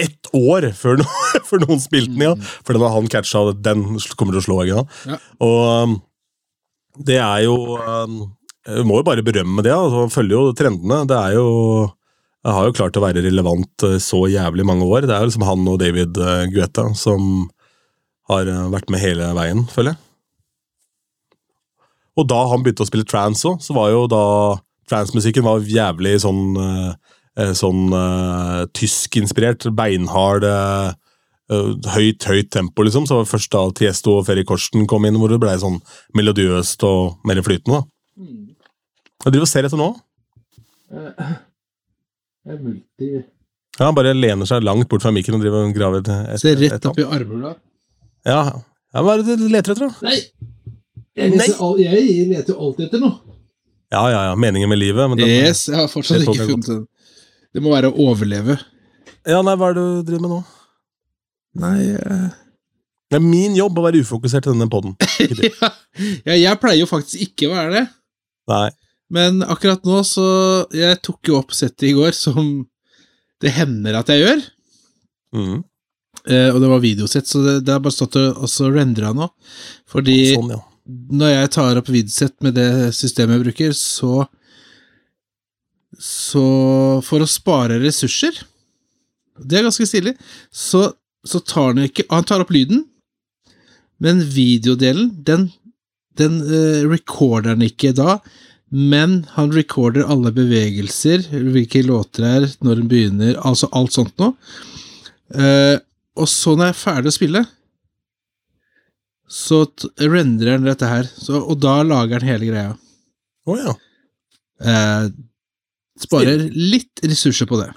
ett 0.02 0.30
år 0.36 0.72
før, 0.78 1.00
no 1.02 1.08
før 1.50 1.64
noen 1.64 1.82
spilte 1.82 2.14
den, 2.14 2.26
ja. 2.26 2.36
For 2.66 2.76
den 2.76 2.86
har 2.86 2.96
han 2.96 3.10
catcha, 3.12 3.48
den 3.54 3.86
kommer 4.18 4.36
til 4.36 4.42
å 4.42 4.46
slå. 4.48 4.60
Ikke? 4.66 4.86
Ja. 5.14 5.22
Og 5.46 5.62
um, 5.70 5.98
det 7.08 7.22
er 7.24 7.46
jo 7.46 7.56
um, 7.80 8.22
Vi 8.68 8.84
må 8.86 9.00
jo 9.00 9.08
bare 9.08 9.24
berømme 9.26 9.64
det. 9.66 9.72
Altså, 9.74 10.04
han 10.04 10.14
følger 10.14 10.38
jo 10.38 10.56
trendene. 10.58 11.04
Det 11.10 11.18
er 11.18 11.38
jo 11.40 11.50
jeg 12.42 12.58
har 12.58 12.68
jo 12.68 12.74
klart 12.74 12.98
å 12.98 13.04
være 13.04 13.22
relevant 13.22 13.84
eh, 13.86 14.00
så 14.02 14.24
jævlig 14.30 14.66
mange 14.66 14.86
år. 14.90 15.06
Det 15.06 15.14
er 15.14 15.22
jo 15.22 15.30
liksom 15.30 15.46
han 15.46 15.68
og 15.70 15.78
David 15.82 16.18
eh, 16.18 16.48
Guetta 16.50 16.88
som 16.98 17.44
har 18.32 18.50
eh, 18.50 18.70
vært 18.74 18.90
med 18.94 19.04
hele 19.04 19.28
veien, 19.38 19.62
føler 19.70 19.94
jeg. 19.94 20.02
Og 22.20 22.28
da 22.28 22.42
han 22.52 22.64
begynte 22.64 22.84
å 22.84 22.90
spille 22.90 23.08
trans 23.08 23.44
òg, 23.48 23.62
så 23.64 23.76
var 23.76 23.92
jo 23.94 24.04
da 24.12 24.24
transmusikken 24.92 25.46
var 25.46 25.68
jævlig 25.68 26.18
sånn 26.26 26.42
eh, 26.60 26.90
eh, 27.40 27.54
Sånn 27.58 27.94
uh, 27.96 28.66
tyskinspirert, 28.76 29.70
beinhard 29.78 30.46
eh, 30.48 30.90
eh, 31.52 31.70
Høyt, 31.96 32.28
høyt 32.28 32.52
tempo, 32.52 32.84
liksom. 32.84 33.08
Så 33.08 33.20
var 33.20 33.28
det 33.28 33.32
først 33.32 33.54
da 33.56 33.64
Tiesto 33.78 34.18
og 34.20 34.26
Ferry 34.28 34.44
Korsten 34.48 34.88
kom 34.90 35.08
inn, 35.08 35.20
hvor 35.22 35.32
det 35.32 35.40
ble 35.42 35.56
sånn 35.62 35.80
melodiøst 36.18 36.84
og 36.88 37.28
mer 37.28 37.40
flytende. 37.46 37.80
da. 37.80 38.28
Jeg 39.22 39.36
driver 39.36 39.48
og 39.48 39.52
ser 39.52 39.70
etter 39.70 39.80
nå. 39.80 39.90
Ja, 40.92 41.28
Han 43.86 43.96
bare 43.96 44.18
lener 44.18 44.50
seg 44.50 44.66
langt 44.66 44.90
bort 44.92 45.06
fra 45.06 45.14
mikken 45.16 45.38
og 45.38 45.44
driver 45.44 45.68
og 45.68 45.76
graver 45.78 46.02
et, 46.02 46.10
et, 46.34 46.42
Se 46.42 46.56
rett 46.58 46.88
opp 46.90 47.00
i 47.00 47.06
armhula. 47.06 47.54
Ja, 48.28 48.42
ja, 48.52 49.04
hva 49.06 49.16
er 49.16 49.24
det 49.24 49.38
du 49.40 49.48
leter 49.48 49.76
etter, 49.76 49.88
da? 49.88 50.10
Nei! 50.10 50.20
Jeg, 51.18 51.34
leter 51.36 51.80
jeg 51.82 52.28
leter 52.30 52.54
jo 52.54 52.68
alltid 52.68 52.88
etter 52.88 53.02
noe. 53.04 53.38
Ja, 53.92 54.06
ja, 54.08 54.22
ja. 54.30 54.36
Meningen 54.40 54.70
med 54.72 54.80
livet. 54.80 55.10
Men 55.12 55.20
den, 55.20 55.28
Yes, 55.28 55.66
jeg 55.68 55.76
har 55.76 55.90
fortsatt 55.92 56.22
det 56.24 56.30
ikke 56.32 56.48
funnet 56.54 56.70
den. 56.70 56.86
Det 57.52 57.64
må 57.64 57.74
være 57.74 57.90
å 57.92 58.06
overleve. 58.08 58.56
Ja, 59.28 59.42
nei, 59.44 59.58
hva 59.60 59.72
er 59.72 59.76
det 59.78 59.84
du 59.84 60.06
driver 60.08 60.24
med 60.24 60.32
nå? 60.38 60.44
Nei 61.62 61.80
uh... 62.00 62.30
Det 63.12 63.20
er 63.20 63.26
min 63.26 63.58
jobb 63.58 63.76
å 63.76 63.84
være 63.84 64.00
ufokusert 64.06 64.46
i 64.48 64.54
denne 64.54 64.70
poden. 64.72 64.94
ja, 65.44 65.70
ja, 66.24 66.36
jeg 66.38 66.60
pleier 66.62 66.80
jo 66.80 66.88
faktisk 66.88 67.26
ikke 67.26 67.50
å 67.50 67.58
være 67.58 67.74
det. 67.74 67.82
Nei. 68.48 68.70
Men 69.12 69.42
akkurat 69.44 69.84
nå 69.84 69.98
så 70.08 70.24
Jeg 70.72 71.02
tok 71.04 71.28
jo 71.28 71.36
opp 71.42 71.52
settet 71.52 71.90
i 71.90 71.92
går, 71.98 72.16
som 72.16 72.64
det 73.44 73.52
hender 73.58 73.98
at 74.00 74.14
jeg 74.14 74.24
gjør. 74.24 74.46
Mm. 75.36 75.60
Eh, 76.30 76.48
og 76.54 76.62
det 76.64 76.72
var 76.72 76.84
videosett, 76.84 77.28
så 77.28 77.42
det, 77.44 77.58
det 77.68 77.76
har 77.76 77.84
bare 77.84 77.98
stått 77.98 78.16
og 78.22 78.72
rendra 78.72 79.12
nå. 79.18 79.28
Fordi 79.92 80.18
Sånn, 80.38 80.56
ja. 80.56 80.62
Når 81.12 81.34
jeg 81.34 81.52
tar 81.56 81.80
opp 81.80 81.90
Vidsett 81.92 82.36
med 82.44 82.56
det 82.58 82.92
systemet 82.98 83.38
jeg 83.38 83.46
bruker, 83.48 83.76
så 83.78 84.28
Så 86.02 86.44
for 87.04 87.22
å 87.22 87.30
spare 87.30 87.82
ressurser 87.82 88.38
Det 89.38 89.60
er 89.60 89.66
ganske 89.68 89.86
stilig. 89.86 90.16
Så, 90.52 90.86
så 91.28 91.42
tar 91.44 91.74
han 91.74 91.84
ikke 91.86 92.08
Han 92.10 92.28
tar 92.28 92.44
opp 92.44 92.54
lyden, 92.54 92.86
men 94.02 94.24
videodelen, 94.34 95.12
den, 95.28 95.52
den 96.18 96.40
uh, 96.42 96.88
recorder 96.90 97.54
han 97.54 97.62
ikke 97.62 97.92
da. 97.94 98.16
Men 98.72 99.28
han 99.36 99.52
recorder 99.54 100.08
alle 100.10 100.32
bevegelser, 100.34 101.28
hvilke 101.30 101.84
låter 101.86 102.26
det 102.26 102.32
er, 102.32 102.48
når 102.66 102.80
den 102.80 102.90
begynner, 102.90 103.36
altså 103.46 103.70
alt 103.78 103.94
sånt 103.94 104.16
noe. 104.18 104.34
Uh, 105.30 105.78
og 106.18 106.26
så 106.32 106.56
når 106.56 106.72
jeg 106.72 106.74
er 106.74 106.82
ferdig 106.82 107.12
å 107.12 107.16
spille, 107.16 107.44
så 109.32 109.64
renderer 109.96 110.58
den 110.58 110.68
dette 110.68 110.88
her, 110.90 111.08
så, 111.08 111.40
og 111.40 111.60
da 111.64 111.80
lager 111.88 112.20
den 112.20 112.28
hele 112.34 112.50
greia. 112.50 112.74
Å 113.48 113.56
ja. 113.58 113.76
Eh, 114.62 115.06
sparer 116.02 116.44
litt 116.52 117.02
ressurser 117.06 117.48
på 117.50 117.62
det. 117.62 117.70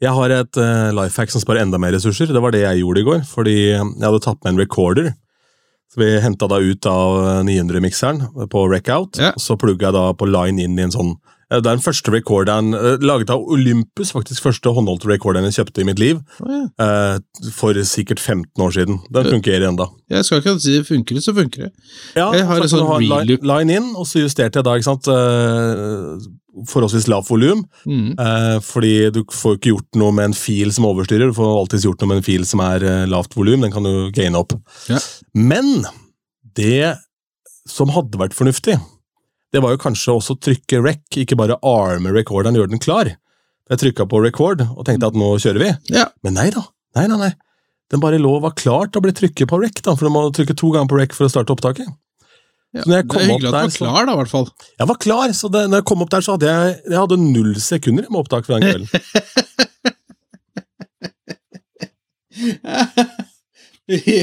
Jeg 0.00 0.12
har 0.16 0.32
et 0.32 0.60
uh, 0.60 0.90
life 0.96 1.20
hack 1.20 1.32
som 1.32 1.42
sparer 1.42 1.64
enda 1.64 1.80
mer 1.80 1.92
ressurser. 1.92 2.30
Det 2.32 2.40
var 2.40 2.54
det 2.54 2.62
jeg 2.62 2.80
gjorde 2.80 3.02
i 3.02 3.06
går, 3.08 3.18
fordi 3.28 3.56
jeg 3.58 3.82
hadde 4.00 4.22
tatt 4.24 4.38
med 4.44 4.54
en 4.54 4.62
recorder. 4.62 5.10
Så 5.90 6.00
vi 6.00 6.08
henta 6.22 6.46
da 6.48 6.60
ut 6.62 6.86
av 6.86 7.18
900-mikseren 7.48 8.48
på 8.52 8.62
Reckout, 8.70 9.18
Ja. 9.20 9.32
og 9.34 9.42
så 9.42 9.56
plugga 9.58 9.88
jeg 9.88 9.96
da 9.98 10.04
på 10.14 10.28
line 10.30 10.62
inn 10.62 10.78
i 10.78 10.84
en 10.86 10.94
sånn 10.94 11.16
eh, 11.16 11.39
Det 11.50 11.56
er 11.58 11.64
den 11.66 11.80
første 11.82 12.12
recorderen 12.14 12.72
eh, 12.78 12.96
laget 13.02 13.30
av 13.34 13.42
Olympus, 13.50 14.12
faktisk 14.14 14.44
første 14.46 14.70
håndholdte 14.76 15.08
recorderen 15.10 15.48
jeg 15.50 15.56
kjøpte 15.58 15.82
i 15.82 15.86
mitt 15.88 15.98
liv, 15.98 16.20
Oh, 16.40 16.50
ja. 16.52 16.60
eh, 16.78 17.50
for 17.56 17.74
sikkert 17.82 18.20
15 18.22 18.62
år 18.62 18.70
siden. 18.76 19.00
Den 19.10 19.26
funker 19.32 19.66
ennå. 19.66 19.88
Jeg 20.14 20.24
skal 20.28 20.38
ikke 20.44 20.54
si 20.62 20.76
det 20.78 20.86
funker, 20.86 21.18
så 21.24 21.34
funker 21.34 21.66
det. 21.66 21.72
Ja, 22.14 22.28
Jeg 22.38 22.46
har 22.46 22.60
en 22.62 22.70
sånn 22.70 22.86
reloop. 22.86 23.42
line 23.50 23.70
in, 23.80 23.90
og 23.98 24.06
så 24.06 24.22
justerte 24.22 24.60
jeg 24.60 24.64
da 24.68 24.76
ikke 24.78 24.86
sant, 24.92 25.08
eh, 25.10 26.28
forholdsvis 26.70 27.08
lavt 27.10 27.28
volum. 27.30 27.64
Mm. 27.86 28.14
Eh, 28.18 28.58
fordi 28.62 28.94
du 29.14 29.20
får 29.30 29.58
ikke 29.58 29.72
gjort 29.74 29.98
noe 30.00 30.12
med 30.12 30.24
en 30.30 30.34
fil 30.38 30.70
som 30.74 30.84
overstyrer. 30.86 31.30
Du 31.30 31.36
får 31.36 31.50
alltids 31.64 31.84
gjort 31.86 32.00
noe 32.02 32.08
med 32.14 32.22
en 32.22 32.26
fil 32.26 32.46
som 32.46 32.60
er 32.60 32.82
eh, 32.86 33.04
lavt 33.10 33.34
volum. 33.38 33.60
Den 33.66 33.72
kan 33.74 33.82
du 33.86 34.10
gaine 34.14 34.38
opp. 34.38 34.54
Ja. 34.90 34.98
Men 35.34 35.84
det 36.58 36.96
som 37.70 37.90
hadde 37.94 38.18
vært 38.18 38.34
fornuftig, 38.34 38.78
det 39.50 39.60
var 39.62 39.70
jo 39.74 39.80
kanskje 39.82 40.14
også 40.14 40.36
å 40.36 40.40
trykke 40.46 40.78
rec, 40.84 41.02
ikke 41.22 41.38
bare 41.38 41.58
arme 41.66 42.12
recorderen 42.14 42.56
gjøre 42.58 42.70
den 42.74 42.82
klar. 42.82 43.06
Jeg 43.70 43.76
trykka 43.82 44.02
på 44.10 44.20
record 44.22 44.58
og 44.66 44.82
tenkte 44.86 45.08
at 45.10 45.16
nå 45.18 45.28
kjører 45.42 45.60
vi. 45.62 45.70
Ja. 45.94 46.06
Men 46.26 46.32
nei 46.38 46.48
da. 46.54 46.62
Nei, 46.98 47.06
nei, 47.10 47.18
nei. 47.20 47.32
Den 47.90 48.02
bare 48.02 48.22
lå 48.22 48.30
og 48.36 48.44
var 48.44 48.54
klar 48.58 48.84
til 48.86 48.98
å 49.00 49.04
bli 49.06 49.14
trykket 49.14 49.50
på 49.50 49.56
rec, 49.62 49.76
da, 49.82 49.90
for 49.98 50.04
du 50.06 50.10
må 50.14 50.20
trykke 50.34 50.54
to 50.58 50.68
ganger 50.74 50.90
på 50.90 50.98
rec 51.00 51.10
for 51.16 51.24
å 51.26 51.32
starte 51.32 51.52
opptaket. 51.54 51.88
Ja. 52.70 52.82
Det 52.86 52.94
er 52.94 53.02
hyggelig 53.02 53.34
at 53.34 53.42
du 53.42 53.50
var 53.50 53.74
klar, 53.74 54.02
da, 54.06 54.12
i 54.14 54.18
hvert 54.20 54.30
fall. 54.30 54.46
Jeg 54.78 54.86
var 54.92 54.98
klar, 55.02 55.28
så 55.34 55.46
det, 55.50 55.62
når 55.70 55.76
jeg 55.82 55.88
kom 55.90 56.02
opp 56.04 56.12
der, 56.14 56.22
så 56.22 56.34
hadde 56.36 56.50
jeg, 56.50 56.62
jeg 56.86 57.00
hadde 57.02 57.24
null 57.24 57.52
sekunder 57.62 58.04
med 58.06 58.20
opptak 58.22 58.44
fra 58.46 58.54
den 58.58 58.66
kvelden. 58.70 58.88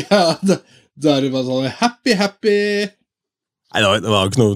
ja, 0.08 0.24
da, 0.48 0.56
da 0.96 1.08
er 1.18 1.22
det 1.28 1.34
bare 1.36 1.48
sånn 1.50 1.68
happy, 1.82 2.12
happy. 2.16 2.60
Nei, 2.88 3.80
det 3.84 3.88
var, 3.90 3.96
det 4.06 4.12
var 4.14 4.22
jo 4.24 4.30
ikke 4.32 4.44
noe 4.46 4.54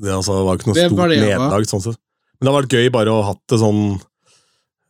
Det, 0.00 0.12
altså, 0.16 0.36
det 0.38 0.46
var 0.46 0.60
ikke 0.60 0.70
noe 0.70 0.78
det 0.78 0.86
stort 0.90 1.12
nederlag. 1.12 1.66
Sånn 1.70 1.82
sett. 1.84 1.98
Men 2.38 2.46
det 2.46 2.52
har 2.54 2.62
vært 2.62 2.76
gøy 2.78 2.88
bare 2.94 3.12
å 3.12 3.18
ha 3.20 3.32
hatt 3.34 3.42
det 3.52 3.58
sånn 3.60 3.82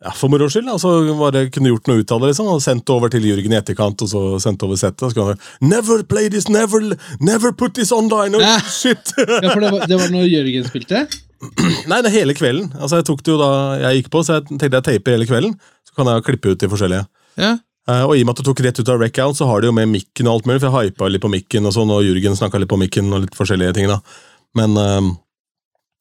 ja, 0.00 0.12
for 0.16 0.32
moro 0.32 0.46
skyld. 0.48 0.68
Altså, 0.72 0.90
bare 1.18 1.42
kunne 1.52 1.72
gjort 1.74 1.88
noe 1.90 2.00
ut 2.00 2.12
av 2.14 2.22
det. 2.22 2.30
liksom, 2.30 2.46
og 2.48 2.62
Sendt 2.64 2.86
det 2.88 2.94
over 2.94 3.10
til 3.12 3.26
Jørgen 3.28 3.52
i 3.52 3.58
etterkant, 3.58 4.00
og 4.06 4.08
så 4.08 4.22
sendt 4.40 4.62
over 4.64 4.78
settet. 4.80 5.10
Så 5.10 5.16
kan 5.16 5.32
han 5.34 5.42
Never 5.72 6.04
play 6.08 6.30
this, 6.32 6.48
never, 6.48 6.94
never 7.20 7.52
put 7.52 7.74
this 7.76 7.92
online! 7.92 8.38
Oh, 8.38 8.40
Ja. 8.44 8.54
shit! 8.64 9.12
Ja, 9.42 9.50
for 9.52 9.60
det 9.60 9.72
var, 9.74 9.84
det 9.90 9.98
var 10.00 10.14
når 10.14 10.30
Jørgen 10.30 10.68
spilte? 10.70 11.02
Nei, 11.90 12.00
det 12.06 12.14
hele 12.14 12.36
kvelden. 12.36 12.70
Altså, 12.78 13.00
Jeg 13.02 13.08
tok 13.10 13.24
det 13.26 13.34
jo 13.34 13.40
da 13.42 13.50
jeg 13.82 14.00
gikk 14.00 14.12
på, 14.14 14.22
så 14.24 14.38
jeg 14.38 14.46
tenkte 14.54 14.78
jeg 14.78 14.86
teiper 14.88 15.18
hele 15.18 15.28
kvelden. 15.28 15.58
Så 15.88 15.96
kan 15.98 16.08
jeg 16.14 16.24
klippe 16.30 16.54
ut 16.54 16.62
de 16.64 16.70
forskjellige. 16.72 17.04
Ja. 17.40 17.58
Uh, 17.88 18.04
og 18.06 18.12
i 18.14 18.20
og 18.22 18.28
med 18.28 18.36
at 18.36 18.40
du 18.44 18.48
tok 18.48 18.60
rett 18.62 18.78
ut 18.78 18.90
av 18.92 19.00
Reckout, 19.00 19.36
så 19.36 19.46
har 19.48 19.60
det 19.62 19.68
jo 19.70 19.74
med 19.74 19.88
mikken 19.90 20.28
og 20.28 20.36
alt 20.38 20.48
mulig, 20.48 20.60
for 20.62 20.68
jeg 20.80 20.92
hypa 20.92 21.08
litt 21.10 21.22
på 21.24 21.30
mikken 21.32 21.66
og 21.66 21.72
sånn, 21.74 21.90
og 21.92 22.04
Jørgen 22.04 22.36
snakka 22.38 22.60
litt 22.60 22.70
på 22.70 22.78
mikken 22.78 23.08
og 23.16 23.24
litt 23.24 23.36
forskjellige 23.36 23.72
ting, 23.80 23.88
da. 23.90 23.96
Men 24.58 24.76
um, 24.76 25.10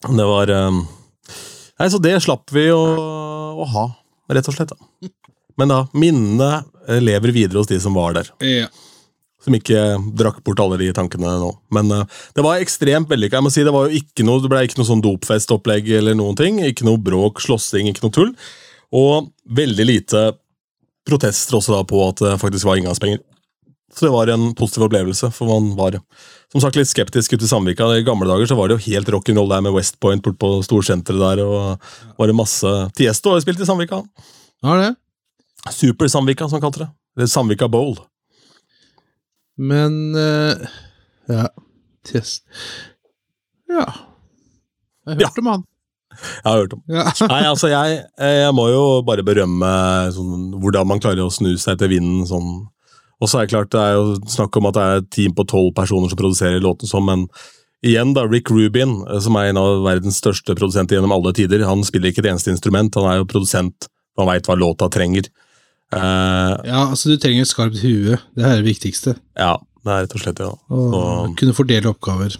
det 0.07 0.25
var 0.25 0.49
um, 0.49 0.83
Nei, 1.79 1.87
så 1.91 1.99
det 2.03 2.17
slapp 2.23 2.51
vi 2.51 2.65
å, 2.75 2.81
å 3.55 3.65
ha, 3.71 3.85
rett 4.35 4.47
og 4.51 4.55
slett. 4.55 4.73
da. 4.73 5.09
Men 5.59 5.71
da, 5.71 5.79
minnene 5.95 6.49
eh, 6.87 6.99
lever 7.03 7.31
videre 7.35 7.61
hos 7.61 7.69
de 7.71 7.79
som 7.79 7.97
var 7.97 8.17
der. 8.19 8.31
ja. 8.43 8.69
Som 9.39 9.55
ikke 9.55 9.79
drakk 10.19 10.41
bort 10.43 10.59
alle 10.59 10.75
de 10.81 10.89
tankene 10.91 11.37
nå. 11.39 11.53
Men 11.71 11.87
uh, 11.95 12.17
det 12.35 12.43
var 12.43 12.59
ekstremt 12.59 13.07
vellykka. 13.07 13.37
Jeg 13.37 13.45
må 13.45 13.51
si, 13.55 13.63
Det 13.63 13.71
var 13.71 13.87
jo 13.87 14.01
ikke 14.01 14.25
noe, 14.27 14.41
det 14.43 14.49
ble 14.51 14.65
ikke 14.67 14.81
noe 14.81 14.89
sånn 14.89 15.03
dopfestopplegg 15.05 15.87
eller 15.95 16.17
noen 16.19 16.35
ting. 16.35 16.59
Ikke 16.67 16.83
noe 16.83 16.99
bråk, 16.99 17.39
slåssing, 17.45 17.87
ikke 17.87 18.03
noe 18.03 18.15
tull. 18.17 18.33
Og 18.99 19.29
veldig 19.55 19.85
lite 19.87 20.25
protester 21.07 21.55
også 21.55 21.77
da 21.77 21.85
på 21.87 22.01
at 22.09 22.19
det 22.25 22.35
faktisk 22.41 22.67
var 22.67 22.81
inngangspenger. 22.81 23.23
Så 23.93 24.05
det 24.05 24.11
var 24.13 24.29
en 24.31 24.51
positiv 24.55 24.85
opplevelse, 24.85 25.31
for 25.33 25.49
man 25.49 25.71
var 25.77 25.97
som 26.51 26.61
sagt 26.61 26.77
litt 26.77 26.89
skeptisk 26.89 27.33
ute 27.33 27.45
i 27.45 27.49
Sandvika. 27.49 27.87
I 27.97 28.03
gamle 28.05 28.27
dager 28.29 28.49
så 28.49 28.57
var 28.57 28.69
det 28.69 28.77
jo 28.77 28.85
helt 28.91 29.09
rock'n'roll 29.15 29.49
der 29.49 29.63
med 29.65 29.73
West 29.75 29.99
Point 29.99 30.23
bort 30.25 30.37
på 30.41 30.51
storsenteret 30.65 31.19
der, 31.21 31.41
og 31.45 31.89
var 32.19 32.29
det 32.29 32.37
masse 32.37 32.73
Tiesto 32.97 33.31
har 33.33 33.39
jo 33.39 33.45
spilt 33.47 33.63
i 33.63 33.67
Sandvika. 33.69 34.03
Ja, 34.63 34.75
det. 34.77 34.91
Super 35.73 36.07
Sandvika, 36.07 36.47
som 36.47 36.59
han 36.59 36.67
kalte 36.67 36.85
det. 36.85 36.89
Eller 37.17 37.27
Samvika 37.27 37.67
Bowl. 37.67 37.97
Men 39.59 40.15
uh, 40.15 40.67
Ja. 41.29 41.47
Tiesto 42.07 42.45
Ja. 43.69 43.85
Jeg 45.09 45.15
har 45.17 45.21
Ja. 45.21 45.29
om 45.41 45.45
han. 45.47 45.63
Jeg 46.19 46.51
har 46.51 46.57
hørt 46.59 46.73
om. 46.73 46.81
Ja. 46.89 47.03
Nei, 47.31 47.43
altså 47.47 47.69
jeg, 47.71 48.03
jeg 48.19 48.53
må 48.55 48.67
jo 48.71 48.83
bare 49.07 49.23
berømme 49.25 49.69
sånn, 50.13 50.49
hvordan 50.61 50.87
man 50.89 50.99
klarer 51.01 51.25
å 51.25 51.31
snu 51.33 51.53
seg 51.57 51.77
til 51.79 51.91
vinden. 51.93 52.25
Sånn. 52.29 52.67
Og 53.19 53.27
så 53.27 53.39
er 53.39 53.47
det 53.47 53.53
klart, 53.53 53.71
det 53.73 53.79
er 53.83 53.97
jo 53.97 54.15
snakk 54.31 54.55
om 54.57 54.69
at 54.69 54.77
det 54.77 54.83
er 54.83 55.01
et 55.01 55.09
team 55.11 55.33
på 55.35 55.45
tolv 55.49 55.73
personer 55.75 56.11
som 56.11 56.19
produserer 56.19 56.63
låten 56.63 56.87
sånn, 56.87 57.07
men 57.07 57.25
igjen 57.85 58.13
da, 58.15 58.25
Rick 58.27 58.51
Rubin, 58.51 59.01
eh, 59.07 59.19
som 59.23 59.35
er 59.39 59.51
en 59.51 59.59
av 59.59 59.83
verdens 59.85 60.19
største 60.21 60.55
produsenter 60.55 60.97
gjennom 60.97 61.15
alle 61.15 61.33
tider, 61.35 61.65
han 61.67 61.83
spiller 61.87 62.11
ikke 62.11 62.23
et 62.25 62.31
eneste 62.31 62.51
instrument, 62.53 62.95
han 62.95 63.09
er 63.11 63.21
jo 63.21 63.29
produsent, 63.29 63.89
han 64.19 64.27
veit 64.29 64.47
hva 64.47 64.57
låta 64.59 64.89
trenger. 64.91 65.29
Uh, 65.89 66.53
ja, 66.67 66.83
altså 66.85 67.09
du 67.09 67.17
trenger 67.17 67.41
et 67.41 67.49
skarpt 67.49 67.79
hue. 67.81 68.19
Det 68.37 68.43
er 68.45 68.59
det 68.59 68.67
viktigste. 68.67 69.15
ja, 69.39 69.55
det 69.57 69.89
er 69.89 70.03
rett 70.03 70.13
og 70.13 70.21
slett 70.21 70.37
det. 70.37 70.45
Ja. 70.45 70.57
Og 70.69 70.91
Så- 70.93 71.35
kunne 71.39 71.55
fordele 71.57 71.89
oppgaver. 71.89 72.35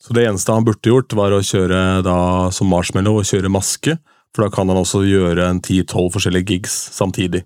Så 0.00 0.14
det 0.14 0.26
eneste 0.26 0.52
han 0.54 0.64
burde 0.64 0.82
gjort, 0.82 1.12
var 1.14 1.30
å 1.30 1.42
kjøre 1.42 2.02
da 2.02 2.50
som 2.50 2.68
marshmallow 2.68 3.18
og 3.20 3.24
kjøre 3.24 3.50
maske, 3.50 3.98
for 4.34 4.44
da 4.44 4.50
kan 4.50 4.68
han 4.68 4.76
også 4.76 5.04
gjøre 5.06 5.48
en 5.48 5.60
10-12 5.60 6.10
forskjellige 6.12 6.46
gigs 6.46 6.74
samtidig. 6.94 7.44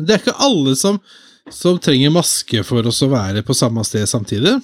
Men 0.00 0.08
det 0.08 0.14
er 0.14 0.22
ikke 0.22 0.40
alle 0.40 0.72
som, 0.80 0.96
som 1.52 1.76
trenger 1.82 2.12
maske 2.14 2.62
for 2.64 2.88
oss 2.88 3.02
å 3.04 3.10
være 3.12 3.44
på 3.44 3.52
samme 3.56 3.84
sted 3.84 4.08
samtidig. 4.08 4.54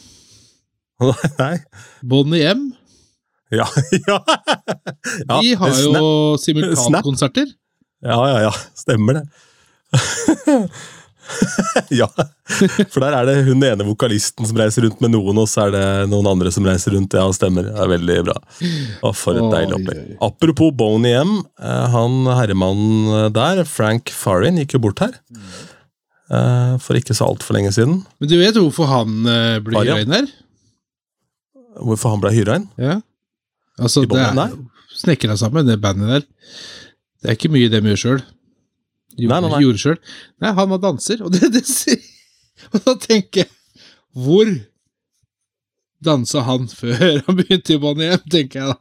Nei, 1.43 1.59
Bonnie 2.01 2.49
M 2.49 2.71
Ja, 3.53 3.67
ja. 4.09 4.17
ja 5.29 5.41
de 5.45 5.51
har 5.61 5.81
jo 5.83 6.07
simultankonserter. 6.41 7.53
Ja, 8.01 8.17
ja, 8.17 8.39
ja. 8.47 8.55
Stemmer 8.81 9.21
det. 9.21 9.27
ja, 12.01 12.07
for 12.93 13.03
der 13.03 13.15
er 13.19 13.27
det 13.29 13.35
hun 13.49 13.63
ene 13.67 13.85
vokalisten 13.89 14.47
som 14.49 14.59
reiser 14.61 14.85
rundt 14.87 15.01
med 15.03 15.13
noen, 15.15 15.41
og 15.43 15.49
så 15.51 15.65
er 15.67 15.75
det 15.75 15.85
noen 16.13 16.29
andre 16.31 16.53
som 16.55 16.67
reiser 16.69 16.95
rundt. 16.95 17.17
Ja, 17.19 17.25
stemmer. 17.35 17.67
Det 17.67 17.75
er 17.83 17.91
veldig 17.93 18.19
bra. 18.29 18.37
Å, 19.03 19.13
for 19.17 19.39
et 19.41 19.49
deilig 19.55 19.79
opplegg. 19.81 20.13
Apropos 20.29 20.71
Boney 20.79 21.17
M. 21.19 21.33
eh, 21.59 21.87
Han 21.97 22.21
herremannen 22.31 23.33
der, 23.35 23.65
Frank 23.69 24.13
Farin, 24.15 24.61
gikk 24.63 24.77
jo 24.79 24.83
bort 24.87 25.03
her. 25.03 25.17
eh, 26.31 26.77
For 26.83 26.99
ikke 27.01 27.17
så 27.19 27.27
altfor 27.33 27.59
lenge 27.59 27.75
siden. 27.75 28.01
Men 28.23 28.31
du 28.31 28.37
vet 28.41 28.57
hvorfor 28.61 28.89
han 28.93 29.19
ble 29.27 29.39
blir 29.67 29.83
hyra 29.91 30.01
inn 30.07 30.17
her? 30.21 30.31
Hvorfor 31.77 32.15
han 32.15 32.23
ble 32.25 32.33
hyra 32.33 32.61
inn? 32.61 32.71
Ja. 32.81 33.01
Altså, 33.77 34.07
det 34.09 34.17
er 34.23 34.55
snekra 34.97 35.35
sammen, 35.37 35.67
det 35.69 35.81
bandet 35.83 36.09
der. 36.09 36.25
Det 37.21 37.29
er 37.33 37.37
ikke 37.37 37.51
mye 37.53 37.69
de 37.73 37.83
gjør 37.91 37.99
sjøl. 38.01 38.23
Nei, 39.17 39.29
nei, 39.41 39.51
nei. 39.51 39.61
Gjorde 39.65 39.83
sjøl. 39.83 39.99
Nei, 40.45 40.53
han 40.59 40.73
var 40.73 40.83
danser, 40.83 41.23
og 41.25 41.33
det, 41.35 41.51
det 41.55 41.65
Og 42.73 42.81
da 42.85 42.95
tenker 43.01 43.45
jeg 43.45 43.51
Hvor 44.17 44.51
dansa 46.07 46.43
han 46.47 46.69
før 46.81 47.23
han 47.27 47.39
begynte 47.39 47.77
i 47.77 47.81
Bonnie 47.83 48.17
M, 48.17 48.27
tenker 48.33 48.63
jeg 48.63 48.75
da. 48.75 48.79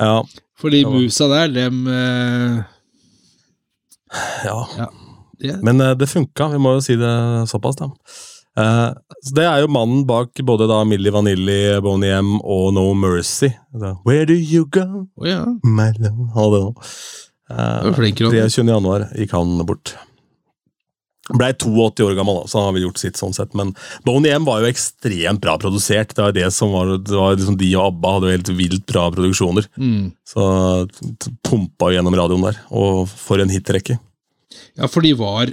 Ja, 0.00 0.16
For 0.60 0.72
de 0.72 0.82
Ja. 0.84 0.90
musa 0.92 1.28
der, 1.30 1.48
dem 1.54 1.86
eh, 1.88 2.60
ja. 4.44 4.88
det, 5.40 5.62
Men 5.64 5.80
eh, 5.80 5.94
det 5.96 6.08
funka, 6.10 6.50
vi 6.52 6.60
må 6.60 6.76
jo 6.76 6.84
si 6.84 6.96
det 7.00 7.14
såpass, 7.48 7.80
da. 7.80 7.90
Uh, 8.58 8.90
så 9.22 9.34
det 9.36 9.44
er 9.46 9.60
jo 9.62 9.68
mannen 9.70 10.02
bak 10.08 10.34
både 10.44 10.66
da 10.68 10.80
Milli 10.84 11.12
Vanilli, 11.14 11.78
Boney 11.80 12.10
M 12.18 12.32
og 12.42 12.72
No 12.74 12.88
Mercy. 12.98 13.52
Da, 13.72 13.94
Where 14.04 14.26
do 14.26 14.34
you 14.34 14.66
go, 14.66 15.06
oh, 15.16 15.26
ja. 15.26 15.44
my 15.62 15.92
love? 16.02 16.74
Flink, 17.96 18.20
Eh, 18.20 18.26
Ronny. 18.26 18.40
23. 18.48 18.68
januar 18.70 19.08
gikk 19.18 19.32
han 19.36 19.58
bort. 19.66 19.94
Blei 21.30 21.52
82 21.54 22.02
år 22.08 22.16
gammel, 22.18 22.40
så 22.50 22.58
han 22.58 22.64
har 22.66 22.72
vel 22.74 22.82
gjort 22.88 22.98
sitt 22.98 23.18
sånn 23.20 23.34
sett. 23.36 23.52
Men 23.54 23.68
Boney 24.04 24.32
M 24.34 24.44
var 24.48 24.62
jo 24.64 24.70
ekstremt 24.72 25.38
bra 25.44 25.56
produsert. 25.62 26.10
Det 26.16 26.24
var 26.24 26.32
det 26.34 26.48
som 26.52 26.72
var, 26.74 26.96
det 26.98 27.14
var 27.14 27.36
liksom 27.36 27.56
De 27.60 27.68
og 27.78 27.84
ABBA 27.92 28.12
hadde 28.16 28.26
jo 28.26 28.34
helt 28.34 28.50
vilt 28.58 28.86
bra 28.90 29.04
produksjoner. 29.14 29.68
Mm. 29.78 30.08
Så 30.26 30.42
pumpa 31.46 31.92
gjennom 31.94 32.16
radioen 32.18 32.42
der. 32.48 32.58
Og 32.74 33.06
for 33.12 33.38
en 33.42 33.52
hitrekke. 33.52 33.98
Ja, 34.76 34.88
for 34.90 35.02
de 35.06 35.12
var 35.18 35.52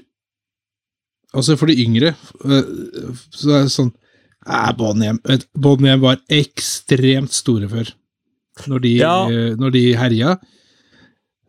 Altså, 1.36 1.58
for 1.60 1.68
de 1.70 1.76
yngre 1.84 2.14
eh, 2.48 2.68
Så 3.36 3.50
er 3.52 3.66
det 3.68 3.74
sånn 3.74 3.90
eh, 4.48 4.70
Bonnie 4.80 5.10
M 5.12 5.18
vet, 5.28 5.44
Bonnie 5.54 5.92
M 5.94 6.00
var 6.02 6.18
ekstremt 6.34 7.36
store 7.36 7.68
før. 7.70 7.92
Når 8.66 8.82
de, 8.82 8.94
Ja. 8.98 9.12
eh, 9.30 9.52
når 9.60 9.72
de 9.76 9.84
herja. 10.00 10.38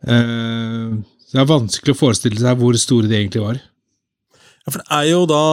Eh, 0.07 0.99
så 1.29 1.37
det 1.37 1.41
er 1.43 1.49
vanskelig 1.49 1.93
å 1.93 1.99
forestille 1.99 2.41
seg 2.41 2.61
hvor 2.61 2.77
store 2.79 3.09
de 3.09 3.17
egentlig 3.19 3.43
var. 3.43 3.59
Ja, 4.65 4.73
for 4.73 4.81
det 4.81 4.97
er 4.97 5.07
jo 5.07 5.23
da 5.29 5.43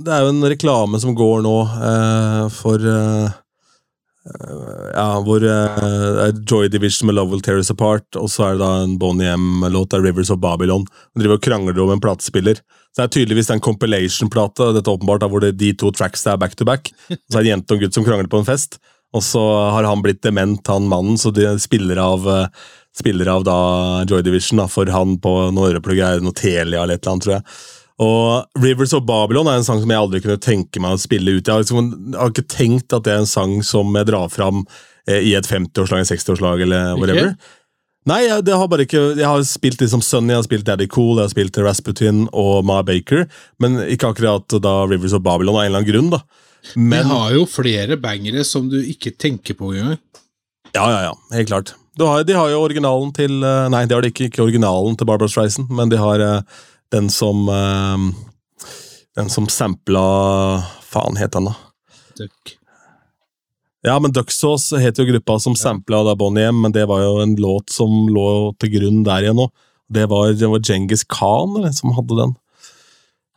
Det 0.00 0.10
er 0.14 0.24
jo 0.24 0.32
en 0.32 0.48
reklame 0.48 0.98
som 1.02 1.16
går 1.18 1.42
nå 1.44 1.54
eh, 1.66 2.44
for 2.54 2.86
eh, 2.92 3.32
eh, 4.30 4.60
Ja, 4.94 5.08
hvor 5.26 5.44
eh, 5.44 6.20
er 6.26 6.38
Joy 6.40 6.70
Division 6.72 7.10
med 7.10 7.18
Love 7.18 7.34
Will 7.34 7.44
Tear 7.44 7.60
Us 7.60 7.72
Apart, 7.74 8.08
og 8.16 8.30
så 8.32 8.46
er 8.46 8.56
det 8.56 8.64
da 8.64 8.70
en 8.84 8.96
Bonnie 9.00 9.34
M-låt 9.34 9.96
av 9.96 10.06
Rivers 10.06 10.32
of 10.32 10.40
Babylon. 10.42 10.86
De 11.14 11.24
driver 11.24 11.40
og 11.40 11.44
krangler 11.46 11.82
om 11.82 11.92
en 11.94 12.02
platespiller. 12.02 12.62
Så 12.90 13.02
det 13.02 13.06
er 13.06 13.12
tydeligvis 13.18 13.52
en 13.54 13.62
compilation-plate, 13.62 14.72
dette 14.74 14.90
åpenbart, 14.90 15.26
hvor 15.30 15.44
det, 15.44 15.52
de 15.60 15.74
to 15.78 15.92
tracks 15.94 16.26
er 16.26 16.40
back 16.40 16.56
to 16.58 16.66
back. 16.66 16.90
Så 17.08 17.38
er 17.38 17.44
det 17.44 17.44
en 17.44 17.52
jente 17.54 17.74
og 17.74 17.78
en 17.78 17.84
gutt 17.84 17.98
som 17.98 18.06
krangler 18.06 18.30
på 18.30 18.40
en 18.40 18.48
fest, 18.48 18.80
og 19.14 19.22
så 19.26 19.42
har 19.74 19.86
han 19.86 20.02
blitt 20.02 20.22
dement, 20.22 20.62
han 20.70 20.88
mannen, 20.90 21.18
så 21.18 21.32
de 21.34 21.46
spiller 21.62 21.98
av 22.02 22.26
eh, 22.30 22.66
Spiller 22.96 23.28
av 23.30 23.44
da 23.46 23.58
Joy 24.08 24.24
Division 24.26 24.62
da, 24.62 24.66
for 24.70 24.90
han 24.90 25.18
på 25.22 25.34
noen 25.50 25.74
øreplugg, 25.74 26.00
er 26.02 26.24
noe 26.24 26.36
Telia 26.36 26.82
eller 26.82 26.98
et 26.98 27.04
eller 27.04 27.14
annet, 27.14 27.26
tror 27.26 27.36
jeg. 27.36 27.44
Og 28.00 28.62
Rivers 28.62 28.94
of 28.96 29.04
Babylon 29.04 29.48
er 29.50 29.60
en 29.60 29.66
sang 29.66 29.80
som 29.82 29.90
jeg 29.92 30.00
aldri 30.00 30.22
kunne 30.24 30.40
tenke 30.40 30.80
meg 30.80 30.96
å 30.96 31.00
spille 31.00 31.36
ut. 31.36 31.44
Jeg 31.44 31.52
har, 31.52 31.62
liksom, 31.62 31.90
jeg 32.14 32.20
har 32.20 32.32
ikke 32.32 32.48
tenkt 32.48 32.96
at 32.96 33.04
det 33.04 33.12
er 33.12 33.22
en 33.22 33.28
sang 33.28 33.58
som 33.66 33.92
jeg 33.98 34.08
drar 34.08 34.30
fram 34.32 34.62
eh, 35.06 35.20
i 35.20 35.34
et 35.36 35.48
50-årslag, 35.48 36.00
en 36.00 36.08
60-årslag 36.08 36.64
eller 36.64 36.94
whatever. 36.96 37.34
Nei, 38.08 38.22
jeg, 38.24 38.46
det 38.48 38.56
har 38.56 38.70
bare 38.72 38.86
ikke, 38.86 39.02
jeg 39.18 39.28
har 39.28 39.42
spilt 39.44 39.82
liksom 39.84 40.00
Sunny, 40.02 40.32
jeg 40.32 40.40
har 40.40 40.46
spilt 40.46 40.64
Daddy 40.64 40.86
Cool, 40.90 41.18
jeg 41.18 41.28
har 41.28 41.34
spilt 41.34 41.60
Rasputin 41.60 42.22
og 42.32 42.64
Ma 42.64 42.78
Baker, 42.86 43.26
men 43.60 43.76
ikke 43.84 44.14
akkurat 44.14 44.56
da 44.64 44.72
Rivers 44.88 45.12
of 45.16 45.20
Babylon 45.26 45.58
av 45.58 45.66
en 45.66 45.68
eller 45.68 45.82
annen 45.82 45.90
grunn. 45.90 46.08
da. 46.16 46.22
Men, 46.74 47.04
Vi 47.04 47.12
har 47.12 47.34
jo 47.36 47.44
flere 47.48 48.00
bangere 48.00 48.46
som 48.48 48.72
du 48.72 48.78
ikke 48.80 49.12
tenker 49.12 49.56
på 49.58 49.74
engang. 49.74 50.00
Ja, 50.72 50.86
ja, 50.88 51.00
ja, 51.10 51.14
helt 51.36 51.52
klart. 51.52 51.74
Har, 51.98 52.24
de 52.24 52.32
har 52.32 52.50
jo 52.52 52.62
originalen 52.62 53.10
til 53.14 53.42
eh, 53.42 53.66
Nei, 53.72 53.84
de 53.88 53.96
har 53.96 54.04
de 54.04 54.12
ikke, 54.12 54.28
ikke 54.30 54.44
originalen 54.44 54.96
til 54.96 55.08
Barbara 55.08 55.30
Streisand, 55.30 55.70
men 55.74 55.90
de 55.90 55.98
har 55.98 56.22
eh, 56.22 56.62
den 56.94 57.10
som 57.10 57.48
eh, 57.50 58.06
Den 59.18 59.30
som 59.32 59.48
sampla 59.50 60.04
Faen 60.86 61.18
het 61.18 61.34
den, 61.34 61.50
da? 61.50 61.56
Duck. 62.18 62.54
Ja, 63.86 63.96
men 64.02 64.12
Ducksauce 64.12 64.78
het 64.82 64.98
jo 65.00 65.06
gruppa 65.08 65.38
som 65.40 65.54
sampla 65.56 66.02
da 66.04 66.14
Bonnie 66.18 66.50
M, 66.50 66.58
men 66.62 66.74
det 66.74 66.84
var 66.90 67.02
jo 67.02 67.20
en 67.22 67.36
låt 67.40 67.70
som 67.72 68.10
lå 68.12 68.52
til 68.60 68.74
grunn 68.74 69.04
der 69.06 69.24
igjen 69.24 69.38
nå. 69.38 69.46
Det 69.90 70.04
var, 70.10 70.34
det 70.36 70.50
var 70.50 70.60
Genghis 70.66 71.06
Khan 71.08 71.54
eller, 71.56 71.72
som 71.74 71.94
hadde 71.96 72.18
den. 72.18 72.34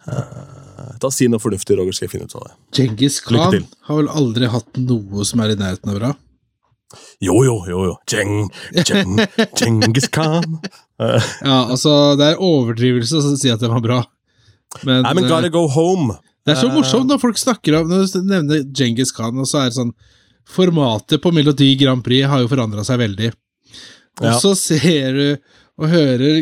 Da 0.04 0.98
ta 1.06 1.12
Si 1.14 1.30
noe 1.32 1.42
fornuftig, 1.42 1.78
Roger, 1.78 1.96
skal 1.96 2.08
jeg 2.10 2.14
finne 2.16 2.28
ut 2.28 2.36
av 2.36 2.50
det. 2.50 2.54
Genghis 2.76 3.22
Khan 3.24 3.64
har 3.88 4.02
vel 4.02 4.12
aldri 4.12 4.50
hatt 4.52 4.82
noe 4.82 5.26
som 5.28 5.42
er 5.46 5.54
i 5.54 5.58
nærheten 5.62 5.94
av 5.94 6.02
bra? 6.02 6.12
Jo, 7.24 7.36
jo, 7.46 7.56
jo, 7.70 7.84
jo. 7.90 7.96
Jeng, 8.12 8.50
Jeng, 8.88 9.18
Djengis 9.58 10.08
Khan. 10.16 10.60
Eh, 11.02 11.20
Ja, 11.48 11.58
altså, 11.74 11.94
det 12.20 12.32
er 12.34 12.42
overdrivelse 12.44 13.20
å 13.22 13.34
si 13.40 13.52
at 13.54 13.64
det 13.64 13.72
var 13.72 13.82
bra. 13.84 14.02
Men, 14.84 15.04
nei, 15.06 15.14
men 15.18 15.26
eh, 15.26 15.30
Gotta 15.30 15.50
Go 15.54 15.68
Home. 15.76 16.18
det 16.46 16.56
er 16.56 16.62
så 16.64 16.70
eh, 16.72 16.76
morsomt 16.76 17.10
når 17.12 17.20
folk 17.22 17.38
snakker 17.38 17.76
om 17.78 17.92
Når 17.92 18.08
du 18.10 18.24
nevner 18.26 18.64
Genghis 18.74 19.12
Khan, 19.16 19.38
og 19.38 19.46
så 19.50 19.62
er 19.62 19.70
det 19.70 19.78
sånn 19.78 19.94
Formatet 20.50 21.22
på 21.24 21.32
Melodi 21.32 21.70
Grand 21.80 22.02
Prix 22.04 22.26
har 22.28 22.42
jo 22.44 22.50
forandra 22.52 22.84
seg 22.84 23.00
veldig. 23.00 23.30
Og 24.20 24.26
Ja. 24.28 24.34
så 24.42 24.52
ser 24.60 25.14
du 25.16 25.28
og 25.80 25.88
hører 25.90 26.42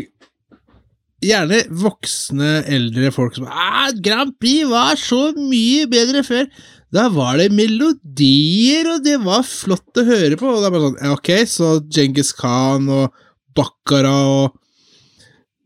gjerne 1.22 1.60
voksne, 1.84 2.64
eldre 2.66 3.12
folk 3.14 3.36
som 3.38 3.46
ah, 3.46 3.92
'Grand 3.94 4.34
Prix 4.42 4.66
var 4.72 4.98
så 4.98 5.20
mye 5.38 5.86
bedre 5.92 6.24
før'. 6.26 6.48
Da 6.92 7.08
var 7.14 7.38
det 7.40 7.52
melodier, 7.56 8.90
og 8.96 9.06
det 9.06 9.16
var 9.24 9.46
flott 9.48 10.00
å 10.02 10.04
høre 10.08 10.36
på. 10.40 10.50
Og 10.50 10.60
det 10.60 10.68
er 10.68 10.74
bare 10.76 10.90
sånn, 10.90 11.14
ok, 11.16 11.32
så 11.48 11.70
Genghis 11.88 12.34
Khan 12.36 12.90
og 12.92 13.16
Bakkara 13.56 14.16
og 14.32 14.58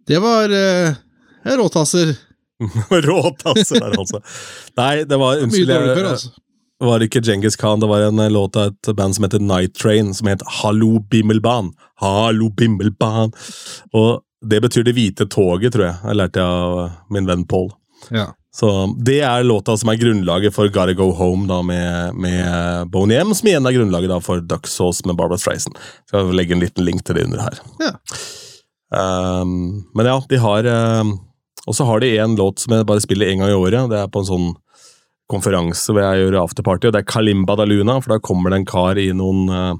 Det 0.05 0.19
var 0.21 0.51
eh, 0.53 0.97
råtasser. 1.57 2.13
Råtasser 3.07 3.81
der, 3.81 3.95
altså. 3.97 4.21
Nei, 4.77 5.03
det 5.09 5.17
var 5.17 5.41
Unnskyld, 5.41 5.71
altså. 5.73 6.29
det 6.77 6.89
var 6.91 7.05
ikke 7.07 7.23
Genghis 7.25 7.57
Khan, 7.57 7.81
det 7.81 7.89
var 7.89 8.05
en 8.05 8.21
eh, 8.21 8.29
låt 8.29 8.59
av 8.61 8.69
et 8.69 8.91
band 8.95 9.17
som 9.17 9.25
heter 9.25 9.41
Night 9.41 9.73
Train, 9.81 10.13
som 10.13 10.29
het 10.29 10.45
Hallo 10.61 11.01
Bimmelban. 11.09 11.73
Hallo 12.05 12.51
Bimmelban. 12.53 13.33
Og 13.97 14.21
det 14.45 14.61
betyr 14.61 14.85
Det 14.85 14.93
hvite 14.93 15.25
toget, 15.25 15.73
tror 15.73 15.87
jeg. 15.87 15.97
Jeg 16.05 16.21
lærte 16.21 16.45
jeg 16.45 16.69
av 16.69 17.13
min 17.17 17.25
venn 17.25 17.47
Paul. 17.49 17.71
Ja. 18.13 18.29
Så 18.55 18.95
Det 19.03 19.19
er 19.19 19.43
låta 19.43 19.75
som 19.77 19.89
er 19.91 19.99
grunnlaget 19.99 20.55
for 20.55 20.71
Gotta 20.71 20.93
Go 20.95 21.09
Home 21.17 21.43
da 21.49 21.59
med, 21.65 22.15
med 22.15 22.87
Boney 22.91 23.17
M, 23.19 23.33
som 23.35 23.49
igjen 23.51 23.67
er 23.67 23.75
grunnlaget 23.75 24.13
da 24.13 24.21
for 24.23 24.39
Duck 24.39 24.69
Sauce 24.71 25.03
med 25.03 25.17
Barbara 25.19 25.39
Streisand. 25.41 25.75
Skal 26.07 26.31
legge 26.31 26.55
en 26.55 26.63
liten 26.63 26.87
link 26.87 27.03
til 27.03 27.19
det 27.19 27.25
under 27.27 27.43
her. 27.43 27.59
Ja. 27.83 27.91
Um, 28.95 29.83
men 29.97 30.07
ja, 30.07 30.15
de 30.29 30.37
har 30.39 30.67
um, 31.01 31.15
Og 31.65 31.75
så 31.75 31.83
har 31.89 31.99
de 31.99 32.13
en 32.21 32.35
låt 32.37 32.61
som 32.61 32.77
jeg 32.77 32.85
bare 32.87 33.03
spiller 33.03 33.27
én 33.27 33.41
gang 33.41 33.51
i 33.51 33.57
året. 33.57 33.89
Det 33.91 33.99
er 33.99 34.13
på 34.13 34.21
en 34.23 34.29
sånn 34.29 34.47
konferanse 35.27 35.91
hvor 35.91 36.05
jeg 36.05 36.21
gjør 36.21 36.37
afterparty, 36.43 36.87
og 36.87 36.95
det 36.95 37.01
er 37.01 37.09
Kalimba 37.09 37.57
da 37.57 37.65
Luna, 37.67 37.97
for 37.99 38.13
da 38.13 38.21
kommer 38.23 38.53
det 38.53 38.61
en 38.61 38.69
kar 38.69 39.01
i 39.01 39.09
noen 39.17 39.49
uh, 39.49 39.73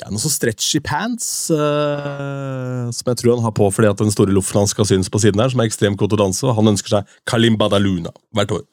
ja, 0.00 0.08
noen 0.08 0.22
sånn 0.22 0.32
stretchy 0.32 0.80
pants, 0.80 1.26
uh, 1.52 2.88
som 2.96 3.10
jeg 3.10 3.18
tror 3.20 3.34
han 3.36 3.44
har 3.44 3.52
på 3.56 3.66
fordi 3.76 3.90
at 3.90 4.00
den 4.00 4.12
store 4.14 4.32
loffen 4.32 4.62
hans 4.62 4.72
skal 4.72 4.88
synes 4.88 5.10
på 5.12 5.20
siden 5.20 5.42
her, 5.42 5.50
som 5.52 5.60
er 5.60 5.68
ekstremt 5.68 5.98
god 6.00 6.08
til 6.14 6.18
å 6.20 6.22
danse, 6.24 6.42
og 6.48 6.56
han 6.56 6.70
ønsker 6.72 6.94
seg 6.96 7.16
Kalimba 7.28 7.68
da 7.72 7.78
Luna 7.82 8.12
hvert 8.32 8.54
år. 8.56 8.64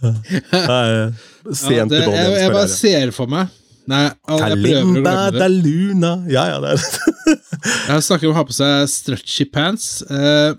Nei, 0.00 0.86
Ja, 1.50 1.54
Sent 1.56 1.92
det, 1.92 2.00
i 2.04 2.14
jeg, 2.14 2.32
jeg 2.40 2.52
bare 2.54 2.68
ser 2.72 3.12
for 3.16 3.30
meg 3.30 3.50
Nei, 3.90 4.02
jeg 4.06 4.12
prøver 4.30 4.52
å 4.54 4.58
glemme 4.62 5.22
det. 5.34 5.48
Luna 5.64 6.10
Ja, 6.30 6.44
ja, 6.52 6.58
det 6.62 6.74
er 6.76 6.78
det. 6.78 7.36
Jeg 7.90 8.04
snakker 8.06 8.28
om 8.28 8.34
å 8.34 8.38
ha 8.38 8.44
på 8.46 8.54
seg 8.54 8.84
stretchy 8.92 9.46
pants. 9.50 9.86
Uh, 10.06 10.52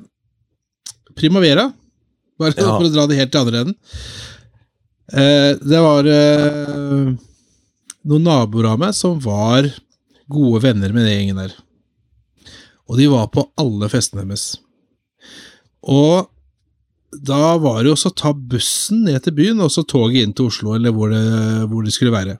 Primavera, 1.16 1.70
bare 2.42 2.52
Ja. 2.58 2.74
for 2.76 2.90
å 2.90 2.92
dra 2.92 3.06
det 3.08 3.18
helt 3.22 3.32
til 3.32 3.42
andre 3.46 3.62
enden. 3.64 3.78
Eh, 5.12 5.58
det 5.60 5.80
var 5.84 6.08
eh, 6.08 7.12
noen 8.08 8.24
naboer 8.24 8.70
av 8.72 8.80
meg 8.80 8.96
som 8.96 9.20
var 9.20 9.68
gode 10.32 10.62
venner 10.64 10.94
med 10.96 11.04
den 11.04 11.18
gjengen 11.18 11.42
der. 11.44 11.56
Og 12.88 13.00
de 13.00 13.10
var 13.12 13.28
på 13.32 13.44
alle 13.60 13.90
festene 13.92 14.24
deres. 14.24 14.54
Og 15.84 16.30
da 17.12 17.58
var 17.60 17.82
det 17.82 17.92
jo 17.92 17.98
også 17.98 18.12
å 18.14 18.20
ta 18.22 18.32
bussen 18.32 19.04
ned 19.08 19.20
til 19.26 19.36
byen, 19.36 19.60
og 19.64 19.72
så 19.74 19.84
toget 19.84 20.24
inn 20.24 20.36
til 20.36 20.48
Oslo, 20.48 20.78
eller 20.78 20.96
hvor 20.96 21.12
det, 21.12 21.24
hvor 21.68 21.84
det 21.84 21.92
skulle 21.96 22.16
være. 22.16 22.38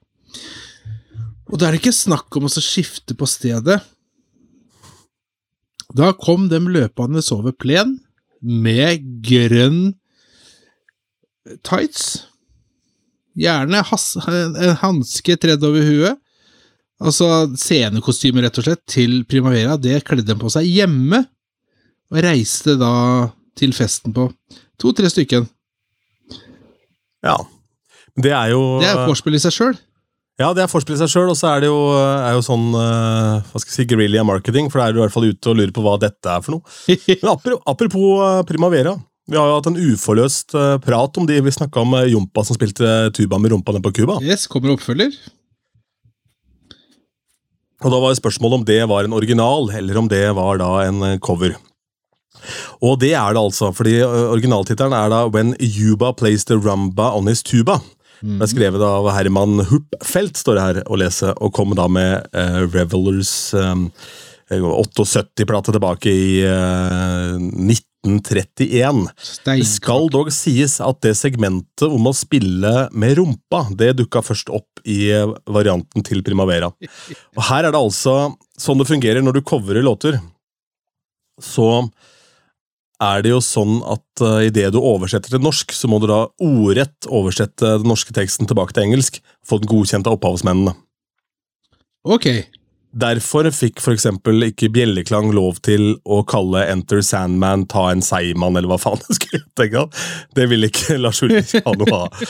Og 1.52 1.60
da 1.60 1.68
er 1.68 1.76
det 1.76 1.82
ikke 1.82 1.96
snakk 1.96 2.32
om 2.40 2.48
å 2.48 2.54
skifte 2.54 3.16
på 3.20 3.28
stedet. 3.28 3.82
Da 5.92 6.14
kom 6.16 6.48
dem 6.48 6.70
løpende 6.72 7.24
over 7.36 7.52
plen 7.52 7.98
med 8.40 9.04
grønn 9.28 9.98
tights. 11.68 12.31
Gjerne 13.40 13.84
has 13.88 14.06
en 14.28 14.58
hanske 14.82 15.38
tredd 15.40 15.64
over 15.64 15.86
huet. 15.88 16.20
Altså 17.02 17.28
scenekostyme, 17.58 18.44
rett 18.44 18.60
og 18.62 18.68
slett, 18.68 18.84
til 18.90 19.22
Primavera. 19.30 19.78
Det 19.82 20.04
kledde 20.06 20.28
de 20.30 20.38
på 20.38 20.52
seg 20.54 20.68
hjemme, 20.70 21.24
og 22.12 22.20
reiste 22.22 22.76
da 22.78 22.94
til 23.58 23.74
festen 23.74 24.14
på 24.14 24.28
to-tre 24.82 25.10
stykken. 25.10 25.48
Ja. 27.26 27.38
Det 28.22 28.34
er 28.36 28.52
jo 28.52 28.82
Det 28.82 28.90
er 28.92 29.08
vorspiel 29.08 29.38
i 29.38 29.42
seg 29.42 29.56
sjøl. 29.56 29.80
Ja, 30.42 30.50
det 30.58 30.64
er 30.64 30.72
forspill 30.72 30.96
i 30.96 31.02
seg 31.02 31.12
sjøl, 31.12 31.30
og 31.30 31.38
så 31.38 31.52
er 31.52 31.64
det 31.64 31.70
jo, 31.70 31.80
er 31.94 32.34
jo 32.34 32.42
sånn 32.46 32.72
eh, 32.74 33.50
hva 33.52 33.62
skal 33.62 33.70
jeg 33.70 33.76
si, 33.76 33.88
guerrilla 33.92 34.24
marketing, 34.26 34.72
for 34.72 34.82
da 34.82 34.88
er 34.88 34.96
du 34.96 35.02
i 35.02 35.04
hvert 35.04 35.14
fall 35.14 35.28
ute 35.30 35.52
og 35.52 35.58
lurer 35.60 35.74
på 35.76 35.84
hva 35.86 35.98
dette 36.02 36.34
er 36.34 36.42
for 36.46 36.56
noe. 36.56 36.78
Men 37.46 37.60
apropos, 37.70 38.08
eh, 38.26 38.42
Primavera. 38.50 38.96
Vi 39.30 39.38
har 39.38 39.48
jo 39.48 39.58
hatt 39.60 39.70
en 39.70 39.78
uforløst 39.78 40.56
eh, 40.58 40.78
prat 40.82 41.18
om 41.20 41.28
de 41.30 41.38
vi 41.46 41.54
snakka 41.54 41.84
om 41.84 41.94
eh, 42.00 42.10
Jompa 42.12 42.44
som 42.48 42.58
spilte 42.58 42.88
eh, 42.88 43.12
tuba 43.14 43.38
med 43.38 43.54
rumpa 43.54 43.76
nede 43.76 43.86
på 43.86 43.94
Cuba. 44.02 44.18
Yes, 44.26 44.48
kommer 44.50 44.74
oppfølger. 44.74 45.14
Og 47.82 47.90
Da 47.94 48.00
var 48.02 48.18
spørsmålet 48.18 48.60
om 48.60 48.66
det 48.66 48.82
var 48.90 49.06
en 49.06 49.16
original, 49.18 49.70
eller 49.78 49.98
om 49.98 50.10
det 50.10 50.26
var 50.38 50.60
da 50.62 50.72
en 50.86 51.20
cover. 51.22 51.56
Og 52.82 53.00
det 53.02 53.14
er 53.18 53.34
det 53.34 53.42
altså, 53.42 53.72
fordi 53.74 53.96
originaltittelen 54.06 54.94
er 54.94 55.10
da 55.14 55.24
When 55.30 55.56
Yuba 55.58 56.12
Plays 56.18 56.46
The 56.46 56.58
Rumba 56.58 57.12
On 57.18 57.30
His 57.30 57.42
Tuba. 57.46 57.80
Mhm. 58.22 58.38
Det 58.38 58.46
er 58.46 58.52
skrevet 58.54 58.84
av 58.86 59.10
Herman 59.16 59.64
Huppfeldt, 59.66 60.38
står 60.38 60.58
det 60.58 60.66
her 60.66 60.82
å 60.86 60.98
lese, 61.02 61.34
og 61.42 61.54
kom 61.58 61.74
da 61.78 61.88
med 61.90 62.28
uh, 62.38 62.62
Revelers 62.70 63.54
um, 63.58 63.88
78-plate 64.52 65.74
tilbake 65.74 66.12
i 66.14 66.44
uh, 66.46 67.40
90. 67.42 67.91
1931. 68.02 69.04
Stein. 69.22 69.62
Det 69.62 69.68
skal 69.70 70.08
dog 70.14 70.32
sies 70.34 70.80
at 70.82 71.02
det 71.06 71.14
segmentet 71.20 71.86
om 71.86 72.10
å 72.10 72.16
spille 72.18 72.88
med 72.92 73.18
rumpa, 73.20 73.68
det 73.78 73.94
dukka 74.00 74.24
først 74.26 74.50
opp 74.54 74.82
i 74.90 75.12
eh, 75.14 75.30
varianten 75.46 76.06
til 76.06 76.24
Primavera. 76.26 76.72
Og 77.38 77.44
her 77.50 77.68
er 77.68 77.74
det 77.74 77.82
altså 77.82 78.34
sånn 78.58 78.82
det 78.82 78.90
fungerer 78.90 79.26
når 79.26 79.38
du 79.38 79.46
covrer 79.46 79.86
låter. 79.86 80.18
Så 81.42 81.68
er 83.02 83.24
det 83.26 83.34
jo 83.34 83.42
sånn 83.42 83.80
at 83.90 84.22
eh, 84.22 84.38
uh, 84.38 84.48
idet 84.50 84.70
du 84.74 84.80
oversetter 84.82 85.34
til 85.34 85.44
norsk, 85.44 85.74
så 85.74 85.90
må 85.90 86.02
du 86.02 86.08
da 86.10 86.24
ordrett 86.42 87.10
oversette 87.10 87.78
den 87.82 87.90
norske 87.90 88.14
teksten 88.18 88.50
tilbake 88.50 88.76
til 88.78 88.86
engelsk, 88.88 89.22
få 89.46 89.62
den 89.62 89.70
godkjent 89.72 90.10
av 90.10 90.18
opphavsmennene. 90.20 90.76
Ok. 92.06 92.28
Derfor 92.92 93.48
fikk 93.56 93.80
eksempel 93.94 94.50
ikke 94.50 94.68
Bjelleklang 94.76 95.30
lov 95.32 95.62
til 95.64 95.94
å 96.04 96.22
kalle 96.28 96.66
Enter 96.68 97.00
Sandman 97.06 97.64
ta 97.72 97.86
en 97.92 98.04
seigmann, 98.04 98.58
eller 98.60 98.68
hva 98.74 98.80
faen 98.82 99.00
det 99.06 99.16
skulle 99.16 99.46
tenke. 99.60 99.86
Det 100.36 100.48
ville 100.52 100.68
ikke 100.72 100.98
Lars 101.04 101.22
Ulrik 101.24 101.54
ha 101.64 101.76
noe 101.80 102.02
av. 102.04 102.26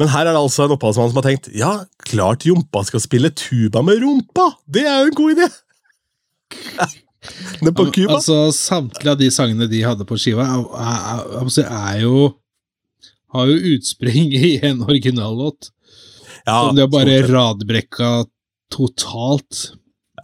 Men 0.00 0.08
her 0.14 0.24
er 0.24 0.32
det 0.32 0.40
altså 0.40 0.64
en 0.64 0.74
opphavsmann 0.78 1.12
som 1.12 1.20
har 1.20 1.28
tenkt 1.28 1.50
ja, 1.54 1.74
klart 2.08 2.46
Jompa 2.48 2.80
skal 2.88 3.04
spille 3.04 3.30
tuba 3.36 3.84
med 3.84 4.00
rumpa! 4.02 4.48
Det 4.64 4.86
er 4.88 5.02
jo 5.02 5.12
en 5.12 5.18
god 5.20 5.36
idé! 5.36 5.50
Nede 7.62 7.74
på 7.76 7.86
Cuba. 7.92 8.16
Altså, 8.16 8.38
samtlige 8.56 9.12
av 9.12 9.20
de 9.20 9.28
sangene 9.30 9.68
de 9.70 9.82
hadde 9.84 10.06
på 10.08 10.16
skiva, 10.18 10.42
er, 10.42 10.64
er, 11.38 11.52
er, 11.68 12.00
jo 12.02 12.32
Har 13.36 13.46
jo 13.48 13.76
utspring 13.76 14.32
i 14.34 14.56
en 14.64 14.82
originallåt. 14.82 15.70
ja, 16.44 16.56
som 16.56 16.74
de 16.76 16.82
har 16.82 16.90
bare 16.90 17.20
radbrekka 17.28 18.24
totalt. 18.72 19.76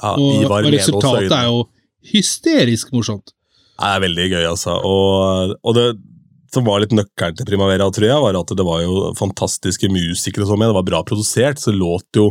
Ja, 0.03 0.13
Og, 0.15 0.45
og 0.51 0.71
resultatet 0.75 1.35
er 1.35 1.49
jo 1.51 1.65
hysterisk 2.13 2.93
morsomt. 2.95 3.33
Det 3.79 3.89
er 3.95 4.03
veldig 4.03 4.29
gøy, 4.33 4.45
altså. 4.49 4.75
Og, 4.83 5.57
og 5.63 5.75
det 5.79 5.89
som 6.55 6.65
var 6.65 6.81
litt 6.83 6.95
nøkkelen 6.97 7.37
til 7.37 7.47
Primavera, 7.47 7.87
tror 7.93 8.09
jeg, 8.09 8.21
var 8.25 8.39
at 8.41 8.55
det 8.57 8.65
var 8.67 8.81
jo 8.83 9.11
fantastiske 9.19 9.91
musikere 9.93 10.47
og 10.47 10.53
sånn 10.53 10.63
med. 10.63 10.71
Det 10.73 10.79
var 10.79 10.87
bra 10.89 11.03
produsert, 11.07 11.61
så 11.61 11.75
det 11.75 11.81
låt 11.83 12.19
jo 12.19 12.31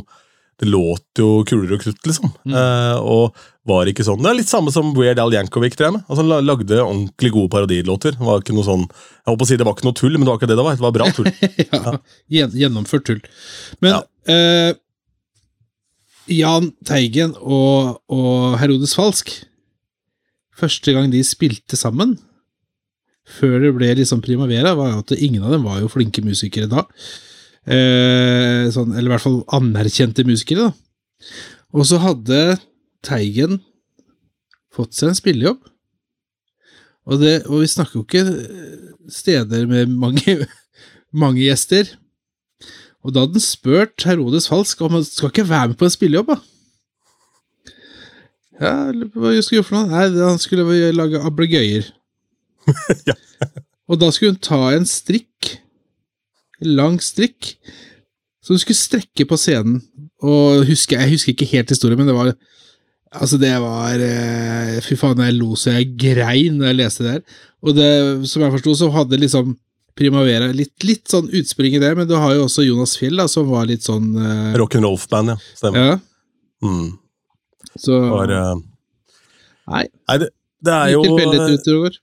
det 0.58 0.66
låt 0.74 1.20
jo 1.22 1.44
kulere 1.46 1.76
og 1.78 1.84
krutt, 1.84 2.00
liksom. 2.10 2.32
Mm. 2.50 2.56
Eh, 2.58 2.98
og 3.06 3.36
var 3.70 3.90
ikke 3.92 4.02
sånn 4.08 4.24
Det 4.24 4.30
er 4.32 4.38
litt 4.40 4.50
samme 4.50 4.72
som 4.74 4.90
Weird 4.98 5.20
Al 5.22 5.36
Yankovic 5.36 5.76
drev 5.78 5.94
med. 5.94 6.06
Altså, 6.08 6.24
han 6.24 6.48
lagde 6.48 6.80
ordentlig 6.82 7.30
gode 7.36 7.52
parodilåter. 7.54 8.16
Det 8.18 8.26
var 8.26 8.42
ikke 8.42 8.56
noe 8.58 8.66
sånn 8.66 8.88
Jeg 8.88 9.30
håper 9.30 9.46
å 9.46 9.50
si 9.52 9.60
det 9.60 9.68
var 9.68 9.78
ikke 9.78 9.86
noe 9.86 9.98
tull, 10.00 10.16
men 10.18 10.26
det 10.26 10.32
var 10.34 10.40
ikke 10.42 10.50
det 10.50 10.58
det 10.58 10.66
var. 10.66 10.80
Det 10.80 10.86
var 10.88 10.96
bra 10.98 11.10
tull. 11.14 11.30
ja, 11.68 11.94
ja. 12.40 12.50
Gjennomført 12.64 13.06
tull. 13.12 13.22
Men 13.86 14.00
Ja. 14.00 14.02
eh, 14.34 14.72
Jahn 16.32 16.72
Teigen 16.88 17.36
og, 17.40 18.02
og 18.12 18.58
Herodes 18.62 18.96
Falsk 18.98 19.32
Første 20.58 20.94
gang 20.96 21.12
de 21.14 21.22
spilte 21.26 21.78
sammen, 21.78 22.16
før 23.28 23.60
det 23.62 23.74
ble 23.76 23.92
liksom 24.00 24.24
Primavera, 24.26 24.72
var 24.74 24.96
at 25.04 25.14
ingen 25.14 25.44
av 25.46 25.54
dem 25.54 25.68
var 25.68 25.84
jo 25.84 25.92
flinke 25.92 26.24
musikere 26.26 26.70
da. 26.72 26.88
Eh, 27.68 28.66
sånn, 28.74 28.96
eller 28.96 29.06
i 29.06 29.14
hvert 29.14 29.26
fall 29.26 29.42
anerkjente 29.54 30.26
musikere, 30.26 30.72
da. 30.72 31.28
Og 31.78 31.86
så 31.86 32.00
hadde 32.02 32.58
Teigen 33.06 33.60
fått 34.74 34.98
seg 34.98 35.12
en 35.12 35.20
spillejobb. 35.20 35.60
Og, 37.08 37.22
det, 37.22 37.36
og 37.46 37.62
vi 37.62 37.70
snakker 37.72 38.00
jo 38.00 38.06
ikke 38.08 38.26
steder 39.14 39.68
med 39.70 39.94
mange, 39.94 40.40
mange 41.24 41.44
gjester. 41.44 41.94
Og 43.08 43.14
da 43.16 43.24
hadde 43.24 43.40
han 43.40 43.46
spurt 43.46 44.04
Herodes 44.04 44.50
Falsk 44.52 44.82
om 44.84 44.98
han 44.98 45.06
skal 45.08 45.32
ikke 45.32 45.48
være 45.48 45.72
med 45.72 45.80
på 45.80 45.88
en 45.88 45.94
spillejobb, 45.94 46.34
da. 46.34 46.38
Ja, 48.58 48.74
hva 48.92 49.32
skulle 49.38 49.62
gjøre 49.62 49.68
for 49.70 49.78
noe? 49.78 49.88
Nei, 49.92 50.08
han 50.18 50.42
skulle 50.42 50.92
lage 50.96 51.24
ablegøyer. 51.24 51.94
Ja. 53.08 53.14
Og 53.88 53.96
da 54.02 54.10
skulle 54.12 54.34
hun 54.34 54.42
ta 54.44 54.58
en 54.76 54.84
strikk, 54.90 55.54
en 56.60 56.74
lang 56.76 56.98
strikk, 57.00 57.54
som 58.44 58.58
hun 58.58 58.60
skulle 58.60 58.80
strekke 58.80 59.24
på 59.30 59.38
scenen. 59.40 59.78
Og 60.20 60.66
husker, 60.68 61.00
jeg 61.00 61.14
husker 61.14 61.32
ikke 61.32 61.48
helt 61.54 61.72
historien, 61.72 62.02
men 62.02 62.10
det 62.12 62.18
var 62.18 62.34
Altså, 63.08 63.38
det 63.40 63.54
var 63.64 64.02
eh, 64.04 64.82
Fy 64.84 64.98
faen, 65.00 65.22
jeg 65.24 65.38
lo 65.38 65.56
så 65.56 65.78
jeg 65.78 65.94
grein 65.96 66.58
da 66.60 66.68
jeg 66.68 66.78
leste 66.82 67.06
det 67.06 67.14
her. 67.14 67.22
Og 67.64 67.78
det, 67.78 67.88
som 68.28 68.44
jeg 68.44 68.52
forsto, 68.58 68.74
så 68.76 68.90
hadde 68.92 69.22
liksom 69.22 69.54
Primavera 69.98 70.52
litt, 70.56 70.76
litt 70.86 71.10
sånn 71.12 71.30
utspring 71.34 71.78
i 71.78 71.82
det, 71.82 71.92
men 71.98 72.08
du 72.10 72.16
har 72.20 72.36
jo 72.38 72.46
også 72.46 72.66
Jonas 72.68 72.96
Fjell, 73.00 73.18
da, 73.20 73.28
som 73.32 73.50
var 73.50 73.66
litt 73.70 73.86
sånn 73.88 74.12
uh, 74.18 74.54
Rock'n'Rolf-band, 74.62 75.34
ja. 75.36 75.40
Stemmer. 75.58 75.92
Ja, 75.94 75.98
Mm. 76.66 76.96
så 77.78 77.94
var, 78.10 78.32
uh, 78.34 78.56
Nei, 79.70 79.84
nei, 80.10 80.16
det, 80.24 80.30
det 80.66 80.74
er 80.74 80.94
jo 80.96 81.04
tilfeldig. 81.06 82.00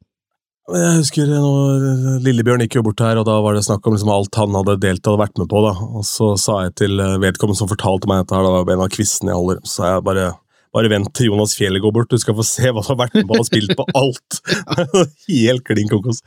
Jeg 0.64 0.92
husker 0.97 1.28
når 1.28 2.20
Lillebjørn 2.24 2.62
gikk 2.64 2.78
jo 2.78 2.84
bort 2.86 3.03
her, 3.05 3.18
og 3.20 3.26
da 3.28 3.34
var 3.45 3.57
det 3.57 3.64
snakk 3.66 3.84
om 3.84 3.97
liksom 3.97 4.12
alt 4.14 4.38
han 4.40 4.55
hadde 4.57 4.78
delt 4.80 5.11
og 5.11 5.18
vært 5.20 5.36
med 5.42 5.51
på. 5.51 5.61
da. 5.66 5.74
Og 5.99 6.07
Så 6.09 6.30
sa 6.40 6.62
jeg 6.64 6.72
til 6.80 7.03
eh, 7.05 7.18
vedkommende 7.20 7.59
som 7.59 7.68
fortalte 7.68 8.09
meg 8.09 8.22
dette, 8.22 8.38
her, 8.38 8.47
da 8.47 8.62
var 8.62 8.72
en 8.72 8.84
av 8.86 8.95
quizene 8.95 9.34
jeg 9.34 9.40
holder, 9.42 9.61
så 9.66 9.74
sa 9.74 9.90
jeg 9.90 10.07
bare 10.09 10.30
bare 10.74 10.90
vent 10.90 11.11
til 11.14 11.28
Jonas 11.28 11.53
Fjellet 11.55 11.82
går 11.84 11.92
bort, 11.95 12.11
du 12.11 12.18
skal 12.18 12.34
få 12.34 12.42
se 12.49 12.66
hva 12.72 12.82
du 12.82 12.88
har 12.88 12.97
vært 13.05 13.12
med 13.20 13.28
på 13.30 13.36
og 13.38 13.47
spilt 13.47 13.76
på 13.78 13.84
alt! 13.95 14.40
Helt 15.28 15.62
klin 15.68 15.90
kokos. 15.92 16.22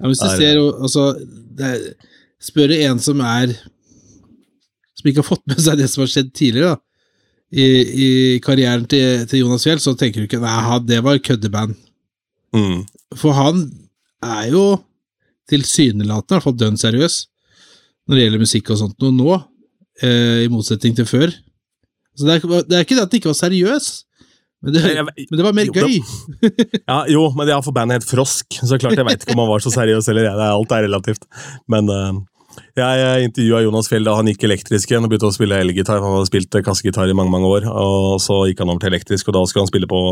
Ja, 0.00 0.08
hvis 0.08 0.20
du 0.22 0.26
Er- 0.26 0.36
ser 0.40 0.60
altså, 0.80 1.04
det 1.58 1.66
er, 1.74 1.82
Spør 2.40 2.72
en 2.72 2.98
som 3.04 3.20
er 3.20 3.50
Som 4.96 5.10
ikke 5.10 5.20
har 5.20 5.28
fått 5.28 5.46
med 5.50 5.60
seg 5.60 5.76
det 5.80 5.88
som 5.92 6.02
har 6.04 6.08
skjedd 6.12 6.30
tidligere, 6.36 6.74
da. 6.74 6.80
I, 7.50 7.64
i 8.06 8.08
karrieren 8.44 8.84
til, 8.86 9.24
til 9.26 9.40
Jonas 9.42 9.64
Fjell, 9.66 9.80
så 9.82 9.96
tenker 9.98 10.22
du 10.22 10.28
ikke 10.28 10.38
Nei, 10.42 10.78
det 10.86 11.00
var 11.02 11.18
køddeband. 11.18 11.72
Mm. 12.54 12.84
For 13.18 13.34
han 13.34 13.64
er 14.22 14.50
jo 14.52 14.64
tilsynelatende 15.50 16.30
i 16.30 16.36
hvert 16.36 16.46
fall 16.46 16.58
dønn 16.60 16.78
seriøs 16.78 17.16
når 18.06 18.16
det 18.16 18.22
gjelder 18.26 18.42
musikk 18.44 18.70
og 18.74 18.78
sånt 18.80 19.02
noe 19.02 19.14
nå, 19.16 19.34
eh, 20.02 20.44
i 20.44 20.50
motsetning 20.52 20.94
til 20.98 21.06
før. 21.06 21.32
Så 22.18 22.26
det 22.26 22.36
er, 22.38 22.62
det 22.66 22.76
er 22.78 22.84
ikke 22.86 22.96
det 22.98 23.04
at 23.04 23.10
det 23.12 23.20
ikke 23.20 23.30
var 23.32 23.38
seriøs, 23.40 23.88
men 24.60 24.74
det, 24.76 24.82
men 25.02 25.38
det 25.38 25.44
var 25.44 25.54
mer 25.56 25.70
gøy. 25.72 26.00
Ja, 26.90 27.04
jo, 27.08 27.28
men 27.36 27.48
har 27.48 27.62
for 27.64 27.76
bandet 27.76 28.00
het 28.00 28.08
Frosk, 28.08 28.58
så 28.60 28.76
klart 28.80 28.98
jeg 28.98 29.06
veit 29.08 29.24
ikke 29.24 29.36
om 29.36 29.44
han 29.44 29.48
var 29.52 29.62
så 29.64 29.72
seriøs 29.72 30.10
eller 30.12 30.28
jeg. 30.28 30.36
Det 30.36 30.50
alt 30.52 30.74
er 30.76 30.84
relativt. 30.84 31.24
Men 31.70 31.88
uh, 31.88 32.18
jeg 32.76 33.30
intervjua 33.30 33.62
Jonas 33.64 33.88
Fjell 33.90 34.06
da 34.06 34.16
han 34.18 34.28
gikk 34.30 34.44
elektrisk 34.48 34.92
igjen 34.92 35.06
og 35.06 35.12
begynte 35.12 35.30
å 35.30 35.34
spille 35.34 35.62
elgitar. 35.64 36.02
Han 36.02 36.18
hadde 36.18 36.28
spilt 36.28 36.58
eh, 36.58 36.64
kassegitar 36.66 37.10
i 37.10 37.16
mange 37.16 37.32
mange 37.32 37.48
år, 37.48 37.68
og 37.70 38.20
så 38.22 38.42
gikk 38.50 38.62
han 38.64 38.72
over 38.72 38.82
til 38.82 38.92
elektrisk, 38.92 39.30
og 39.30 39.38
da 39.38 39.44
skulle 39.48 39.64
han 39.64 39.72
spille 39.72 39.90
på, 39.90 40.02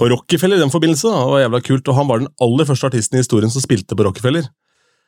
på 0.00 0.10
Rockefeller 0.12 0.58
i 0.58 0.64
den 0.64 0.72
forbindelse. 0.72 1.12
da, 1.12 1.22
det 1.22 1.34
var 1.34 1.44
jævla 1.44 1.62
kult, 1.68 1.90
og 1.92 2.00
Han 2.00 2.10
var 2.10 2.24
den 2.24 2.32
aller 2.42 2.68
første 2.68 2.90
artisten 2.90 3.18
i 3.18 3.22
historien 3.22 3.52
som 3.52 3.64
spilte 3.64 3.98
på 3.98 4.08
Rockefeller. 4.08 4.48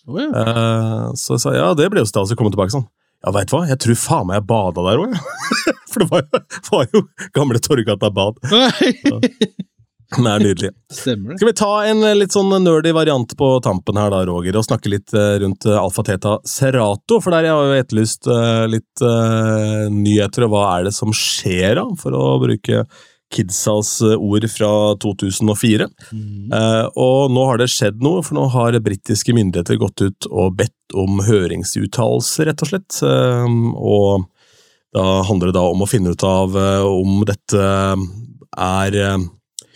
Oh, 0.08 0.20
ja. 0.22 0.30
uh, 0.30 1.10
så 1.18 1.36
jeg 1.36 1.44
sa 1.44 1.56
ja, 1.56 1.72
det 1.76 1.90
ble 1.92 2.04
jo 2.04 2.08
stas 2.08 2.32
å 2.32 2.38
komme 2.38 2.54
tilbake 2.54 2.72
sånn. 2.72 2.86
Ja, 3.24 3.32
veit 3.34 3.50
du 3.50 3.56
hva, 3.56 3.64
jeg 3.66 3.80
tror 3.82 3.98
faen 3.98 4.28
meg 4.28 4.38
jeg 4.38 4.48
bada 4.50 4.84
der 4.86 5.00
òg. 5.02 5.16
For 5.90 6.04
det 6.04 6.10
var 6.12 6.22
jo, 6.22 6.42
var 6.70 6.92
jo 6.92 7.02
gamle 7.34 7.62
Torgata 7.62 8.12
bad. 8.14 8.38
Det 10.08 10.24
er 10.24 10.40
nydelig. 10.40 10.70
Stemmer 10.88 11.34
det. 11.34 11.36
Skal 11.36 11.48
vi 11.50 11.56
ta 11.58 11.72
en 11.84 11.98
eh, 12.08 12.14
litt 12.16 12.32
sånn 12.32 12.48
nerdy 12.64 12.94
variant 12.96 13.34
på 13.36 13.48
tampen 13.64 13.98
her 14.00 14.08
da, 14.12 14.22
Roger, 14.24 14.56
og 14.56 14.64
snakke 14.64 14.88
litt 14.88 15.12
eh, 15.12 15.34
rundt 15.42 15.66
eh, 15.68 15.76
Alfa 15.76 16.04
Teta 16.06 16.38
Serato, 16.48 17.18
for 17.20 17.34
der 17.34 17.44
jeg 17.44 17.58
har 17.58 17.68
jo 17.68 17.82
etterlyst 17.82 18.30
litt 18.72 19.04
uh, 19.04 19.84
nyheter, 19.92 20.46
og 20.46 20.54
hva 20.54 20.64
er 20.78 20.88
det 20.88 20.94
som 20.96 21.12
skjer 21.12 21.76
da, 21.82 21.84
for 22.00 22.16
å 22.16 22.24
bruke 22.40 22.86
Kidsas 23.34 23.98
eh, 24.06 24.16
ord 24.16 24.46
fra 24.52 24.72
2004. 25.02 25.90
Eh, 26.12 26.86
og 26.96 27.34
nå 27.34 27.44
har 27.50 27.60
det 27.60 27.70
skjedd 27.72 28.00
noe, 28.04 28.24
for 28.24 28.38
nå 28.38 28.48
har 28.54 28.78
britiske 28.84 29.36
myndigheter 29.36 29.80
gått 29.80 30.04
ut 30.04 30.28
og 30.30 30.56
bedt 30.62 30.96
om 30.96 31.20
høringsuttalelser, 31.26 32.48
rett 32.48 32.64
og 32.64 32.72
slett. 32.72 33.00
Eh, 33.04 33.56
og 33.76 34.28
da 34.96 35.22
handler 35.28 35.50
det 35.50 35.58
da 35.58 35.66
om 35.68 35.84
å 35.84 35.88
finne 35.88 36.14
ut 36.14 36.24
av 36.24 36.56
eh, 36.56 36.84
om 36.88 37.22
dette 37.28 37.64
er 38.58 38.98
eh, 38.98 39.26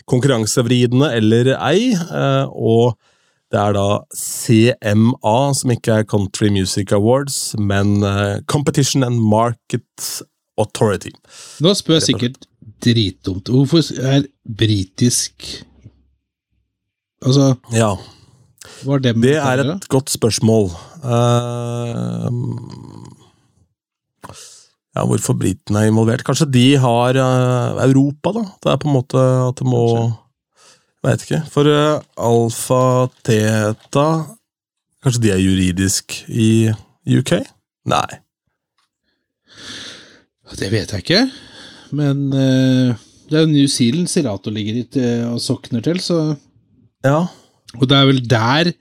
konkurransevridende 0.09 1.11
eller 1.19 1.53
ei, 1.59 1.93
eh, 1.93 2.45
og 2.49 2.97
det 3.53 3.59
er 3.61 3.75
da 3.77 3.87
CMA, 4.17 5.37
som 5.53 5.73
ikke 5.75 5.99
er 5.99 6.07
Country 6.09 6.49
Music 6.49 6.89
Awards, 6.95 7.53
men 7.61 8.01
Competition 8.49 9.05
and 9.05 9.21
Market 9.21 10.07
Authority. 10.57 11.11
Nå 11.61 11.75
spør 11.77 12.01
sikkert 12.01 12.47
dritdumt. 12.83 13.51
Hvorfor 13.51 13.83
er 13.99 14.27
britisk 14.43 15.63
Altså, 17.23 17.55
Ja. 17.71 17.95
Det, 18.83 19.15
Det 19.15 19.35
er 19.37 19.63
et 19.63 19.87
godt 19.87 20.09
spørsmål. 20.09 20.65
Uh, 21.03 22.27
ja, 24.95 25.05
hvorfor 25.05 25.33
britene 25.33 25.79
er 25.79 25.91
involvert? 25.91 26.23
Kanskje 26.23 26.51
de 26.51 26.77
har 26.77 27.15
uh, 27.15 27.79
Europa, 27.85 28.33
da? 28.35 28.43
Det 28.63 28.71
er 28.71 28.77
på 28.81 28.87
en 28.89 28.97
måte 28.97 29.23
at 29.47 29.55
det 29.59 29.67
må 29.67 29.85
Veit 31.03 31.23
ikke. 31.25 31.41
For 31.51 31.67
uh, 31.67 31.99
Alfa 32.15 33.07
Teta 33.27 34.07
Kanskje 35.03 35.23
de 35.25 35.31
er 35.33 35.41
juridisk 35.41 36.15
i 36.31 36.71
UK? 37.11 37.33
Nei. 37.91 38.19
Det 40.53 40.69
vet 40.71 40.91
jeg 40.93 41.03
ikke, 41.03 41.23
men 41.93 42.25
eh, 42.33 43.03
det 43.29 43.37
er 43.37 43.45
jo 43.45 43.51
New 43.51 43.69
Zealand 43.71 44.09
Serato 44.11 44.51
ligger 44.53 44.81
i 44.81 44.83
eh, 45.01 45.23
og 45.29 45.41
sokner 45.41 45.83
til, 45.85 46.01
så 46.03 46.35
Ja. 47.05 47.25
Og 47.79 47.87
det 47.89 47.97
er 47.97 48.05
vel 48.05 48.21
der 48.29 48.73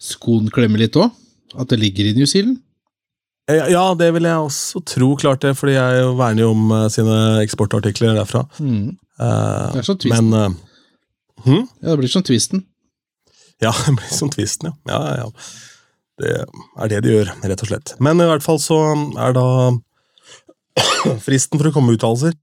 skoen 0.00 0.48
klemmer 0.52 0.80
litt 0.80 0.96
òg? 0.96 1.12
At 1.58 1.68
det 1.72 1.80
ligger 1.80 2.08
i 2.08 2.14
New 2.16 2.28
Zealand? 2.28 2.60
Ja, 3.48 3.94
det 3.96 4.10
vil 4.12 4.26
jeg 4.28 4.44
også 4.44 4.82
tro, 4.84 5.14
klart 5.16 5.40
det, 5.40 5.54
fordi 5.56 5.72
jeg 5.72 6.08
verner 6.18 6.44
jo 6.44 6.50
om 6.52 6.72
eh, 6.76 6.88
sine 6.92 7.18
eksportartikler 7.42 8.16
derfra. 8.18 8.44
Mm. 8.60 8.96
Det 9.18 9.80
er 9.80 9.86
sånn 9.86 9.98
twisten. 9.98 10.28
men 10.28 10.52
uh, 10.52 11.46
hm? 11.46 11.64
Ja, 11.80 11.88
det 11.88 11.96
blir 12.02 12.12
sånn 12.12 12.26
twisten. 12.28 12.62
Ja, 13.64 13.72
det 13.86 13.96
blir 13.96 14.12
sånn 14.14 14.32
tvisten, 14.34 14.70
ja. 14.70 14.76
ja. 14.92 15.00
ja, 15.08 15.24
ja. 15.24 15.56
Det 16.18 16.34
er 16.34 16.90
det 16.90 17.00
de 17.06 17.14
gjør, 17.14 17.32
rett 17.46 17.62
og 17.62 17.70
slett. 17.70 17.94
Men 18.02 18.20
i 18.20 18.26
hvert 18.28 18.44
fall 18.44 18.60
så 18.62 18.78
er 19.22 19.36
da 19.36 19.48
fristen 21.26 21.60
for 21.60 21.70
å 21.70 21.74
komme 21.74 21.92
med 21.92 22.00
uttalelser 22.00 22.36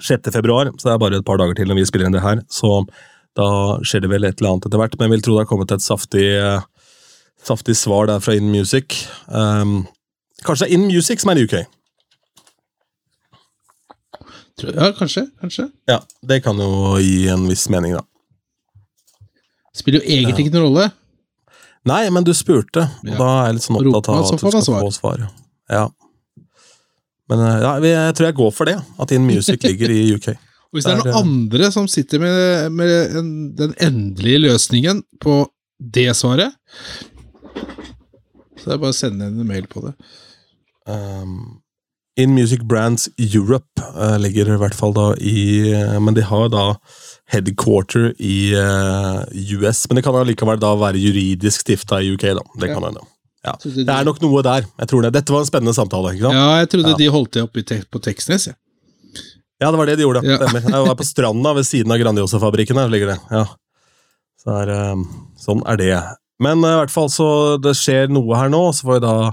6. 0.00 0.30
februar, 0.32 0.70
så 0.78 0.88
det 0.88 0.92
er 0.94 0.98
bare 1.02 1.18
et 1.20 1.24
par 1.26 1.38
dager 1.40 1.54
til 1.58 1.68
når 1.70 1.80
vi 1.80 1.84
spiller 1.88 2.06
inn 2.10 2.16
det 2.16 2.22
her. 2.24 2.40
Så 2.50 2.86
da 3.38 3.46
skjer 3.86 4.02
det 4.04 4.10
vel 4.10 4.24
et 4.26 4.40
eller 4.40 4.54
annet 4.56 4.66
etter 4.66 4.80
hvert, 4.80 4.96
men 4.98 5.06
jeg 5.08 5.14
vil 5.16 5.22
tro 5.26 5.34
det 5.36 5.44
har 5.44 5.50
kommet 5.50 5.72
et 5.76 5.84
saftig, 5.84 6.26
saftig 7.46 7.76
svar 7.78 8.06
der 8.10 8.20
fra 8.24 8.34
In 8.36 8.50
Music. 8.52 9.04
Um, 9.28 9.86
kanskje 10.44 10.66
det 10.66 10.70
er 10.70 10.74
In 10.78 10.88
Music 10.90 11.20
som 11.22 11.30
er 11.34 11.40
i 11.42 11.44
UK? 11.46 11.60
Ja, 14.60 14.90
kanskje. 14.92 15.26
kanskje. 15.40 15.70
Ja, 15.88 16.00
det 16.26 16.42
kan 16.44 16.58
jo 16.60 16.98
gi 17.00 17.28
en 17.32 17.46
viss 17.48 17.68
mening, 17.72 17.94
da. 17.96 18.02
Spiller 19.76 20.02
jo 20.02 20.10
egentlig 20.10 20.44
ikke 20.46 20.56
noen 20.58 20.66
rolle. 20.66 20.90
Nei, 21.88 22.02
men 22.12 22.26
du 22.26 22.34
spurte, 22.36 22.82
og 23.00 23.08
Ja. 23.08 23.16
da 23.16 23.28
er 23.40 23.46
jeg 23.46 23.54
litt 23.54 23.64
sånn 23.64 23.78
opptatt 23.80 24.08
av 24.12 24.24
at 24.26 24.40
du 24.40 24.50
skal 24.50 24.82
få 24.82 24.92
svar. 24.92 25.30
Ja. 25.70 25.88
Men 27.30 27.42
eh, 27.46 27.58
ja, 27.62 27.72
jeg 28.08 28.16
tror 28.18 28.30
jeg 28.30 28.38
går 28.40 28.54
for 28.56 28.70
det, 28.70 28.76
at 29.02 29.14
In 29.14 29.26
Music 29.28 29.62
ligger 29.68 29.92
i 29.94 30.02
UK. 30.16 30.32
Hvis 30.70 30.86
det 30.86 30.92
er 30.92 31.00
noen 31.00 31.14
eh, 31.14 31.20
andre 31.22 31.70
som 31.74 31.88
sitter 31.90 32.22
med, 32.22 32.68
med 32.74 33.16
en, 33.18 33.30
den 33.58 33.72
endelige 33.82 34.44
løsningen 34.46 35.02
på 35.22 35.40
det 35.80 36.10
svaret, 36.18 36.54
så 38.60 38.68
er 38.68 38.76
det 38.76 38.82
bare 38.82 38.92
å 38.92 38.96
sende 39.00 39.30
en 39.30 39.42
mail 39.48 39.66
på 39.70 39.82
det. 39.86 39.94
Um, 40.90 41.60
In 42.18 42.34
Music 42.34 42.60
Brands 42.68 43.06
Europe 43.16 43.80
uh, 43.94 44.18
ligger 44.20 44.50
i 44.50 44.58
hvert 44.60 44.74
fall 44.76 44.92
da 44.96 45.12
i 45.22 45.70
uh, 45.72 45.94
Men 46.02 46.16
de 46.16 46.24
har 46.26 46.48
da 46.52 46.64
headquarter 47.30 48.10
i 48.18 48.52
uh, 48.58 49.22
US, 49.56 49.86
men 49.88 49.96
det 49.98 50.04
kan 50.04 50.18
allikevel 50.18 50.60
da 50.60 50.74
være 50.80 51.00
juridisk 51.00 51.62
stifta 51.64 52.02
i 52.02 52.10
UK, 52.16 52.26
da. 52.36 52.44
Det 52.60 52.68
Ja. 52.70 52.74
kan 52.74 52.88
hende. 52.90 53.06
Ja. 53.44 53.54
Det- 53.62 53.88
er 53.88 54.04
nok 54.04 54.20
noe 54.20 54.42
der. 54.42 54.66
Jeg 54.78 54.88
tror 54.88 55.02
det. 55.02 55.12
Dette 55.14 55.32
var 55.32 55.40
en 55.40 55.46
spennende 55.48 55.74
samtale. 55.74 56.12
ikke 56.14 56.26
sant? 56.28 56.34
Ja, 56.34 56.58
jeg 56.60 56.68
trodde 56.70 56.90
Ja. 56.90 56.96
de 56.96 57.06
holdt 57.08 57.30
det 57.32 57.42
oppe 57.42 57.64
te 57.64 57.82
på 57.90 58.00
Teksnes. 58.02 58.46
Ja. 58.48 58.52
Ja, 59.60 59.70
det 59.70 59.76
var 59.78 59.86
det 59.86 59.96
de 59.98 60.04
gjorde. 60.04 60.22
Ja. 60.24 60.36
Stemmer. 60.38 60.60
Jeg 60.70 60.86
var 60.86 60.94
på 60.96 61.04
stranda 61.04 61.54
ved 61.54 61.64
siden 61.64 61.92
av 61.92 61.98
Grandiosa-fabrikken. 62.00 62.76
her 62.76 62.88
ligger 62.88 63.06
det. 63.14 63.20
Ja. 63.30 63.46
Så 64.40 64.48
er, 64.62 64.70
eh, 64.70 64.96
sånn 65.38 65.62
er 65.68 65.76
det. 65.76 66.02
Men 66.40 66.64
eh, 66.64 66.68
i 66.72 66.80
hvert 66.84 66.90
fall 66.90 67.08
så 67.08 67.60
det 67.60 67.74
skjer 67.76 68.08
noe 68.08 68.34
her 68.36 68.48
nå, 68.48 68.72
så 68.72 68.84
får 68.84 69.00
vi 69.00 69.06
da 69.06 69.32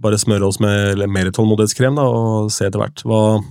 bare 0.00 0.18
smøre 0.18 0.46
oss 0.48 0.58
med 0.60 0.98
mer 1.08 1.30
tålmodighetskrem 1.30 1.94
da, 1.96 2.02
og 2.02 2.50
se 2.50 2.66
etter 2.66 2.80
hvert 2.80 3.02
hva 3.04 3.42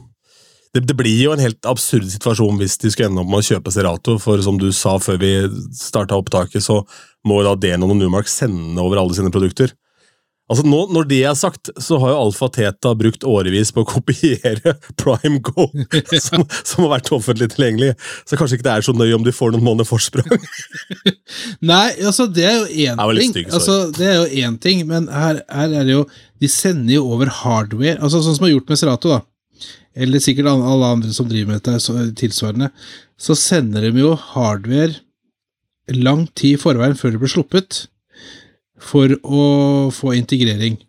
det, 0.73 0.85
det 0.87 0.95
blir 0.95 1.17
jo 1.23 1.31
en 1.33 1.39
helt 1.39 1.59
absurd 1.67 2.05
situasjon 2.07 2.57
hvis 2.59 2.77
de 2.79 2.89
skulle 2.91 3.09
ende 3.09 3.19
opp 3.19 3.27
med 3.27 3.39
å 3.41 3.47
kjøpe 3.59 3.71
Serato, 3.73 4.17
for 4.19 4.39
som 4.41 4.57
du 4.57 4.69
sa 4.71 4.97
før 4.99 5.17
vi 5.19 5.31
starta 5.75 6.15
opptaket, 6.15 6.61
så 6.63 6.85
må 7.27 7.41
jo 7.41 7.49
da 7.49 7.55
Denon 7.55 7.91
og 7.91 7.97
Numark 7.97 8.27
sende 8.31 8.79
over 8.79 8.97
alle 9.01 9.13
sine 9.17 9.31
produkter. 9.31 9.71
Altså 10.51 10.65
nå, 10.67 10.79
Når 10.91 11.07
det 11.07 11.21
er 11.29 11.35
sagt, 11.39 11.71
så 11.79 11.97
har 12.01 12.11
jo 12.11 12.19
Alfa 12.25 12.49
Teta 12.51 12.91
brukt 12.97 13.23
årevis 13.27 13.71
på 13.71 13.85
å 13.85 13.87
kopiere 13.87 14.75
Prime 15.01 15.39
Go, 15.47 15.69
som, 16.25 16.43
som 16.59 16.85
har 16.85 16.97
vært 16.97 17.11
offentlig 17.15 17.51
tilgjengelig. 17.53 17.93
Så 18.27 18.39
kanskje 18.39 18.59
ikke 18.59 18.67
det 18.67 18.73
er 18.73 18.87
så 18.87 18.95
nøye 18.97 19.15
om 19.15 19.23
de 19.27 19.33
får 19.35 19.55
noen 19.55 19.65
måneder 19.69 19.87
forsprang. 19.87 20.27
Nei, 21.71 21.87
altså, 22.03 22.27
det 22.27 22.47
er 22.49 22.57
jo 22.59 22.89
én 22.91 22.99
ting. 22.99 23.33
stygg. 23.35 23.51
Altså, 23.55 23.77
det 23.95 24.09
er 24.09 24.17
jo 24.19 24.43
én 24.43 24.57
ting, 24.61 24.83
men 24.89 25.07
her, 25.13 25.39
her 25.47 25.77
er 25.81 25.87
det 25.87 25.95
jo 25.95 26.05
De 26.41 26.49
sender 26.49 26.95
jo 26.97 27.05
over 27.13 27.29
hardware, 27.41 27.99
altså 28.01 28.19
sånn 28.25 28.35
som 28.35 28.43
de 28.43 28.49
har 28.49 28.55
gjort 28.57 28.73
med 28.73 28.81
Serato, 28.81 29.13
da. 29.13 29.21
Eller 30.01 30.23
sikkert 30.23 30.49
alle 30.49 30.91
andre 30.97 31.11
som 31.13 31.27
driver 31.29 31.51
med 31.51 31.61
dette 31.61 31.79
så, 31.83 31.95
tilsvarende. 32.17 32.71
Så 33.19 33.35
sender 33.37 33.85
de 33.85 34.03
jo 34.03 34.15
hardware 34.33 34.97
lang 35.91 36.25
tid 36.37 36.55
i 36.55 36.61
forveien 36.61 36.95
før 36.97 37.13
det 37.13 37.21
blir 37.21 37.31
sluppet, 37.31 37.85
for 38.81 39.13
å 39.21 39.43
få 39.93 40.15
integrering. 40.17 40.79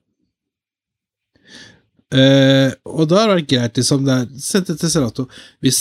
Uh, 2.13 2.73
og 2.85 3.07
da 3.09 3.23
har 3.23 3.39
det 3.39 3.49
greit, 3.49 3.79
liksom, 3.79 4.05
det 4.05 4.15
er 4.15 4.43
sendt 4.43 4.69
det 4.69 4.79
til 4.83 4.93
Serato. 4.93 5.27
Hvis 5.65 5.81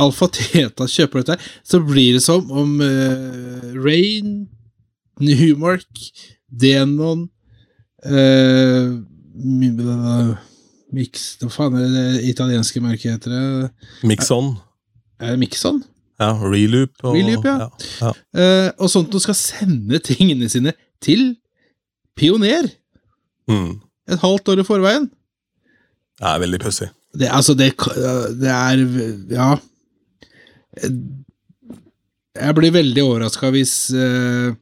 Alfa 0.00 0.28
Teta 0.32 0.88
kjøper 0.88 1.22
dette, 1.22 1.38
så 1.64 1.80
blir 1.84 2.18
det 2.18 2.24
som 2.24 2.50
om 2.52 2.74
uh, 2.80 3.72
Rain, 3.80 4.42
Newmark, 5.22 5.88
Denon 6.48 7.28
uh, 8.04 9.00
Mix 10.92 11.38
Hva 11.40 11.48
faen 11.52 11.76
er 11.78 11.86
det 11.86 12.02
det 12.02 12.30
italienske 12.32 12.82
merket 12.84 13.14
heter? 13.16 13.32
det? 13.32 13.70
Mixon. 14.04 14.56
Er 15.22 15.34
det 15.34 15.40
Mixon? 15.40 15.80
Ja, 16.20 16.32
Reloop. 16.36 16.92
Og, 17.02 17.16
Reloop, 17.16 17.46
ja. 17.48 17.68
ja. 18.02 18.12
Eh, 18.36 18.68
og 18.76 18.90
sånt 18.92 19.12
noe 19.14 19.24
skal 19.24 19.38
sende 19.38 19.98
tingene 20.04 20.50
sine 20.52 20.74
til 21.02 21.32
Pioner 22.18 22.70
Mm. 23.50 23.80
et 24.08 24.20
halvt 24.22 24.48
år 24.52 24.60
i 24.62 24.64
forveien. 24.66 25.08
Det 26.20 26.28
er 26.28 26.38
veldig 26.42 26.60
pussig. 26.62 26.86
Det, 27.18 27.28
altså, 27.28 27.54
det, 27.58 27.72
det 28.40 28.48
er 28.48 28.82
Ja. 29.34 29.48
Jeg 32.32 32.54
blir 32.56 32.72
veldig 32.72 33.02
overraska 33.04 33.50
hvis 33.52 33.74
eh, 33.92 34.54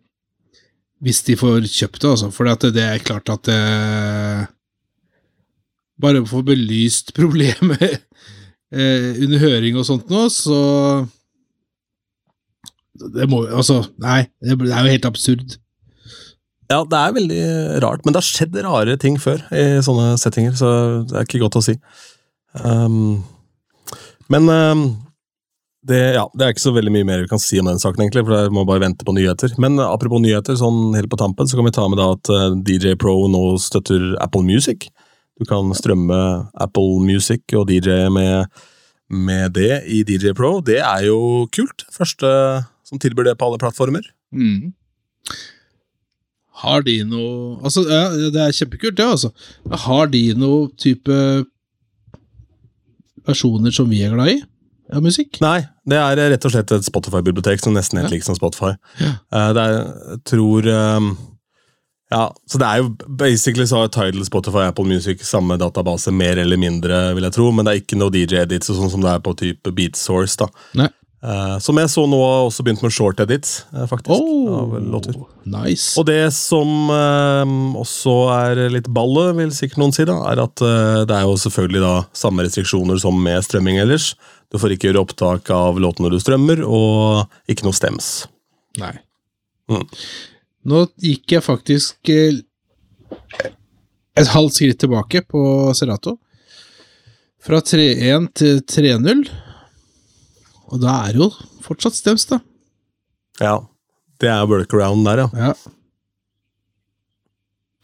Hvis 1.04 1.22
de 1.28 1.36
får 1.38 1.68
kjøpt 1.70 2.00
det, 2.02 2.10
altså. 2.10 2.30
For 2.34 2.48
det, 2.48 2.72
det 2.74 2.82
er 2.82 3.04
klart 3.04 3.30
at 3.30 3.48
eh, 3.52 4.46
Bare 6.00 6.24
å 6.24 6.28
få 6.28 6.42
belyst 6.48 7.12
problemet 7.20 7.84
eh, 8.72 9.12
under 9.22 9.38
høring 9.44 9.78
og 9.78 9.86
sånt 9.86 10.10
nå, 10.10 10.26
så 10.34 10.58
Det 13.14 13.28
må 13.30 13.44
Altså, 13.46 13.82
nei. 14.02 14.24
Det 14.42 14.56
er 14.56 14.88
jo 14.88 14.94
helt 14.96 15.06
absurd. 15.08 15.58
Ja, 16.70 16.84
det 16.86 16.98
er 16.98 17.14
veldig 17.16 17.42
rart, 17.82 18.04
men 18.04 18.14
det 18.14 18.20
har 18.22 18.28
skjedd 18.28 18.56
rare 18.62 18.94
ting 19.02 19.16
før 19.18 19.42
i 19.50 19.82
sånne 19.82 20.14
settinger, 20.22 20.54
så 20.54 20.70
det 21.08 21.16
er 21.18 21.26
ikke 21.26 21.42
godt 21.42 21.58
å 21.58 21.64
si. 21.66 21.74
Um, 22.62 23.24
men 24.30 24.46
um, 24.46 24.84
det, 25.82 25.98
ja, 26.14 26.28
det 26.30 26.46
er 26.46 26.54
ikke 26.54 26.62
så 26.68 26.74
veldig 26.76 26.92
mye 26.94 27.08
mer 27.08 27.24
vi 27.24 27.30
kan 27.32 27.42
si 27.42 27.58
om 27.58 27.66
den 27.66 27.82
saken, 27.82 28.04
egentlig, 28.04 28.22
for 28.28 28.46
vi 28.46 28.54
må 28.54 28.62
bare 28.68 28.84
vente 28.84 29.06
på 29.06 29.16
nyheter. 29.16 29.56
Men 29.62 29.82
apropos 29.82 30.22
nyheter, 30.22 30.54
sånn 30.60 30.94
helt 30.94 31.10
på 31.10 31.18
tampen, 31.18 31.50
så 31.50 31.58
kan 31.58 31.66
vi 31.66 31.74
ta 31.74 31.88
med 31.90 31.98
da 31.98 32.12
at 32.14 32.30
uh, 32.30 32.48
DJ 32.54 32.94
Pro 33.00 33.16
nå 33.32 33.44
støtter 33.62 34.12
Apple 34.22 34.46
Music. 34.46 34.92
Du 35.40 35.48
kan 35.50 35.74
strømme 35.74 36.20
Apple 36.60 37.00
Music 37.02 37.50
og 37.58 37.66
DJ 37.72 38.04
med, 38.14 38.60
med 39.10 39.56
det 39.58 39.82
i 39.90 40.04
DJ 40.06 40.36
Pro. 40.38 40.58
Det 40.62 40.78
er 40.84 41.08
jo 41.08 41.48
kult. 41.50 41.88
Første 41.96 42.28
som 42.86 43.00
tilbyr 43.02 43.32
det 43.32 43.40
på 43.40 43.48
alle 43.48 43.58
plattformer. 43.58 44.06
Mm. 44.30 44.70
Har 46.60 46.82
de 46.86 46.98
noe 47.08 47.58
Altså, 47.64 47.84
ja, 47.88 48.04
det 48.34 48.40
er 48.44 48.52
kjempekult, 48.56 48.96
det, 48.98 49.06
altså. 49.06 49.30
Har 49.86 50.10
de 50.12 50.22
noe 50.38 50.68
type 50.80 51.20
versjoner 53.28 53.74
som 53.74 53.88
vi 53.90 54.02
er 54.04 54.14
glad 54.14 54.32
i 54.34 54.38
av 54.90 55.04
musikk? 55.04 55.38
Nei, 55.42 55.60
det 55.88 55.98
er 56.00 56.20
rett 56.32 56.46
og 56.48 56.54
slett 56.54 56.72
et 56.74 56.86
Spotify-bibliotek 56.86 57.60
som 57.62 57.76
nesten 57.76 58.00
helt 58.00 58.10
Ja. 58.10 58.14
liker 58.16 58.26
som 58.26 58.38
Spotify. 58.38 58.72
Ja. 59.00 59.12
Uh, 59.32 59.52
Det 59.54 59.62
er, 59.66 59.76
jeg 60.14 60.22
tror 60.24 60.70
um, 60.96 61.10
Ja, 62.10 62.24
så 62.50 62.58
det 62.58 62.66
er 62.66 62.76
jo 62.82 62.88
basically 63.06 63.66
så 63.70 63.84
har 63.84 63.88
Tidal, 63.94 64.24
Spotify, 64.26 64.64
Apple 64.66 64.84
Music 64.84 65.22
samme 65.22 65.56
database, 65.58 66.10
mer 66.10 66.38
eller 66.42 66.58
mindre, 66.58 67.14
vil 67.14 67.22
jeg 67.22 67.32
tro, 67.36 67.52
men 67.52 67.64
det 67.64 67.70
er 67.72 67.82
ikke 67.84 67.98
noe 68.00 68.10
DJ-edits 68.10 68.66
sånn 68.66 68.90
som 68.90 69.00
det 69.04 69.12
er 69.12 69.20
på 69.22 69.36
type 69.38 69.70
Beat 69.76 69.94
Source, 69.96 70.34
da. 70.36 70.48
Nei. 70.74 70.88
Eh, 71.20 71.56
som 71.60 71.76
jeg 71.76 71.90
så 71.92 72.06
nå 72.08 72.16
har 72.24 72.46
også 72.46 72.64
begynt 72.64 72.80
med 72.80 72.94
short 72.96 73.18
edits, 73.20 73.66
uh, 73.74 73.84
faktisk. 73.88 74.08
av 74.56 74.72
låter. 74.80 75.18
Oh, 75.20 75.26
nice. 75.44 75.92
Og 76.00 76.06
det 76.08 76.32
som 76.32 76.88
uh, 76.88 77.44
også 77.76 78.14
er 78.32 78.62
litt 78.72 78.88
ballet, 78.88 79.34
vil 79.36 79.52
sikkert 79.52 79.82
noen 79.82 79.92
si, 79.92 80.06
da, 80.08 80.16
er 80.30 80.40
at 80.46 80.64
det 81.04 81.16
er 81.16 81.26
jo 81.28 81.36
selvfølgelig 81.42 81.82
da 81.84 81.94
samme 82.16 82.46
restriksjoner 82.46 83.00
som 83.02 83.20
med 83.20 83.44
strømming 83.44 83.82
ellers. 83.82 84.14
Du 84.50 84.56
får 84.58 84.74
ikke 84.74 84.88
gjøre 84.88 85.04
opptak 85.04 85.52
av 85.52 85.76
låten 85.82 86.06
når 86.06 86.16
du 86.16 86.24
strømmer, 86.24 86.64
og 86.64 87.52
ikke 87.52 87.68
noe 87.68 87.76
stems. 87.76 88.10
Nei. 88.80 88.94
Mm. 89.70 89.84
Nå 90.70 90.86
gikk 91.04 91.36
jeg 91.36 91.44
faktisk 91.44 92.10
et 94.20 94.32
halvt 94.32 94.56
skritt 94.56 94.80
tilbake 94.82 95.22
på 95.28 95.42
Serato. 95.76 96.16
Fra 97.44 97.60
3-1 97.64 98.26
til 98.36 98.60
3-0. 98.68 99.22
Og 100.70 100.80
da 100.82 100.94
er 101.08 101.18
jo 101.18 101.30
fortsatt 101.64 101.96
stems, 101.98 102.26
da. 102.30 102.40
Ja. 103.40 103.56
Det 104.20 104.28
er 104.30 104.46
workaround 104.48 105.06
der, 105.08 105.24
ja. 105.24 105.28
Ja. 105.48 105.52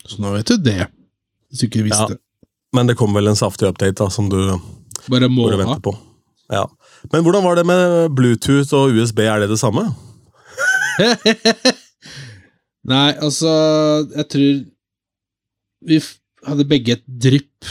Så 0.07 0.21
nå 0.23 0.31
vet 0.37 0.51
du 0.53 0.57
det, 0.63 0.87
hvis 1.51 1.63
du 1.63 1.67
ikke 1.67 1.87
visste. 1.89 2.19
Men 2.77 2.91
det 2.91 2.97
kom 3.01 3.15
vel 3.17 3.31
en 3.31 3.39
saftig 3.39 3.69
update 3.71 3.99
da, 3.99 4.11
som 4.13 4.29
du 4.31 4.39
Bare 5.11 5.29
må 5.31 5.49
venter 5.53 5.81
på. 5.83 5.95
Ja. 6.53 6.65
Men 7.13 7.25
hvordan 7.27 7.45
var 7.45 7.59
det 7.59 7.67
med 7.67 8.15
Bluetooth 8.15 8.75
og 8.77 8.95
USB? 8.95 9.23
Er 9.27 9.43
det 9.43 9.51
det 9.51 9.59
samme? 9.61 9.89
Nei, 12.87 13.11
altså 13.19 13.51
Jeg 14.15 14.27
tror 14.33 14.65
vi 15.87 15.99
hadde 16.47 16.65
begge 16.71 16.97
et 16.97 17.05
drypp. 17.07 17.69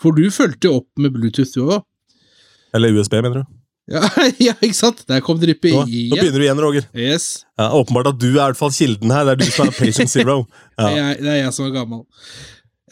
For 0.00 0.16
du 0.16 0.26
fulgte 0.32 0.68
jo 0.68 0.80
opp 0.80 0.88
med 1.00 1.12
Bluetooth, 1.14 1.52
du 1.54 1.68
òg. 1.68 1.84
Eller 2.74 2.94
USB, 2.96 3.12
mener 3.20 3.42
du? 3.42 3.44
Ja, 3.90 4.04
ja, 4.38 4.52
ikke 4.62 4.76
sant? 4.76 5.00
Der 5.08 5.18
kom 5.24 5.38
dryppet 5.42 5.72
igjen. 5.72 6.10
nå 6.12 6.14
begynner 6.20 6.38
du 6.38 6.44
igjen, 6.44 6.60
Roger. 6.62 6.84
Yes. 6.94 7.24
Ja, 7.58 7.72
åpenbart 7.74 8.06
at 8.12 8.20
du 8.22 8.28
er 8.28 8.36
i 8.36 8.44
hvert 8.44 8.58
fall 8.60 8.70
kilden 8.76 9.10
her. 9.10 9.24
Det 9.26 9.32
er 9.32 9.40
du 9.40 9.48
som 9.50 9.66
er 9.66 9.74
patient 9.74 10.12
zero. 10.12 10.36
Det, 10.78 10.90
er, 11.00 11.16
det 11.18 11.30
er 11.32 11.38
jeg 11.40 11.54
som 11.56 11.66
er 11.66 11.72
gammel. 11.74 12.04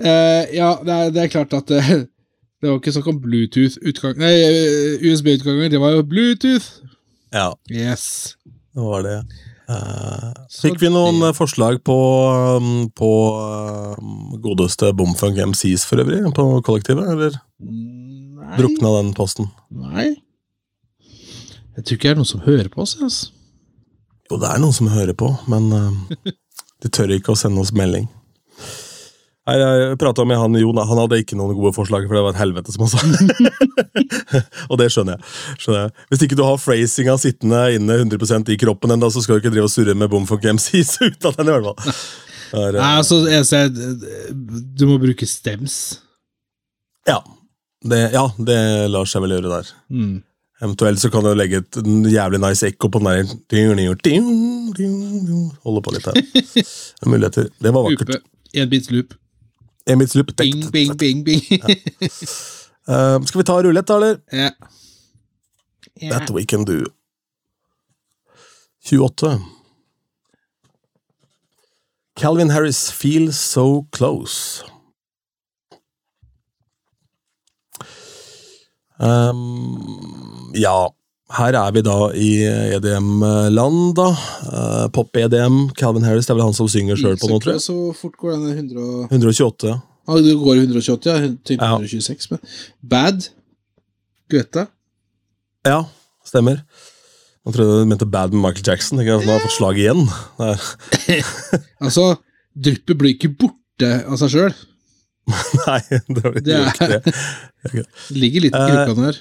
Uh, 0.00 0.42
ja, 0.56 0.72
det 0.82 0.96
er, 0.96 1.12
det 1.14 1.22
er 1.22 1.30
klart 1.36 1.54
at 1.54 1.70
det, 1.70 1.82
det 2.58 2.66
var 2.72 2.80
ikke 2.80 2.96
snakk 2.96 3.12
om 3.12 3.20
Bluetooth-utgang 3.22 4.18
Nei, 4.18 4.32
eh, 4.42 5.06
USB-utganger. 5.12 5.70
Det 5.76 5.80
var 5.84 5.94
jo 5.94 6.02
Bluetooth. 6.10 6.66
ja, 7.34 7.52
Yes. 7.70 8.34
det 8.74 8.82
var 8.88 9.06
det. 9.06 9.16
Uh, 9.68 10.32
fikk 10.58 10.80
vi 10.82 10.90
noen 10.90 11.20
det- 11.22 11.34
forslag 11.36 11.78
på, 11.86 11.94
um, 12.58 12.88
på 12.96 13.12
godeste 14.42 14.90
Bomfunk 14.98 15.38
MCs 15.52 15.84
for 15.86 16.02
øvrig? 16.02 16.24
På 16.34 16.48
kollektivet, 16.66 17.06
eller 17.14 17.38
Nei. 18.48 18.58
drukna 18.60 18.94
den 18.98 19.14
posten? 19.16 19.50
Nei. 19.70 20.08
Jeg 21.78 21.84
tror 21.84 21.98
ikke 21.98 22.08
det 22.08 22.14
er 22.14 22.18
noen 22.18 22.32
som 22.32 22.42
hører 22.46 22.68
på 22.72 22.82
oss. 22.82 22.96
Altså. 22.98 23.30
Jo, 24.28 24.38
det 24.42 24.48
er 24.50 24.62
noen 24.62 24.76
som 24.76 24.90
hører 24.92 25.16
på, 25.16 25.30
men 25.52 25.68
uh, 25.72 26.32
de 26.82 26.90
tør 26.92 27.12
ikke 27.14 27.34
å 27.34 27.38
sende 27.38 27.62
oss 27.62 27.74
melding. 27.76 28.08
Nei, 29.48 29.54
Jeg 29.56 29.96
prata 30.00 30.26
med 30.28 30.36
han 30.36 30.56
Jon, 30.60 30.76
han 30.76 31.00
hadde 31.00 31.20
ikke 31.22 31.36
noen 31.38 31.56
gode 31.56 31.72
forslag, 31.76 32.04
for 32.04 32.18
det 32.18 32.24
var 32.26 32.34
et 32.34 32.40
helvete, 32.42 32.74
som 32.74 32.84
han 32.84 32.90
sa. 32.92 33.00
og 34.70 34.76
det 34.80 34.90
skjønner 34.92 35.16
jeg. 35.16 35.30
skjønner 35.62 35.86
jeg. 35.86 35.94
Hvis 36.10 36.24
ikke 36.26 36.36
du 36.36 36.44
har 36.44 36.60
phrasinga 36.60 37.14
sittende 37.22 37.62
inne 37.78 37.96
100 38.02 38.52
i 38.52 38.58
kroppen 38.60 38.92
ennå, 38.92 39.08
så 39.14 39.22
skal 39.24 39.38
du 39.38 39.44
ikke 39.46 39.54
drive 39.54 39.70
og 39.70 39.72
surre 39.72 39.94
med 39.96 40.12
Bomfunk 40.12 40.44
MCs 40.52 40.98
ut 41.06 41.30
av 41.30 41.38
den, 41.38 41.48
i 41.48 41.56
hvert 41.56 41.70
fall. 41.70 41.96
Er, 42.58 42.68
eh, 42.74 42.80
Nei, 42.82 42.92
altså, 43.00 43.22
jeg 43.28 43.48
ser, 43.48 43.72
du 43.72 44.84
må 44.90 44.98
bruke 45.00 45.28
stems. 45.28 45.78
ja, 47.08 47.22
det, 47.84 48.00
ja, 48.12 48.24
det 48.38 48.58
lar 48.90 49.06
seg 49.06 49.22
vel 49.22 49.36
gjøre 49.36 49.52
der. 49.52 49.70
Mm. 49.92 50.16
Eventuelt 50.58 50.98
så 50.98 51.10
kan 51.14 51.22
du 51.22 51.30
legge 51.38 51.60
et 51.62 51.78
jævlig 52.10 52.40
nice 52.42 52.66
ekko 52.66 52.90
på 52.90 52.98
den 52.98 53.06
der 53.06 54.24
Holde 55.62 55.82
på 55.86 55.94
litt 55.94 56.08
her. 56.10 56.18
Er 57.02 57.08
Muligheter. 57.12 57.50
Det 57.62 57.74
var 57.74 57.86
vakkert. 57.86 58.24
En 58.54 58.70
bits 58.70 58.90
loop. 58.90 59.14
Emils 59.88 60.14
loop. 60.14 60.36
Bing, 60.36 60.72
bing, 60.72 60.98
bing, 60.98 61.24
bing. 61.24 61.42
uh, 62.88 63.22
skal 63.24 63.38
vi 63.38 63.44
ta 63.44 63.62
rulett, 63.62 63.88
da, 63.88 63.96
eller? 63.96 64.18
ja. 64.32 64.50
Yeah. 66.00 66.18
That 66.18 66.30
we 66.30 66.44
can 66.44 66.64
do. 66.64 66.84
28. 68.84 69.40
Calvin 72.16 72.50
Harris, 72.50 72.90
Feel 72.90 73.32
So 73.32 73.86
Close. 73.92 74.64
Um, 78.98 80.52
ja, 80.58 80.76
her 81.38 81.54
er 81.60 81.74
vi 81.76 81.82
da 81.86 81.96
i 82.16 82.30
EDM-land, 82.78 83.94
da. 83.98 84.08
Uh, 84.48 84.86
Pop-EDM. 84.94 85.68
Calvin 85.78 86.06
Harris, 86.08 86.26
det 86.26 86.32
er 86.34 86.38
vel 86.40 86.46
han 86.48 86.56
som 86.56 86.70
synger 86.72 86.98
sjøl 86.98 87.18
på 87.20 87.28
noe, 87.30 87.40
tror 87.44 87.56
jeg. 87.56 87.64
Så 87.66 87.76
fort 87.98 88.16
går 88.20 88.36
den 88.36 88.48
100 88.56 89.08
128. 89.12 89.68
ja. 89.74 89.78
ah, 90.08 90.20
det 90.24 90.34
går 90.40 90.62
128, 90.64 91.10
ja. 91.12 91.32
Til 91.44 91.60
Ja. 91.60 91.74
126, 91.76 92.30
men 92.32 92.40
Bad. 92.82 93.28
Guetta. 94.32 94.66
Ja, 95.68 95.82
stemmer. 96.26 96.62
Man 97.44 97.54
trodde 97.54 97.78
du 97.80 97.86
mente 97.88 98.06
Bad 98.08 98.32
med 98.34 98.42
Michael 98.42 98.66
Jackson. 98.66 99.00
Ikke? 99.00 99.20
Nå 99.20 99.28
har 99.30 99.38
jeg 99.38 99.46
fått 99.46 99.58
slag 99.58 99.78
igjen. 99.80 100.02
Altså, 101.84 102.16
dryppet 102.58 102.98
blir 102.98 103.14
ikke 103.14 103.30
borte 103.38 103.88
av 104.08 104.18
seg 104.20 104.32
sjøl. 104.34 104.56
nei, 105.66 105.80
det 106.08 106.24
er- 106.54 106.70
ikke 106.72 106.88
det. 106.94 107.02
Det 107.74 108.16
ligger 108.16 108.44
litt 108.46 108.54
i 108.54 108.58
Eh, 108.62 108.70
gruppa 108.86 109.02
der. 109.08 109.16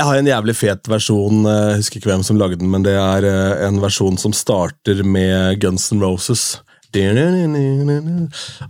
Jeg 0.00 0.06
har 0.08 0.16
en 0.18 0.26
jævlig 0.26 0.54
fet 0.58 0.88
versjon, 0.90 1.44
eh, 1.46 1.58
jeg 1.70 1.80
husker 1.82 2.00
ikke 2.00 2.10
hvem 2.10 2.24
som 2.26 2.38
lagde 2.40 2.56
den, 2.58 2.70
men 2.72 2.82
det 2.86 2.94
er 2.98 3.26
eh, 3.28 3.66
en 3.68 3.76
versjon 3.82 4.16
som 4.18 4.32
starter 4.34 5.04
med 5.06 5.60
Guns 5.62 5.90
N' 5.94 6.02
Roses. 6.02 6.46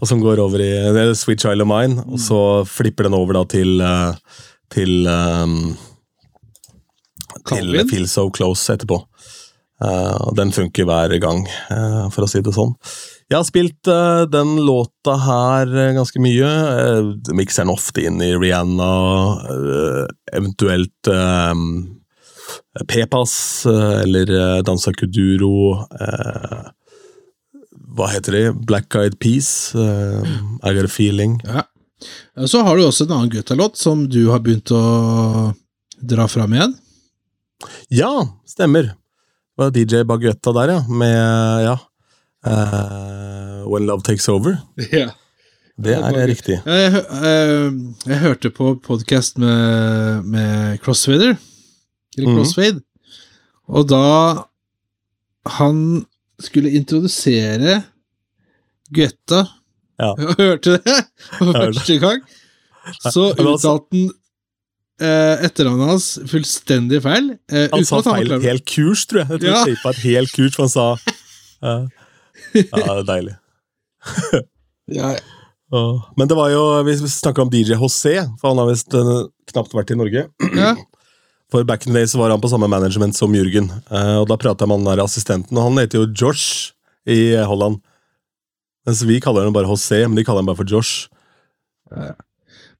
Og 0.00 0.06
som 0.08 0.20
går 0.20 0.40
over 0.40 0.60
i 0.64 0.70
Sweet 1.16 1.42
Child 1.44 1.60
of 1.64 1.68
Mine, 1.68 2.04
og 2.08 2.20
så 2.20 2.38
flipper 2.68 3.04
den 3.08 3.16
over 3.16 3.36
da 3.36 3.42
til 3.52 3.80
eh, 3.84 4.14
til 4.74 5.06
um, 5.08 5.58
til 7.48 7.74
Feel 7.90 8.06
So 8.08 8.30
Close 8.34 8.72
etterpå. 8.74 8.96
Eh, 9.84 10.16
og 10.24 10.36
den 10.38 10.52
funker 10.56 10.86
hver 10.88 11.12
gang, 11.20 11.44
eh, 11.70 12.08
for 12.14 12.24
å 12.24 12.30
si 12.30 12.40
det 12.44 12.54
sånn. 12.56 12.72
Jeg 13.30 13.38
har 13.40 13.46
spilt 13.48 13.88
uh, 13.88 14.24
den 14.28 14.56
låta 14.66 15.14
her 15.24 15.70
uh, 15.72 15.94
ganske 15.96 16.20
mye. 16.22 16.44
Uh, 16.44 17.34
mikser 17.36 17.64
den 17.64 17.72
ofte 17.72 18.04
inn 18.04 18.20
i 18.22 18.32
Rihanna, 18.36 18.90
eh, 19.54 20.06
eventuelt 20.36 21.10
Pepas 22.90 23.66
eh, 23.66 24.00
eller 24.02 24.62
Dansa 24.66 24.92
Kuduro. 24.92 25.86
eh, 26.00 26.64
hva 27.94 28.08
heter 28.10 28.34
de? 28.34 28.42
Black 28.66 28.94
Eyed 28.98 29.18
Peas. 29.22 29.70
I 29.74 30.72
Got 30.74 30.88
a 30.88 30.90
Feeling. 30.90 31.40
Ja. 31.46 31.62
Så 32.46 32.62
har 32.66 32.76
du 32.76 32.82
også 32.84 33.06
en 33.06 33.12
annen 33.14 33.30
guttalåt 33.30 33.78
som 33.78 34.08
du 34.10 34.26
har 34.32 34.42
begynt 34.42 34.72
å 34.74 35.52
dra 36.02 36.26
fram 36.28 36.56
igjen. 36.56 36.74
Ja, 37.94 38.10
stemmer. 38.50 38.90
Det 39.54 39.62
var 39.62 39.70
DJ 39.70 40.02
Baguetta 40.10 40.52
der, 40.56 40.74
ja. 40.74 40.80
Med 40.90 41.64
ja. 41.68 41.76
Eh, 42.46 43.64
When 43.66 43.86
Love 43.86 44.02
Takes 44.02 44.28
Over. 44.28 44.58
Ja. 44.92 45.10
Det 45.76 45.90
er 45.98 46.12
det 46.14 46.24
riktig. 46.30 46.60
Jeg, 46.70 46.90
hø- 46.94 47.24
eh, 47.26 47.72
jeg 48.06 48.18
hørte 48.22 48.50
på 48.54 48.76
podkast 48.84 49.38
med, 49.42 50.22
med 50.30 50.78
Crossfader, 50.84 51.32
eller 52.16 52.28
Mhm. 52.30 52.36
Crossfade, 52.38 52.80
og 53.66 53.88
da 53.90 54.02
han 55.58 56.04
skulle 56.40 56.70
introdusere 56.78 57.82
Guetta 58.94 59.42
Ja. 59.98 60.12
Jeg 60.18 60.36
hørte 60.38 60.76
det 60.78 60.94
for 61.40 61.52
første 61.52 61.98
gang. 62.02 62.22
Så 63.00 63.32
altså- 63.34 63.34
uttalte 63.42 63.98
han 63.98 64.06
eh, 65.00 65.44
etternavnet 65.48 65.88
hans 65.90 66.06
fullstendig 66.30 67.02
feil. 67.02 67.32
Eh, 67.50 67.66
Han 67.72 67.84
sa 67.84 67.98
han 68.00 68.12
feil 68.14 68.40
helt 68.46 68.64
kurs, 68.66 69.06
tror 69.10 69.24
jeg. 69.24 69.28
Jeg 69.30 69.40
tror 69.40 69.50
Ja. 69.50 69.64
jeg 69.66 69.78
et 69.90 70.02
helt 70.06 70.32
kurs, 70.38 70.54
for 70.54 70.62
han 70.62 70.70
sa 70.70 70.86
ja. 71.66 71.76
Ja, 72.54 72.80
det 72.80 72.98
er 72.98 73.08
deilig. 73.14 73.38
Ja. 74.92 75.14
Men 76.18 76.28
det 76.28 76.36
var 76.36 76.50
jo, 76.52 76.60
vi 76.84 76.92
snakker 77.08 77.42
om 77.42 77.48
DJ 77.48 77.72
José, 77.80 78.18
for 78.36 78.52
han 78.52 78.58
har 78.60 78.68
visst 78.68 78.92
eh, 78.94 79.08
knapt 79.48 79.72
vært 79.74 79.94
i 79.94 79.96
Norge. 79.98 80.26
ja. 80.52 80.74
For 81.52 81.62
back 81.62 81.84
in 81.86 81.92
the 81.92 82.00
day 82.00 82.08
så 82.08 82.18
var 82.18 82.32
han 82.32 82.40
på 82.40 82.48
samme 82.50 82.66
management 82.66 83.14
som 83.14 83.30
Jürgen. 83.36 83.68
Eh, 83.92 84.14
og 84.18 84.24
da 84.26 84.34
prata 84.40 84.64
jeg 84.64 84.70
med 84.72 84.80
han 84.80 84.88
der 84.88 85.02
assistenten, 85.04 85.58
og 85.60 85.68
han 85.68 85.78
heter 85.78 86.00
jo 86.00 86.06
Josh 86.10 86.72
i 87.06 87.34
eh, 87.36 87.44
Holland. 87.46 87.76
Mens 88.88 89.02
vi 89.06 89.20
kaller 89.22 89.46
han 89.46 89.54
bare 89.54 89.68
José, 89.70 90.00
men 90.08 90.16
de 90.18 90.24
kaller 90.26 90.42
han 90.42 90.48
bare 90.48 90.58
for 90.58 90.66
Josh. 90.66 91.06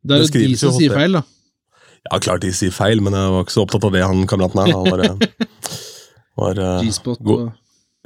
Det 0.03 0.17
er 0.17 0.25
jo 0.25 0.31
de 0.33 0.57
som 0.59 0.75
sier 0.75 0.97
feil, 0.97 1.21
da. 1.21 1.23
Ja, 2.09 2.19
klart 2.25 2.43
de 2.43 2.51
sier 2.57 2.75
feil, 2.75 3.05
men 3.05 3.15
jeg 3.15 3.37
var 3.37 3.47
ikke 3.47 3.55
så 3.55 3.63
opptatt 3.63 3.87
av 3.87 3.95
det, 3.95 4.03
han 4.03 4.27
kameraten 4.33 4.65
her. 4.65 4.75
Han 4.75 4.91
var, 6.41 6.59
var 6.59 6.65
G-spot 6.83 7.23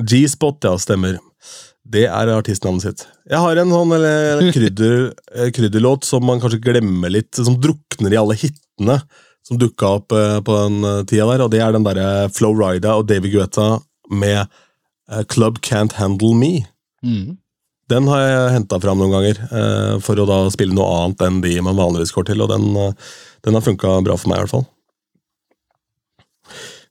G-spot, 0.04 0.68
ja, 0.68 0.74
stemmer. 0.78 1.16
Det 1.88 2.04
er 2.04 2.30
artistnavnet 2.34 2.84
sitt. 2.84 3.06
Jeg 3.28 3.40
har 3.40 3.60
en 3.60 3.72
sånn 3.72 3.94
eller, 3.96 4.42
krydder, 4.52 5.08
eh, 5.36 5.50
krydderlåt 5.56 6.08
som 6.08 6.24
man 6.26 6.42
kanskje 6.42 6.60
glemmer 6.64 7.12
litt, 7.12 7.32
som 7.36 7.56
drukner 7.60 8.12
i 8.12 8.20
alle 8.20 8.36
hitene 8.38 9.00
som 9.46 9.60
dukka 9.60 9.94
opp 9.96 10.12
eh, 10.12 10.38
på 10.44 10.56
den 10.58 10.84
eh, 10.84 11.02
tida 11.08 11.28
der, 11.30 11.46
og 11.46 11.52
det 11.54 11.62
er 11.64 11.72
den 11.72 11.86
derre 11.86 12.28
Flo 12.34 12.52
Rida 12.56 12.98
og 12.98 13.08
David 13.08 13.32
Guetta 13.36 13.78
med 14.08 14.58
Club 15.32 15.62
Can't 15.64 15.94
Handle 15.96 16.34
Me. 16.36 16.54
mm. 17.04 17.36
Den 17.88 18.04
har 18.12 18.18
jeg 18.20 18.48
henta 18.52 18.76
fram 18.82 18.98
noen 19.00 19.14
ganger, 19.14 19.38
for 20.04 20.20
å 20.20 20.26
da 20.28 20.34
spille 20.52 20.74
noe 20.76 20.84
annet 20.92 21.22
enn 21.24 21.38
de 21.40 21.54
man 21.64 21.78
vanligvis 21.78 22.10
går 22.12 22.26
til, 22.28 22.42
og 22.44 22.50
den, 22.52 22.66
den 23.46 23.56
har 23.56 23.64
funka 23.64 23.94
bra 24.04 24.18
for 24.20 24.28
meg, 24.28 24.42
i 24.42 24.44
hvert 24.44 24.52
fall. 24.52 24.66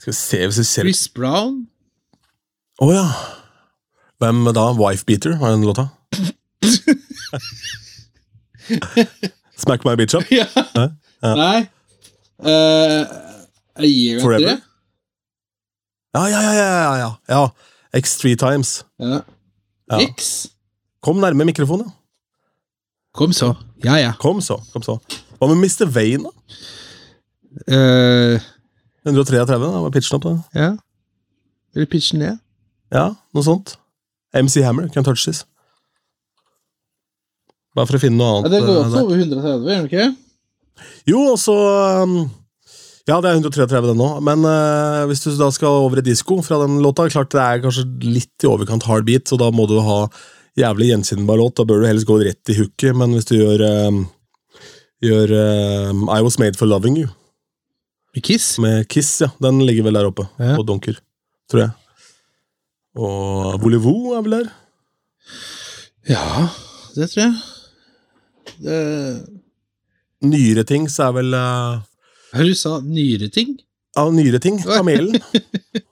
Skal 0.01 0.09
vi 0.09 0.17
se 0.17 0.39
hvis 0.41 0.57
vi 0.57 0.65
ser 0.71 0.89
Chris 0.89 1.03
Brown. 1.13 1.59
Å 2.81 2.89
ja. 2.89 3.05
Hvem 4.17 4.45
da? 4.53 4.73
Wifebeater, 4.73 5.37
var 5.39 5.51
den 5.51 5.61
låta? 5.65 5.87
Smack 9.57 9.85
my 9.85 9.95
bitch 9.95 10.15
up? 10.17 10.23
Ja. 10.31 10.45
Ja. 11.21 11.35
Nei. 11.35 11.67
Uh, 12.37 13.05
jeg 13.81 13.89
gir 13.93 14.19
Forever? 14.21 14.47
tre. 14.47 14.57
Ja, 16.17 16.23
ja, 16.31 16.41
ja, 16.41 16.53
ja, 16.53 16.95
ja, 16.97 17.11
ja. 17.29 17.47
X 17.99 18.17
three 18.17 18.35
times. 18.35 18.85
Ja. 18.99 19.19
X. 20.01 20.47
Kom 21.01 21.15
nærme 21.21 21.45
mikrofonen. 21.45 21.91
Kom 23.13 23.33
så. 23.33 23.53
Ja, 23.83 23.95
ja. 24.01 24.13
Kom 24.19 24.41
så. 24.41 24.57
kom 24.73 24.81
så. 24.85 24.97
Hva 25.37 25.47
med 25.49 25.57
Mr. 25.61 25.85
Vane, 25.93 26.23
da? 26.25 26.29
Uh, 27.73 28.37
133, 29.05 29.57
da 29.57 29.81
var 29.81 29.91
pitchen 29.93 30.15
opp. 30.17 30.23
da. 30.25 30.29
ja. 30.53 30.71
Eller 31.73 31.85
du 31.85 31.89
pitche 31.91 32.17
ned? 32.17 32.37
Ja, 32.93 33.11
noe 33.33 33.43
sånt. 33.45 33.77
MC 34.33 34.61
Hammer, 34.65 34.89
can 34.89 35.03
Touch 35.07 35.23
This. 35.25 35.45
Bare 37.77 37.85
for 37.89 37.97
å 37.99 38.01
finne 38.01 38.17
noe 38.17 38.27
Ja, 38.27 38.39
annet. 38.41 38.51
det 38.55 38.61
går 38.65 38.73
eh, 38.73 38.81
også 38.81 38.95
der. 38.95 39.05
over 39.05 39.21
130, 39.21 39.69
gjør 39.69 39.85
det 39.85 39.91
ikke? 39.91 40.07
Jo, 41.09 41.21
altså 41.33 41.55
um, 42.03 42.15
Ja, 43.07 43.19
det 43.23 43.29
er 43.31 43.37
133 43.39 43.81
den 43.87 43.97
nå, 44.01 44.07
men 44.25 44.43
uh, 44.45 45.05
hvis 45.09 45.21
du 45.23 45.29
da 45.39 45.47
skal 45.53 45.77
over 45.85 46.01
i 46.01 46.05
disko 46.05 46.39
fra 46.45 46.57
den 46.65 46.79
låta 46.83 47.05
Klart 47.09 47.31
det 47.33 47.39
er 47.43 47.61
kanskje 47.63 47.85
litt 48.03 48.43
i 48.43 48.49
overkant 48.49 48.83
hard 48.89 49.05
beat, 49.07 49.29
så 49.29 49.37
da 49.39 49.47
må 49.53 49.67
du 49.69 49.77
ha 49.85 49.99
jævlig 50.57 50.89
gjenkjennbar 50.91 51.37
låt. 51.37 51.55
Da 51.59 51.65
bør 51.69 51.83
du 51.83 51.87
helst 51.87 52.07
gå 52.09 52.17
rett 52.23 52.49
i 52.51 52.57
hooket, 52.57 52.95
men 52.97 53.13
hvis 53.15 53.29
du 53.29 53.35
gjør 53.39 53.63
um, 53.87 54.03
Gjør 55.05 55.29
um, 55.93 56.07
I 56.09 56.23
Was 56.25 56.39
Made 56.41 56.57
For 56.57 56.65
Loving 56.65 56.95
You 56.97 57.09
Med 58.17 58.23
Kiss? 58.25 58.55
med 58.57 58.87
Kiss, 58.89 59.11
ja. 59.21 59.27
Den 59.45 59.59
ligger 59.61 59.85
vel 59.85 59.93
der 59.99 60.07
oppe 60.09 60.25
Ja. 60.41 60.55
og 60.57 60.65
dunker, 60.65 60.97
tror 61.51 61.61
jeg. 61.67 61.75
Og 62.97 63.61
Voulez-vous 63.61 64.15
er 64.17 64.23
vel 64.25 64.35
der. 64.39 64.47
Ja, 66.09 66.47
det 66.95 67.09
tror 67.11 67.21
jeg. 67.21 67.33
Det... 68.63 68.77
Nyere 70.25 70.63
ting 70.65 70.87
så 70.89 71.11
er 71.11 71.17
vel 71.19 71.35
uh, 71.37 71.83
Hva 72.33 72.45
du 72.47 72.55
sa 72.57 72.79
nyere 72.81 73.27
ting? 73.33 73.53
Ja, 73.93 74.07
nyere 74.09 74.39
ting. 74.41 74.57
Kamelen. 74.63 75.19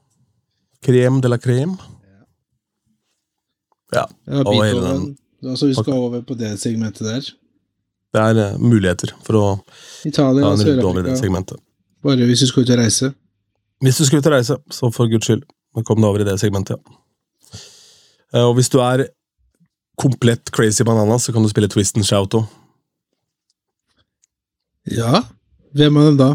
Krem 0.86 1.20
de 1.22 1.30
la 1.30 1.38
crème. 1.42 1.76
Ja. 3.94 4.08
Ja, 4.26 4.42
Og 4.42 4.64
hele 4.64 4.82
den. 4.82 5.06
Altså, 5.46 5.68
vi 5.70 5.76
skal 5.78 5.94
over 5.94 6.24
på 6.26 6.34
det 6.34 6.56
segmentet 6.60 7.06
der. 7.06 7.30
Det 8.16 8.24
er 8.24 8.42
uh, 8.56 8.62
muligheter 8.62 9.14
for 9.28 9.38
å 9.38 9.46
Italia 10.08 10.48
ta 10.48 10.56
en 10.56 10.66
runde 10.70 10.88
over 10.90 11.06
det 11.06 11.20
segmentet. 11.22 11.62
Bare 12.06 12.26
hvis 12.26 12.42
du 12.46 12.50
skal 12.50 12.66
ut 12.66 12.74
og 12.74 12.82
reise. 12.82 13.12
Hvis 13.84 14.02
du 14.02 14.08
skal 14.08 14.24
ut 14.24 14.32
og 14.32 14.36
reise, 14.40 14.58
så 14.72 14.90
for 14.94 15.12
guds 15.12 15.30
skyld, 15.30 15.46
kom 15.84 16.00
deg 16.00 16.08
over 16.10 16.22
i 16.24 16.28
det 16.30 16.38
segmentet, 16.40 16.78
ja. 16.80 16.98
Eh, 18.34 18.44
Og 18.48 18.56
hvis 18.56 18.70
du 18.72 18.80
er 18.80 19.08
komplett 20.00 20.52
crazy 20.52 20.84
bananas, 20.84 21.24
så 21.28 21.34
kan 21.34 21.44
du 21.44 21.50
spille 21.50 21.68
Twist 21.72 21.96
and 21.98 22.06
Shout 22.08 22.34
òg. 22.36 22.46
Ja. 24.92 25.24
Hvem 25.76 25.98
av 25.98 26.06
dem 26.10 26.18
da? 26.20 26.30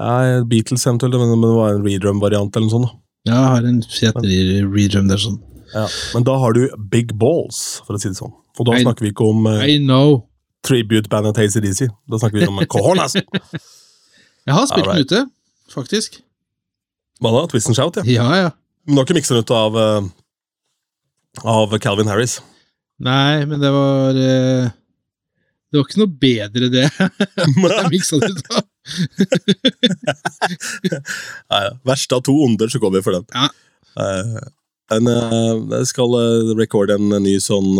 Ja, 0.00 0.40
Beatles 0.48 0.84
eventuelt, 0.86 1.14
men 1.18 1.30
men 1.38 1.44
det 1.50 1.56
var 1.56 1.74
en 1.74 1.84
redrum-variant 1.84 2.56
eller 2.56 2.66
noe 2.68 2.74
sånt. 2.74 2.88
da. 2.88 2.96
Ja, 3.30 3.36
jeg 3.36 3.50
har 3.52 3.68
en 3.68 3.82
fet 3.82 4.16
redrum 4.24 5.08
der 5.10 5.20
sånn. 5.20 5.38
Ja. 5.74 5.86
Men 6.14 6.24
da 6.26 6.36
har 6.40 6.52
du 6.56 6.64
big 6.90 7.12
balls, 7.18 7.80
for 7.86 7.94
å 7.94 8.00
si 8.00 8.08
det 8.08 8.16
sånn. 8.18 8.32
Og 8.58 8.66
da 8.66 8.78
I, 8.78 8.82
snakker 8.84 9.06
vi 9.06 9.12
ikke 9.12 9.28
om 9.28 9.46
I 9.46 9.76
know. 9.78 10.24
tribute-bandet 10.66 11.38
ACDC. 11.38 11.86
Da 12.10 12.18
snakker 12.18 12.40
vi 12.40 12.48
om 12.48 12.58
cojones. 12.74 13.14
Jeg 13.14 14.54
har 14.56 14.66
spilt 14.66 14.88
den 14.90 15.04
ute, 15.04 15.20
faktisk. 15.70 16.20
Hva 17.20 17.30
da? 17.34 17.42
Twist 17.52 17.68
and 17.68 17.76
Shout, 17.76 17.98
ja. 18.00 18.04
Ja, 18.08 18.28
ja. 18.38 18.50
Men 18.86 18.96
du 18.96 19.00
har 19.00 19.06
ikke 19.08 19.18
miksa 19.18 19.34
den 19.36 19.44
ut 19.44 19.50
av, 19.52 19.76
eh, 19.76 20.02
av 21.44 21.78
Calvin 21.84 22.08
Harris? 22.08 22.38
Nei, 23.00 23.44
men 23.48 23.60
det 23.60 23.70
var 23.72 24.16
eh, 24.16 24.70
Det 25.70 25.78
var 25.78 25.84
ikke 25.86 26.00
noe 26.00 26.18
bedre, 26.24 26.68
det. 26.72 26.86
Jeg 27.36 27.90
miksa 27.92 28.18
det 28.20 28.30
ut 28.34 28.48
av. 28.56 28.62
Nei, 31.52 31.60
ja. 31.66 31.72
Verst 31.86 32.12
av 32.16 32.20
to 32.26 32.34
onder, 32.46 32.66
så 32.72 32.78
går 32.82 32.92
vi 32.96 33.04
for 33.04 33.12
den. 33.18 33.26
Ja. 33.36 33.46
Eh, 34.00 34.34
eh, 34.96 35.56
jeg 35.76 35.84
skal 35.92 36.10
recorde 36.58 36.92
en 36.98 37.08
ny 37.22 37.34
sånn 37.42 37.70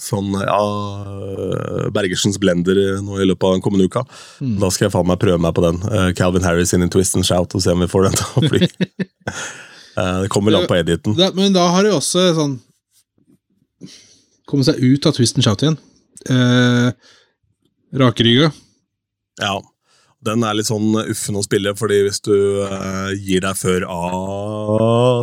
Sånn, 0.00 0.30
ja 0.40 0.60
eh, 1.04 1.88
Bergersens 1.92 2.38
blender 2.40 2.78
nå 3.04 3.18
i 3.20 3.26
løpet 3.28 3.44
av 3.48 3.56
den 3.56 3.64
kommende 3.64 3.88
uka. 3.90 4.04
Mm. 4.40 4.54
Da 4.62 4.70
skal 4.72 4.86
jeg 4.86 4.94
faen 4.94 5.10
meg 5.10 5.20
prøve 5.20 5.40
meg 5.42 5.52
på 5.56 5.64
den. 5.66 5.82
Eh, 5.88 6.08
Calvin 6.16 6.46
Harris 6.46 6.72
in 6.76 6.88
Twist 6.92 7.18
and 7.18 7.28
Shout, 7.28 7.52
og 7.52 7.64
se 7.64 7.74
om 7.74 7.84
vi 7.84 7.90
får 7.92 8.08
den 8.08 8.18
til 8.20 8.32
å 8.40 8.48
fly. 8.48 8.70
Eh, 9.92 10.22
det 10.22 10.28
kommer 10.32 10.48
vel 10.48 10.62
an 10.62 10.70
på 10.70 10.76
editen. 10.78 11.12
Da, 11.18 11.26
men 11.36 11.52
da 11.52 11.66
har 11.68 11.84
det 11.84 11.90
også 11.92 12.22
sånn 12.32 12.54
Komme 14.48 14.64
seg 14.64 14.78
ut 14.80 15.04
av 15.04 15.12
twist 15.12 15.36
and 15.36 15.44
shout 15.44 15.60
igjen. 15.60 15.76
Eh, 16.32 16.88
Rakrygga. 18.00 18.48
Ja. 19.40 19.58
Den 20.22 20.44
er 20.46 20.54
litt 20.54 20.68
sånn 20.68 20.92
uffen 21.02 21.34
å 21.34 21.42
spille, 21.42 21.72
fordi 21.74 21.96
hvis 22.04 22.20
du 22.22 22.34
eh, 22.62 23.10
gir 23.18 23.42
deg 23.42 23.56
før 23.58 23.82
A, 23.90 24.00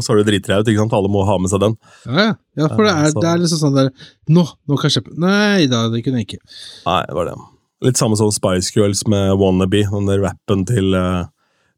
så 0.03 0.11
er 0.11 0.19
du 0.19 0.27
drittraut. 0.31 0.67
ikke 0.67 0.81
sant? 0.81 0.95
Alle 0.97 1.11
må 1.11 1.21
ha 1.27 1.37
med 1.39 1.51
seg 1.53 1.61
den. 1.63 1.77
Ja, 2.05 2.25
ja. 2.25 2.33
ja, 2.59 2.67
for 2.73 2.83
det 2.83 2.91
er, 2.95 3.11
så- 3.13 3.21
det 3.23 3.29
er 3.31 3.39
liksom 3.43 3.61
sånn 3.61 3.77
der 3.77 3.91
Nå, 4.35 4.43
nå 4.67 4.77
kan 4.79 4.89
jeg 4.89 4.97
kjøpe 4.99 5.15
Nei 5.23 5.67
da, 5.71 5.85
det 5.93 6.03
kunne 6.03 6.19
jeg 6.19 6.27
ikke. 6.27 6.41
Nei, 6.85 6.99
det 7.07 7.15
var 7.15 7.29
det. 7.31 7.35
Litt 7.87 7.95
samme 8.01 8.17
som 8.19 8.31
Spice 8.35 8.73
Girls 8.75 9.05
med 9.07 9.37
Wannabe, 9.39 9.85
den 9.87 10.09
der 10.11 10.19
rappen 10.25 10.65
til, 10.67 10.91
uh, 10.99 11.23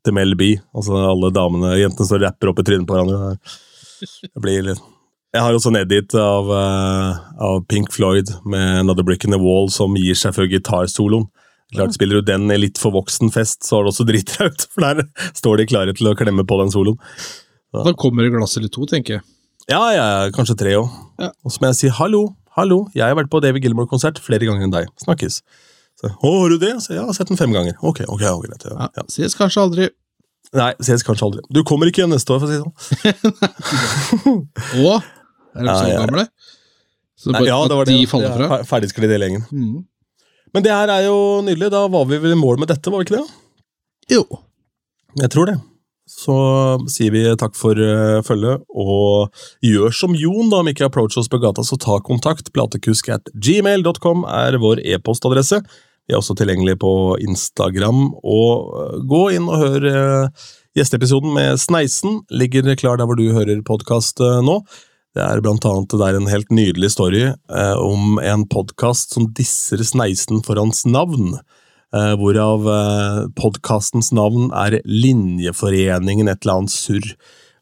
til 0.03 0.15
Mel 0.17 0.33
B. 0.39 0.55
Altså 0.73 0.97
alle 0.97 1.29
damene, 1.35 1.75
jentene 1.77 2.07
står 2.09 2.23
og 2.23 2.25
rapper 2.25 2.49
opp 2.49 2.63
i 2.63 2.65
trynet 2.71 2.87
på 2.89 2.97
hverandre. 2.97 3.35
Det 4.01 4.41
blir 4.41 4.65
litt... 4.71 4.81
Jeg 5.31 5.45
har 5.45 5.55
også 5.55 5.69
en 5.71 5.77
edit 5.79 6.11
av, 6.19 6.49
uh, 6.49 7.19
av 7.39 7.61
Pink 7.71 7.93
Floyd 7.93 8.33
med 8.43 8.81
Another 8.81 9.05
Brick 9.07 9.23
in 9.23 9.31
the 9.31 9.39
Wall 9.39 9.69
som 9.71 9.93
gir 9.95 10.17
seg 10.17 10.33
før 10.35 10.49
gitarsoloen. 10.51 11.29
Klart 11.71 11.95
Spiller 11.95 12.19
du 12.19 12.27
den 12.27 12.51
i 12.51 12.57
litt 12.59 12.79
for 12.81 12.91
voksen 12.95 13.31
fest, 13.31 13.61
så 13.67 13.79
er 13.79 13.85
det 13.85 13.93
også 13.93 14.05
dritraut, 14.09 14.65
for 14.73 14.83
der 14.83 15.05
står 15.37 15.61
de 15.61 15.67
klare 15.71 15.93
til 15.95 16.09
å 16.11 16.15
klemme 16.19 16.43
på 16.47 16.57
den 16.59 16.73
soloen. 16.73 16.97
Da 17.71 17.93
kommer 17.95 18.27
det 18.27 18.33
glass 18.33 18.57
eller 18.59 18.71
to, 18.73 18.83
tenker 18.89 19.19
jeg. 19.19 19.25
Ja, 19.71 19.79
ja, 19.95 20.05
kanskje 20.35 20.57
tre 20.59 20.73
òg. 20.75 20.89
Ja. 21.21 21.29
Og 21.45 21.53
så 21.53 21.61
må 21.63 21.69
jeg 21.69 21.77
si 21.79 21.91
hallo, 21.95 22.25
hallo, 22.57 22.81
jeg 22.97 23.05
har 23.07 23.15
vært 23.15 23.31
på 23.31 23.39
David 23.43 23.63
Gilmore-konsert 23.63 24.19
flere 24.19 24.49
ganger 24.49 24.67
enn 24.67 24.73
deg. 24.73 24.89
Snakkes. 25.05 25.39
Så, 26.01 26.09
Å, 26.11 26.31
har 26.41 26.51
du 26.51 26.57
det? 26.59 26.73
Så, 26.83 26.91
ja, 26.95 27.01
jeg 27.01 27.07
har 27.11 27.15
sett 27.15 27.31
den 27.31 27.39
fem 27.39 27.53
ganger. 27.55 27.77
Ok, 27.79 28.01
ok, 28.09 28.23
ok, 28.33 28.47
greit. 28.49 28.65
Ja. 28.67 28.89
Ja. 28.97 29.05
Ses 29.13 29.37
kanskje 29.39 29.63
aldri. 29.63 29.87
Nei, 30.57 30.71
ses 30.83 31.05
kanskje 31.07 31.29
aldri. 31.29 31.43
Du 31.53 31.61
kommer 31.67 31.87
ikke 31.87 32.01
igjen 32.03 32.11
neste 32.11 32.33
år, 32.35 32.41
for 32.41 32.49
å 32.49 32.51
si 32.51 32.57
det 32.59 33.15
sånn. 33.21 34.41
Og 34.81 34.97
er 35.55 35.67
de 35.67 35.75
så 35.77 35.87
gamle? 36.01 36.25
Så 37.21 37.29
Nei, 37.31 37.43
bare 37.43 37.47
ja, 37.51 37.59
det 37.69 37.77
var 37.77 37.87
det. 37.87 37.95
de 37.95 38.09
faller 38.09 38.33
fra? 38.35 38.47
Ja, 38.49 38.67
Ferdigsklidd 38.67 39.13
hele 39.13 39.27
gjengen. 39.29 39.45
Mm. 39.53 39.79
Men 40.55 40.65
det 40.65 40.73
her 40.75 40.91
er 40.91 41.07
jo 41.07 41.17
nydelig. 41.45 41.71
Da 41.73 41.85
var 41.91 42.07
vi 42.09 42.19
vel 42.21 42.35
i 42.35 42.39
mål 42.39 42.59
med 42.61 42.71
dette, 42.71 42.91
var 42.91 43.01
vi 43.01 43.07
ikke 43.07 43.19
det? 43.19 43.27
Jo. 44.11 44.23
Jeg 45.19 45.31
tror 45.33 45.51
det. 45.51 45.59
Så 46.11 46.35
sier 46.91 47.13
vi 47.13 47.23
takk 47.39 47.55
for 47.55 47.77
uh, 47.77 48.19
følget, 48.25 48.65
og 48.67 49.31
gjør 49.63 49.93
som 49.95 50.15
Jon, 50.17 50.49
da, 50.51 50.59
om 50.59 50.67
ikke 50.67 50.89
approach 50.89 51.15
oss 51.19 51.31
på 51.31 51.39
gata, 51.39 51.63
så 51.63 51.79
ta 51.79 52.01
kontakt. 52.03 52.51
Platekusk 52.55 53.13
at 53.15 53.31
gmail.com 53.31 54.25
er 54.27 54.59
vår 54.61 54.83
e-postadresse. 54.83 55.61
Vi 56.09 56.15
er 56.15 56.19
også 56.19 56.35
tilgjengelig 56.35 56.75
på 56.81 56.91
Instagram, 57.23 58.09
og 58.27 58.73
uh, 58.75 58.97
gå 59.07 59.23
inn 59.37 59.47
og 59.47 59.63
hør 59.63 59.87
uh, 59.87 60.49
gjesteepisoden 60.75 61.31
med 61.37 61.61
Sneisen. 61.63 62.25
Ligger 62.27 62.67
klar 62.75 62.99
der 62.99 63.07
hvor 63.07 63.19
du 63.19 63.29
hører 63.31 63.63
podkast 63.67 64.19
nå. 64.19 64.61
Det 65.11 65.23
er 65.23 65.41
blant 65.43 65.65
annet 65.67 65.91
det 65.91 66.05
er 66.07 66.17
en 66.21 66.29
helt 66.31 66.51
nydelig 66.55 66.93
story 66.93 67.23
eh, 67.27 67.77
om 67.83 68.15
en 68.23 68.45
podkast 68.51 69.11
som 69.17 69.25
disser 69.35 69.81
Sneisen 69.83 70.39
for 70.45 70.55
hans 70.61 70.85
navn. 70.87 71.33
Eh, 71.91 72.13
hvorav 72.21 72.63
eh, 72.71 73.17
podkastens 73.35 74.13
navn 74.15 74.47
er 74.55 74.77
Linjeforeningen 74.87 76.31
et 76.31 76.45
eller 76.45 76.61
annet 76.61 76.71
surr. 76.71 77.09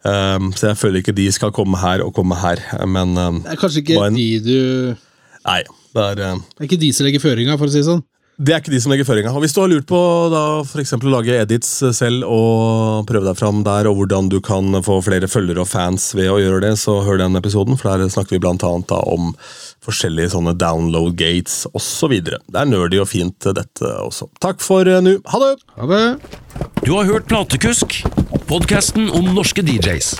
Eh, 0.06 0.38
så 0.54 0.70
jeg 0.70 0.78
føler 0.84 1.02
ikke 1.02 1.18
de 1.18 1.26
skal 1.34 1.54
komme 1.56 1.82
her 1.82 2.06
og 2.06 2.14
komme 2.20 2.38
her, 2.38 2.62
men 2.86 3.18
eh, 3.18 3.41
Det 3.47 3.56
er 3.56 3.62
kanskje 3.66 3.82
ikke 3.86 3.97
en- 4.06 4.20
de 4.22 4.30
du 4.45 4.56
nei. 5.50 5.64
Det 5.89 6.06
er, 6.06 6.22
eh, 6.30 6.38
Det 6.54 6.62
er 6.62 6.70
ikke 6.70 6.82
de 6.86 6.91
som 6.93 7.08
legger 7.10 7.26
føringa, 7.26 7.58
for 7.58 7.66
å 7.66 7.74
si 7.74 7.82
det 7.82 7.89
sånn. 7.89 8.06
Det 8.39 8.53
er 8.53 8.61
ikke 8.61 8.71
de 8.71 8.79
som 8.79 8.93
legger 8.93 9.07
føringa. 9.07 9.33
Hvis 9.43 9.51
du 9.55 9.59
har 9.59 9.67
lurt 9.67 9.87
på 9.89 9.99
da, 10.31 10.43
for 10.63 10.79
eksempel, 10.79 11.11
å 11.11 11.17
lage 11.17 11.35
edits 11.35 11.73
selv 11.97 12.23
og 12.23 13.03
prøve 13.09 13.27
deg 13.27 13.35
fram 13.35 13.65
der, 13.67 13.89
og 13.89 13.99
hvordan 13.99 14.29
du 14.31 14.37
kan 14.43 14.79
få 14.85 15.01
flere 15.03 15.27
følgere 15.27 15.65
og 15.65 15.67
fans 15.67 16.13
ved 16.15 16.31
å 16.31 16.37
gjøre 16.39 16.61
det, 16.63 16.73
så 16.79 17.01
hør 17.03 17.19
den 17.19 17.35
episoden, 17.39 17.75
for 17.79 17.91
der 17.91 18.07
snakker 18.07 18.37
vi 18.37 18.47
annet 18.47 18.95
om 18.95 19.33
forskjellige 19.83 20.31
sånne 20.37 20.55
download 20.59 21.19
gates 21.19 21.65
osv. 21.75 22.15
Det 22.23 22.39
er 22.55 22.71
nerdy 22.71 23.03
og 23.03 23.11
fint, 23.11 23.51
dette 23.59 23.93
også. 24.05 24.29
Takk 24.39 24.63
for 24.63 24.87
nå. 24.87 25.17
Ha 25.33 25.43
det! 25.43 25.53
Ha 25.75 25.91
det. 25.91 26.03
Du 26.85 26.95
har 26.95 27.11
hørt 27.11 27.27
Platekusk, 27.27 28.01
podkasten 28.47 29.11
om 29.11 29.33
norske 29.35 29.67
DJs. 29.67 30.15